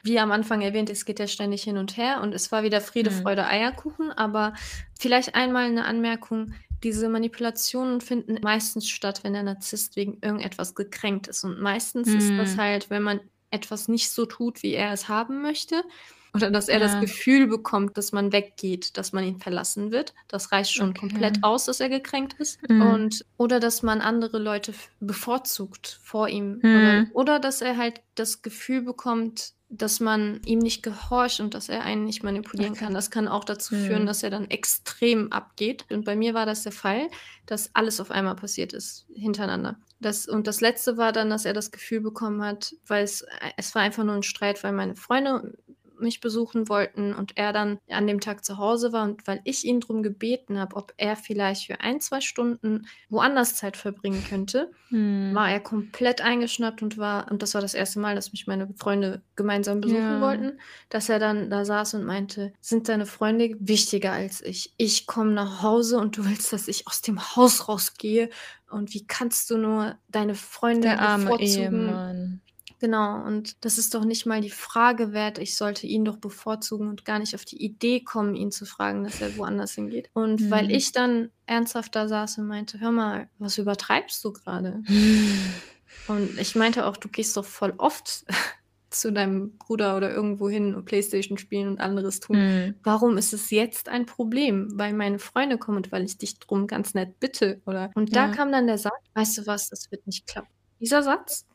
Wie 0.03 0.19
am 0.19 0.33
Anfang 0.33 0.61
erwähnt, 0.61 0.91
es 0.91 1.05
geht 1.05 1.19
ja 1.19 1.27
ständig 1.27 1.63
hin 1.63 1.79
und 1.79 1.97
her 1.97 2.21
und 2.23 2.35
es 2.35 2.53
war 2.53 2.63
wieder 2.63 2.81
Friede, 2.81 3.11
mhm. 3.11 3.23
Freude, 3.23 3.47
Eierkuchen, 3.47 4.11
aber 4.11 4.53
vielleicht 4.99 5.35
einmal 5.35 5.65
eine 5.65 5.85
Anmerkung. 5.85 6.55
Diese 6.83 7.09
Manipulationen 7.09 8.01
finden 8.01 8.39
meistens 8.43 8.89
statt, 8.89 9.25
wenn 9.25 9.33
der 9.33 9.43
Narzisst 9.43 9.97
wegen 9.97 10.19
irgendetwas 10.23 10.75
gekränkt 10.75 11.27
ist. 11.29 11.45
Und 11.45 11.61
meistens 11.61 12.09
mhm. 12.09 12.19
ist 12.19 12.31
das 12.37 12.57
mhm. 12.57 12.61
halt, 12.61 12.91
wenn 12.91 13.03
man 13.03 13.21
etwas 13.51 13.89
nicht 13.89 14.11
so 14.11 14.27
tut, 14.27 14.63
wie 14.63 14.75
er 14.75 14.93
es 14.93 15.09
haben 15.09 15.43
möchte. 15.43 15.83
Oder 16.35 16.51
dass 16.51 16.69
er 16.69 16.79
ja. 16.79 16.87
das 16.87 17.01
Gefühl 17.01 17.47
bekommt, 17.47 17.97
dass 17.97 18.13
man 18.13 18.33
weggeht, 18.33 18.97
dass 18.97 19.13
man 19.13 19.25
ihn 19.25 19.39
verlassen 19.39 19.91
wird. 19.91 20.15
Das 20.29 20.53
reicht 20.53 20.73
schon 20.73 20.91
okay. 20.91 21.01
komplett 21.01 21.43
aus, 21.43 21.65
dass 21.65 21.81
er 21.81 21.89
gekränkt 21.89 22.35
ist. 22.35 22.61
Mhm. 22.69 22.83
Und, 22.83 23.25
oder 23.39 23.61
dass 23.61 23.83
man 23.83 24.01
andere 24.01 24.39
Leute 24.39 24.75
bevorzugt 25.01 25.99
vor 26.03 26.29
ihm. 26.29 26.61
Mhm. 26.63 26.77
Oder, 26.77 27.07
oder 27.15 27.39
dass 27.41 27.63
er 27.63 27.77
halt 27.77 28.03
das 28.15 28.43
Gefühl 28.43 28.83
bekommt, 28.83 29.55
dass 29.71 30.01
man 30.01 30.41
ihm 30.47 30.61
nicht 30.61 30.83
gehorcht 30.83 31.41
und 31.41 31.55
dass 31.55 31.69
er 31.69 31.83
einen 31.83 32.05
nicht 32.05 32.23
manipulieren 32.23 32.73
okay. 32.73 32.85
kann. 32.85 32.95
Das 32.95 33.11
kann 33.11 33.29
auch 33.29 33.45
dazu 33.45 33.75
mhm. 33.75 33.87
führen, 33.87 34.07
dass 34.07 34.23
er 34.23 34.31
dann 34.31 34.51
extrem 34.51 35.31
abgeht. 35.31 35.85
Und 35.91 36.05
bei 36.05 36.17
mir 36.17 36.33
war 36.33 36.47
das 36.47 36.63
der 36.63 36.73
Fall, 36.73 37.09
dass 37.45 37.75
alles 37.75 38.01
auf 38.01 38.11
einmal 38.11 38.35
passiert 38.37 38.73
ist, 38.73 39.07
hintereinander. 39.15 39.79
Das, 40.01 40.27
und 40.27 40.47
das 40.47 40.61
letzte 40.61 40.97
war 40.97 41.13
dann, 41.13 41.29
dass 41.29 41.45
er 41.45 41.53
das 41.53 41.71
Gefühl 41.71 42.01
bekommen 42.01 42.43
hat, 42.43 42.75
weil 42.87 43.05
es, 43.05 43.27
es 43.57 43.75
war 43.75 43.83
einfach 43.83 44.05
nur 44.05 44.15
ein 44.15 44.23
Streit, 44.23 44.63
weil 44.63 44.73
meine 44.73 44.95
Freunde 44.95 45.59
mich 46.01 46.21
besuchen 46.21 46.69
wollten 46.69 47.15
und 47.15 47.37
er 47.37 47.53
dann 47.53 47.79
an 47.89 48.07
dem 48.07 48.21
Tag 48.21 48.45
zu 48.45 48.59
Hause 48.59 48.93
war 48.93 49.05
und 49.05 49.27
weil 49.27 49.41
ich 49.45 49.65
ihn 49.65 49.81
darum 49.81 50.03
gebeten 50.03 50.59
habe, 50.59 50.77
ob 50.77 50.93
er 50.97 51.17
vielleicht 51.17 51.67
für 51.67 51.81
ein, 51.81 52.01
zwei 52.01 52.21
Stunden 52.21 52.87
woanders 53.09 53.55
Zeit 53.55 53.77
verbringen 53.77 54.25
könnte, 54.29 54.71
hm. 54.89 55.35
war 55.35 55.51
er 55.51 55.61
komplett 55.61 56.21
eingeschnappt 56.21 56.83
und 56.83 56.99
war, 56.99 57.31
und 57.31 57.43
das 57.43 57.55
war 57.55 57.61
das 57.61 57.75
erste 57.75 58.01
Mal, 58.01 58.15
dass 58.15 58.33
mich 58.33 58.47
meine 58.47 58.69
Freunde 58.77 59.23
gemeinsam 59.37 59.81
besuchen 59.81 60.03
ja. 60.03 60.21
wollten, 60.21 60.59
dass 60.89 61.09
er 61.09 61.19
dann 61.19 61.51
da 61.51 61.65
saß 61.65 61.95
und 61.95 62.05
meinte, 62.05 62.53
sind 62.61 62.89
deine 62.89 63.07
Freunde 63.07 63.57
wichtiger 63.61 64.13
als 64.13 64.43
ich? 64.43 64.73
Ich 64.77 65.07
komme 65.07 65.33
nach 65.33 65.63
Hause 65.63 65.99
und 65.99 66.17
du 66.17 66.25
willst, 66.25 66.53
dass 66.53 66.69
ich 66.69 66.87
aus 66.87 67.03
dem 67.03 67.21
Haus 67.37 67.69
rausgehe 67.69 68.31
und 68.71 68.93
wie 68.95 69.07
kannst 69.07 69.51
du 69.51 69.57
nur 69.57 69.97
deine 70.09 70.35
Freunde 70.35 70.83
Der 70.83 71.01
arme 71.01 71.25
bevorzugen? 71.25 71.89
Ehemann. 71.89 72.41
Genau, 72.81 73.25
und 73.25 73.65
das 73.65 73.77
ist 73.77 73.95
doch 73.95 74.05
nicht 74.05 74.25
mal 74.25 74.41
die 74.41 74.51
Frage 74.51 75.13
wert, 75.13 75.39
ich 75.39 75.57
sollte 75.57 75.87
ihn 75.87 76.05
doch 76.05 76.19
bevorzugen 76.19 76.89
und 76.89 77.05
gar 77.05 77.19
nicht 77.19 77.35
auf 77.35 77.45
die 77.45 77.63
Idee 77.63 78.01
kommen, 78.01 78.37
ihn 78.37 78.53
zu 78.53 78.67
fragen, 78.67 79.03
dass 79.03 79.21
er 79.21 79.37
woanders 79.37 79.75
hingeht. 79.75 80.11
Und 80.13 80.43
mhm. 80.43 80.51
weil 80.51 80.71
ich 80.71 80.93
dann 80.93 81.31
ernsthaft 81.47 81.97
da 81.97 82.07
saß 82.07 82.39
und 82.39 82.47
meinte, 82.47 82.79
hör 82.79 82.93
mal, 82.93 83.29
was 83.39 83.59
übertreibst 83.59 84.25
du 84.25 84.33
gerade? 84.33 84.83
und 86.09 86.39
ich 86.39 86.55
meinte 86.55 86.87
auch, 86.87 86.97
du 86.97 87.09
gehst 87.09 87.37
doch 87.37 87.45
voll 87.45 87.75
oft 87.79 88.25
zu 88.91 89.13
deinem 89.13 89.59
Bruder 89.59 89.97
oder 89.97 90.13
irgendwo 90.13 90.49
hin 90.49 90.77
und 90.77 90.85
Playstation 90.85 91.37
spielen 91.37 91.67
und 91.67 91.81
anderes 91.81 92.21
tun. 92.21 92.37
Mhm. 92.37 92.75
Warum 92.85 93.19
ist 93.19 93.33
es 93.33 93.51
jetzt 93.51 93.89
ein 93.89 94.07
Problem? 94.07 94.69
Weil 94.75 94.93
meine 94.93 95.19
Freunde 95.19 95.59
kommen 95.59 95.79
und 95.79 95.91
weil 95.91 96.05
ich 96.05 96.17
dich 96.17 96.39
drum 96.39 96.69
ganz 96.69 96.95
nett 96.95 97.19
bitte, 97.19 97.61
oder? 97.67 97.91
Und 97.97 98.15
da 98.15 98.29
ja. 98.29 98.33
kam 98.33 98.53
dann 98.53 98.69
der 98.69 98.79
Satz, 98.79 98.95
weißt 99.15 99.39
du 99.39 99.47
was, 99.49 99.69
das 99.69 99.91
wird 99.91 100.07
nicht 100.07 100.29
klappen. 100.29 100.49
Dieser 100.81 101.03
Satz 101.03 101.48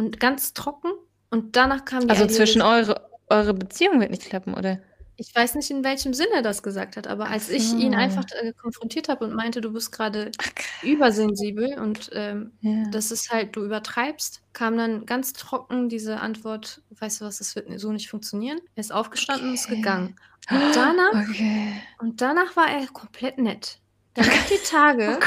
und 0.00 0.18
ganz 0.18 0.54
trocken. 0.54 0.90
Und 1.30 1.56
danach 1.56 1.84
kam 1.84 2.00
die 2.00 2.10
Also 2.10 2.26
zwischen 2.26 2.62
eure, 2.62 3.08
eure 3.28 3.54
Beziehung 3.54 4.00
wird 4.00 4.10
nicht 4.10 4.24
klappen, 4.24 4.54
oder? 4.54 4.80
Ich 5.16 5.34
weiß 5.34 5.54
nicht, 5.54 5.70
in 5.70 5.84
welchem 5.84 6.14
Sinne 6.14 6.36
er 6.36 6.42
das 6.42 6.62
gesagt 6.62 6.96
hat, 6.96 7.06
aber 7.06 7.28
als 7.28 7.50
ich 7.50 7.74
ihn 7.74 7.94
einfach 7.94 8.24
äh, 8.40 8.54
konfrontiert 8.54 9.10
habe 9.10 9.26
und 9.26 9.34
meinte, 9.34 9.60
du 9.60 9.70
bist 9.70 9.92
gerade 9.92 10.32
übersensibel 10.82 11.78
und 11.78 12.08
ähm, 12.14 12.52
ja. 12.62 12.84
das 12.90 13.10
ist 13.10 13.30
halt, 13.30 13.54
du 13.54 13.62
übertreibst, 13.62 14.40
kam 14.54 14.78
dann 14.78 15.04
ganz 15.04 15.34
trocken 15.34 15.90
diese 15.90 16.20
Antwort, 16.20 16.80
weißt 16.98 17.20
du 17.20 17.26
was, 17.26 17.36
das 17.36 17.54
wird 17.54 17.68
so 17.78 17.92
nicht 17.92 18.08
funktionieren. 18.08 18.60
Er 18.76 18.80
ist 18.80 18.94
aufgestanden 18.94 19.44
okay. 19.44 19.50
und 19.50 19.54
ist 19.56 19.68
gegangen. 19.68 20.16
Und 20.50 20.74
danach, 20.74 21.12
okay. 21.28 21.74
und 21.98 22.22
danach 22.22 22.56
war 22.56 22.70
er 22.70 22.86
komplett 22.86 23.36
nett. 23.36 23.78
Danach 24.14 24.46
die 24.48 24.58
Tage, 24.68 25.18
oh 25.20 25.26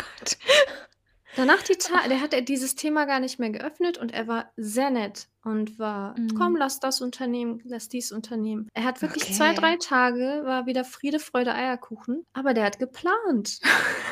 Danach 1.36 1.62
die 1.64 1.76
Ta 1.78 2.08
der 2.08 2.22
hat 2.22 2.34
er 2.34 2.42
dieses 2.42 2.76
Thema 2.76 3.06
gar 3.06 3.20
nicht 3.20 3.40
mehr 3.40 3.50
geöffnet 3.50 3.98
und 3.98 4.14
er 4.14 4.28
war 4.28 4.52
sehr 4.56 4.90
nett 4.90 5.28
und 5.44 5.78
war, 5.78 6.18
mhm. 6.18 6.36
komm, 6.36 6.56
lass 6.56 6.80
das 6.80 7.02
Unternehmen, 7.02 7.62
lass 7.66 7.90
dies 7.90 8.12
Unternehmen. 8.12 8.70
Er 8.74 8.84
hat 8.84 9.02
wirklich 9.02 9.24
okay. 9.24 9.34
zwei, 9.34 9.54
drei 9.54 9.78
Tage, 9.78 10.42
war 10.46 10.66
wieder 10.66 10.86
Friede, 10.86 11.20
Freude, 11.20 11.54
Eierkuchen, 11.54 12.26
aber 12.34 12.54
der 12.54 12.66
hat 12.66 12.80
geplant. 12.80 13.60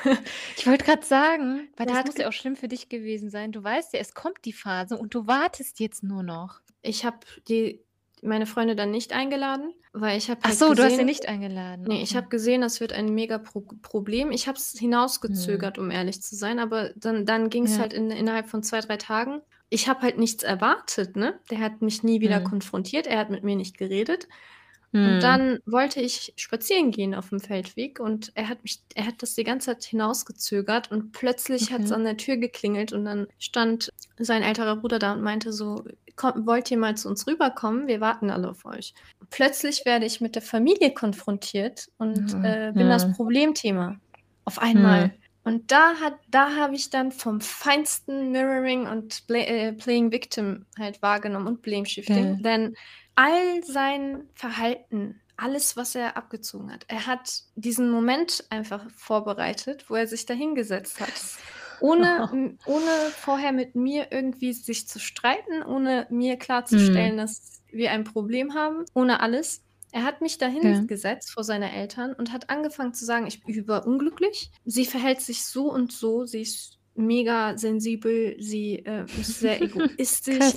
ich 0.57 0.67
wollte 0.67 0.85
gerade 0.85 1.05
sagen, 1.05 1.69
weil 1.77 1.85
der 1.85 1.95
das 1.95 2.05
muss 2.05 2.17
ja 2.17 2.27
auch 2.27 2.33
schlimm 2.33 2.55
für 2.55 2.67
dich 2.67 2.89
gewesen 2.89 3.29
sein. 3.29 3.51
Du 3.51 3.63
weißt 3.63 3.93
ja, 3.93 3.99
es 3.99 4.13
kommt 4.13 4.39
die 4.45 4.53
Phase 4.53 4.97
und 4.97 5.13
du 5.13 5.27
wartest 5.27 5.79
jetzt 5.79 6.03
nur 6.03 6.23
noch. 6.23 6.61
Ich 6.81 7.05
habe 7.05 7.19
die 7.47 7.83
meine 8.21 8.45
Freunde 8.45 8.75
dann 8.75 8.91
nicht 8.91 9.13
eingeladen, 9.13 9.73
weil 9.93 10.17
ich 10.17 10.29
habe 10.29 10.39
Ach 10.43 10.49
halt 10.49 10.57
so, 10.59 10.73
du 10.73 10.83
hast 10.83 10.95
sie 10.95 11.03
nicht 11.03 11.27
eingeladen. 11.27 11.83
Nee, 11.87 12.01
ich 12.01 12.15
habe 12.15 12.27
gesehen, 12.29 12.61
das 12.61 12.79
wird 12.79 12.93
ein 12.93 13.13
mega 13.13 13.37
Pro 13.39 13.61
Problem. 13.81 14.31
Ich 14.31 14.47
habe 14.47 14.57
es 14.57 14.71
hinausgezögert, 14.77 15.77
hm. 15.77 15.83
um 15.85 15.91
ehrlich 15.91 16.21
zu 16.21 16.35
sein, 16.35 16.59
aber 16.59 16.91
dann, 16.95 17.25
dann 17.25 17.49
ging 17.49 17.65
es 17.65 17.71
Ja. 17.73 17.79
halt 17.79 17.93
in, 17.93 18.11
innerhalb 18.11 18.47
von 18.49 18.63
zwei, 18.63 18.79
drei 18.81 18.97
Tagen. 18.97 19.41
Ich 19.69 19.87
habe 19.87 20.01
halt 20.01 20.17
nichts 20.17 20.43
erwartet, 20.43 21.15
ne? 21.15 21.39
Der 21.49 21.59
hat 21.59 21.81
mich 21.81 22.03
nie 22.03 22.21
wieder 22.21 22.39
Hm. 22.39 22.43
konfrontiert, 22.43 23.07
er 23.07 23.19
hat 23.19 23.29
mit 23.29 23.43
mir 23.43 23.55
nicht 23.55 23.77
geredet. 23.77 24.27
Und 24.93 25.13
hm. 25.13 25.19
dann 25.21 25.59
wollte 25.65 26.01
ich 26.01 26.33
spazieren 26.35 26.91
gehen 26.91 27.15
auf 27.15 27.29
dem 27.29 27.39
Feldweg 27.39 27.99
und 28.01 28.31
er 28.35 28.49
hat 28.49 28.61
mich, 28.63 28.81
er 28.93 29.05
hat 29.05 29.21
das 29.21 29.35
die 29.35 29.45
ganze 29.45 29.67
Zeit 29.67 29.85
hinausgezögert 29.85 30.91
und 30.91 31.13
plötzlich 31.13 31.71
hat 31.71 31.81
es 31.81 31.93
an 31.93 32.03
der 32.03 32.17
Tür 32.17 32.35
geklingelt 32.35 32.91
und 32.91 33.05
dann 33.05 33.27
stand 33.39 33.89
sein 34.17 34.43
älterer 34.43 34.75
Bruder 34.75 34.99
da 34.99 35.13
und 35.13 35.21
meinte 35.21 35.53
so, 35.53 35.85
komm, 36.17 36.45
wollt 36.45 36.69
ihr 36.71 36.77
mal 36.77 36.97
zu 36.97 37.07
uns 37.07 37.25
rüberkommen? 37.25 37.87
Wir 37.87 38.01
warten 38.01 38.29
alle 38.29 38.49
auf 38.49 38.65
euch. 38.65 38.93
Plötzlich 39.29 39.85
werde 39.85 40.05
ich 40.05 40.19
mit 40.19 40.35
der 40.35 40.41
Familie 40.41 40.93
konfrontiert 40.93 41.87
und 41.97 42.33
mhm. 42.33 42.43
äh, 42.43 42.71
bin 42.73 42.89
das 42.89 43.13
Problemthema 43.13 43.97
auf 44.43 44.59
einmal. 44.59 45.07
Mhm. 45.07 45.11
Und 45.43 45.71
da 45.71 45.95
hat, 45.95 46.15
da 46.29 46.55
habe 46.55 46.75
ich 46.75 46.89
dann 46.91 47.11
vom 47.11 47.41
feinsten 47.41 48.31
Mirroring 48.31 48.87
und 48.87 49.25
Play, 49.25 49.45
äh, 49.45 49.73
Playing 49.73 50.11
Victim 50.11 50.65
halt 50.77 51.01
wahrgenommen 51.01 51.47
und 51.47 51.61
Blame 51.63 51.85
Shifting. 51.85 52.33
Mhm. 52.33 52.43
Denn 52.43 52.75
all 53.15 53.63
sein 53.63 54.29
Verhalten, 54.33 55.21
alles, 55.37 55.75
was 55.75 55.95
er 55.95 56.17
abgezogen 56.17 56.71
hat, 56.71 56.85
er 56.87 57.07
hat 57.07 57.43
diesen 57.55 57.89
Moment 57.89 58.45
einfach 58.49 58.89
vorbereitet, 58.91 59.89
wo 59.89 59.95
er 59.95 60.07
sich 60.07 60.25
dahingesetzt 60.25 60.99
hat 60.99 61.11
ohne, 61.81 62.29
ohne 62.65 63.11
vorher 63.17 63.51
mit 63.51 63.75
mir 63.75 64.07
irgendwie 64.11 64.53
sich 64.53 64.87
zu 64.87 64.99
streiten, 64.99 65.63
ohne 65.63 66.07
mir 66.09 66.37
klarzustellen, 66.37 67.13
mhm. 67.13 67.17
dass 67.17 67.61
wir 67.71 67.91
ein 67.91 68.03
Problem 68.03 68.53
haben, 68.53 68.85
ohne 68.93 69.19
alles. 69.19 69.63
Er 69.91 70.03
hat 70.03 70.21
mich 70.21 70.37
dahin 70.37 70.63
ja. 70.63 70.81
gesetzt 70.81 71.31
vor 71.31 71.43
seine 71.43 71.73
Eltern 71.73 72.13
und 72.13 72.31
hat 72.31 72.49
angefangen 72.49 72.93
zu 72.93 73.03
sagen, 73.03 73.27
ich 73.27 73.43
bin 73.43 73.53
überunglücklich. 73.53 74.49
Sie 74.63 74.85
verhält 74.85 75.19
sich 75.19 75.43
so 75.43 75.69
und 75.69 75.91
so, 75.91 76.25
sie 76.25 76.41
ist 76.41 76.79
mega 76.95 77.57
sensibel, 77.57 78.37
sie 78.39 78.85
äh, 78.85 79.03
ist 79.19 79.39
sehr 79.39 79.61
egoistisch 79.61 80.53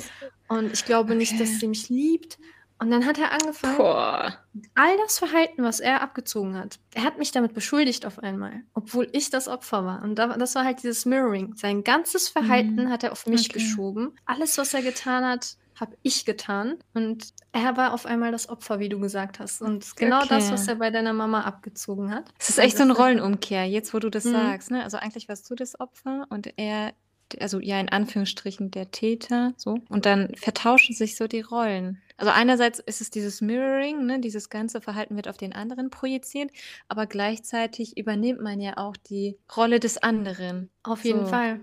und 0.49 0.73
ich 0.73 0.85
glaube 0.85 1.11
okay. 1.11 1.19
nicht, 1.19 1.41
dass 1.41 1.61
sie 1.61 1.69
mich 1.69 1.89
liebt. 1.89 2.39
Und 2.81 2.91
dann 2.91 3.07
hat 3.07 3.19
er 3.19 3.33
angefangen, 3.33 3.77
Boah. 3.77 4.39
all 4.75 4.97
das 4.99 5.19
Verhalten, 5.19 5.63
was 5.63 5.81
er 5.81 6.03
abgezogen 6.03 6.57
hat, 6.57 6.81
er 6.93 7.05
hat 7.05 7.19
mich 7.19 7.31
damit 7.31 7.55
beschuldigt 7.55 8.05
auf 8.05 8.19
einmal, 8.19 8.63
obwohl 8.75 9.09
ich 9.13 9.31
das 9.31 9.49
Opfer 9.49 9.85
war. 9.85 10.03
Und 10.03 10.17
das 10.17 10.55
war 10.55 10.65
halt 10.65 10.83
dieses 10.83 11.07
Mirroring. 11.07 11.55
Sein 11.57 11.85
ganzes 11.85 12.29
Verhalten 12.29 12.85
mhm. 12.85 12.91
hat 12.91 13.05
er 13.05 13.13
auf 13.13 13.27
mich 13.27 13.49
okay. 13.49 13.55
geschoben. 13.55 14.13
Alles, 14.27 14.59
was 14.59 14.75
er 14.75 14.83
getan 14.83 15.25
hat, 15.25 15.57
habe 15.79 15.97
ich 16.03 16.25
getan. 16.25 16.77
Und 16.95 17.33
er 17.53 17.77
war 17.77 17.93
auf 17.93 18.07
einmal 18.07 18.33
das 18.33 18.49
Opfer, 18.49 18.81
wie 18.81 18.89
du 18.89 18.99
gesagt 18.99 19.39
hast. 19.39 19.63
Und 19.63 19.97
genau 19.97 20.19
okay. 20.19 20.29
das, 20.31 20.51
was 20.51 20.69
er 20.69 20.77
bei 20.77 20.91
deiner 20.91 21.13
Mama 21.13 21.43
abgezogen 21.43 22.13
hat. 22.13 22.33
Es 22.39 22.51
ist 22.51 22.59
echt 22.59 22.77
so 22.77 22.83
eine 22.83 22.95
Rollenumkehr, 22.95 23.65
jetzt 23.67 23.95
wo 23.95 23.99
du 23.99 24.11
das 24.11 24.25
mhm. 24.25 24.33
sagst. 24.33 24.71
Ne? 24.71 24.83
Also 24.83 24.97
eigentlich 24.99 25.29
warst 25.29 25.49
du 25.51 25.55
das 25.55 25.79
Opfer 25.79 26.27
und 26.29 26.53
er 26.57 26.93
also 27.41 27.61
ja, 27.61 27.81
in 27.81 27.89
Anführungsstrichen 27.89 28.71
der 28.71 28.91
Täter, 28.91 29.55
so. 29.57 29.79
Und 29.89 30.07
dann 30.07 30.35
vertauschen 30.37 30.95
sich 30.95 31.17
so 31.17 31.27
die 31.27 31.41
Rollen. 31.41 32.01
Also 32.17 32.31
einerseits 32.33 32.79
ist 32.79 33.01
es 33.01 33.11
dieses 33.11 33.41
Mirroring, 33.41 34.07
ne, 34.07 34.21
dieses 34.21 34.49
ganze 34.49 34.81
Verhalten 34.81 35.17
wird 35.17 35.29
auf 35.29 35.37
den 35.37 35.53
anderen 35.53 35.91
projiziert, 35.91 36.51
aber 36.89 37.07
gleichzeitig 37.07 37.97
übernimmt 37.97 38.41
man 38.41 38.61
ja 38.61 38.77
auch 38.77 38.97
die 38.97 39.37
Rolle 39.57 39.81
des 39.81 39.99
anderen. 40.03 40.71
Auf 40.83 41.05
jeden 41.05 41.25
So. 41.25 41.27
Fall. 41.27 41.61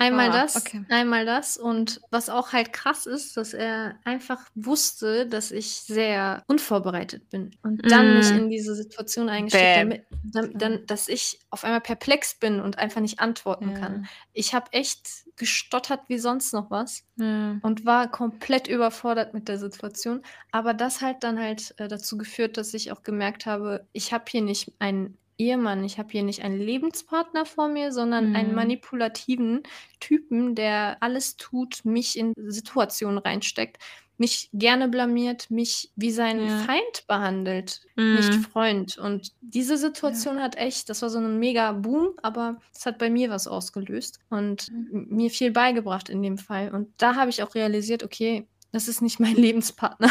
Einmal 0.00 0.30
Ah, 0.30 0.42
das, 0.42 0.56
okay. 0.56 0.84
einmal 0.88 1.24
das. 1.26 1.56
Und 1.56 2.00
was 2.10 2.28
auch 2.28 2.52
halt 2.52 2.72
krass 2.72 3.06
ist, 3.06 3.36
dass 3.36 3.52
er 3.54 3.96
einfach 4.04 4.40
wusste, 4.54 5.26
dass 5.26 5.50
ich 5.50 5.82
sehr 5.82 6.42
unvorbereitet 6.46 7.28
bin 7.30 7.50
und 7.62 7.88
dann 7.90 8.16
mich 8.16 8.30
Mm. 8.32 8.36
in 8.38 8.50
diese 8.50 8.74
Situation 8.74 9.28
eingesteckt, 9.28 9.90
Bäm. 9.90 10.02
damit, 10.24 10.60
dann, 10.62 10.86
dass 10.86 11.08
ich 11.08 11.38
auf 11.50 11.64
einmal 11.64 11.80
perplex 11.80 12.34
bin 12.34 12.60
und 12.60 12.78
einfach 12.78 13.00
nicht 13.00 13.20
antworten 13.20 13.74
kann. 13.74 14.02
Ja. 14.04 14.08
Ich 14.32 14.54
habe 14.54 14.72
echt 14.72 15.08
gestottert 15.36 16.00
wie 16.08 16.18
sonst 16.18 16.52
noch 16.52 16.70
was 16.70 17.04
Ja. 17.16 17.58
und 17.62 17.84
war 17.86 18.10
komplett 18.10 18.68
überfordert 18.68 19.34
mit 19.34 19.48
der 19.48 19.58
Situation. 19.58 20.22
Aber 20.50 20.74
das 20.74 21.00
hat 21.02 21.22
dann 21.24 21.38
halt 21.38 21.74
äh, 21.78 21.88
dazu 21.88 22.16
geführt, 22.18 22.56
dass 22.56 22.74
ich 22.74 22.90
auch 22.92 23.02
gemerkt 23.02 23.46
habe, 23.46 23.86
ich 23.92 24.12
habe 24.12 24.24
hier 24.28 24.42
nicht 24.42 24.72
einen 24.78 25.16
Ehemann, 25.40 25.84
ich 25.84 25.98
habe 25.98 26.10
hier 26.12 26.22
nicht 26.22 26.42
einen 26.42 26.60
Lebenspartner 26.60 27.46
vor 27.46 27.68
mir, 27.68 27.92
sondern 27.92 28.28
einen 28.34 28.50
Mhm. 28.50 28.54
manipulativen 28.54 29.62
Typen, 30.00 30.54
der 30.54 30.98
alles 31.00 31.36
tut, 31.36 31.84
mich 31.84 32.18
in 32.18 32.32
Situationen 32.36 33.18
reinsteckt, 33.18 33.78
mich 34.18 34.50
gerne 34.52 34.88
blamiert, 34.88 35.50
mich 35.50 35.92
wie 35.96 36.10
sein 36.12 36.48
Ja. 36.48 36.50
Feind 36.50 37.06
behandelt, 37.08 37.80
nicht 38.10 38.34
Mhm. 38.34 38.42
Freund. 38.42 38.98
Und 38.98 39.32
diese 39.40 39.76
Ja. 39.76 39.78
Situation 39.78 40.40
hat 40.42 40.56
echt, 40.56 40.88
das 40.90 41.02
war 41.02 41.10
so 41.10 41.18
ein 41.18 41.38
mega 41.38 41.72
Boom, 41.72 42.10
aber 42.22 42.58
es 42.74 42.86
hat 42.86 42.98
bei 42.98 43.08
mir 43.10 43.30
was 43.30 43.46
ausgelöst 43.48 44.18
und 44.30 44.68
Mhm. 44.68 45.06
mir 45.08 45.30
viel 45.30 45.52
beigebracht 45.52 46.08
in 46.10 46.22
dem 46.22 46.38
Fall. 46.38 46.74
Und 46.74 46.92
da 46.98 47.14
habe 47.16 47.30
ich 47.30 47.42
auch 47.42 47.54
realisiert, 47.54 48.02
okay, 48.04 48.48
das 48.72 48.88
ist 48.88 49.00
nicht 49.02 49.20
mein 49.20 49.36
Lebenspartner. 49.36 50.10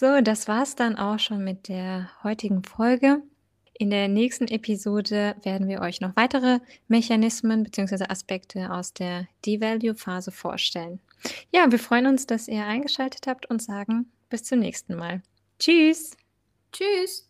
So, 0.00 0.22
das 0.22 0.48
war's 0.48 0.76
dann 0.76 0.96
auch 0.96 1.18
schon 1.18 1.44
mit 1.44 1.68
der 1.68 2.08
heutigen 2.24 2.64
Folge. 2.64 3.20
In 3.74 3.90
der 3.90 4.08
nächsten 4.08 4.48
Episode 4.48 5.36
werden 5.42 5.68
wir 5.68 5.82
euch 5.82 6.00
noch 6.00 6.16
weitere 6.16 6.60
Mechanismen 6.88 7.64
bzw. 7.64 8.06
Aspekte 8.08 8.72
aus 8.72 8.94
der 8.94 9.28
Devalue-Phase 9.44 10.30
vorstellen. 10.30 11.00
Ja, 11.52 11.70
wir 11.70 11.78
freuen 11.78 12.06
uns, 12.06 12.26
dass 12.26 12.48
ihr 12.48 12.64
eingeschaltet 12.64 13.26
habt 13.26 13.50
und 13.50 13.60
sagen 13.60 14.10
bis 14.30 14.44
zum 14.44 14.60
nächsten 14.60 14.94
Mal. 14.94 15.20
Tschüss! 15.58 16.16
Tschüss! 16.72 17.29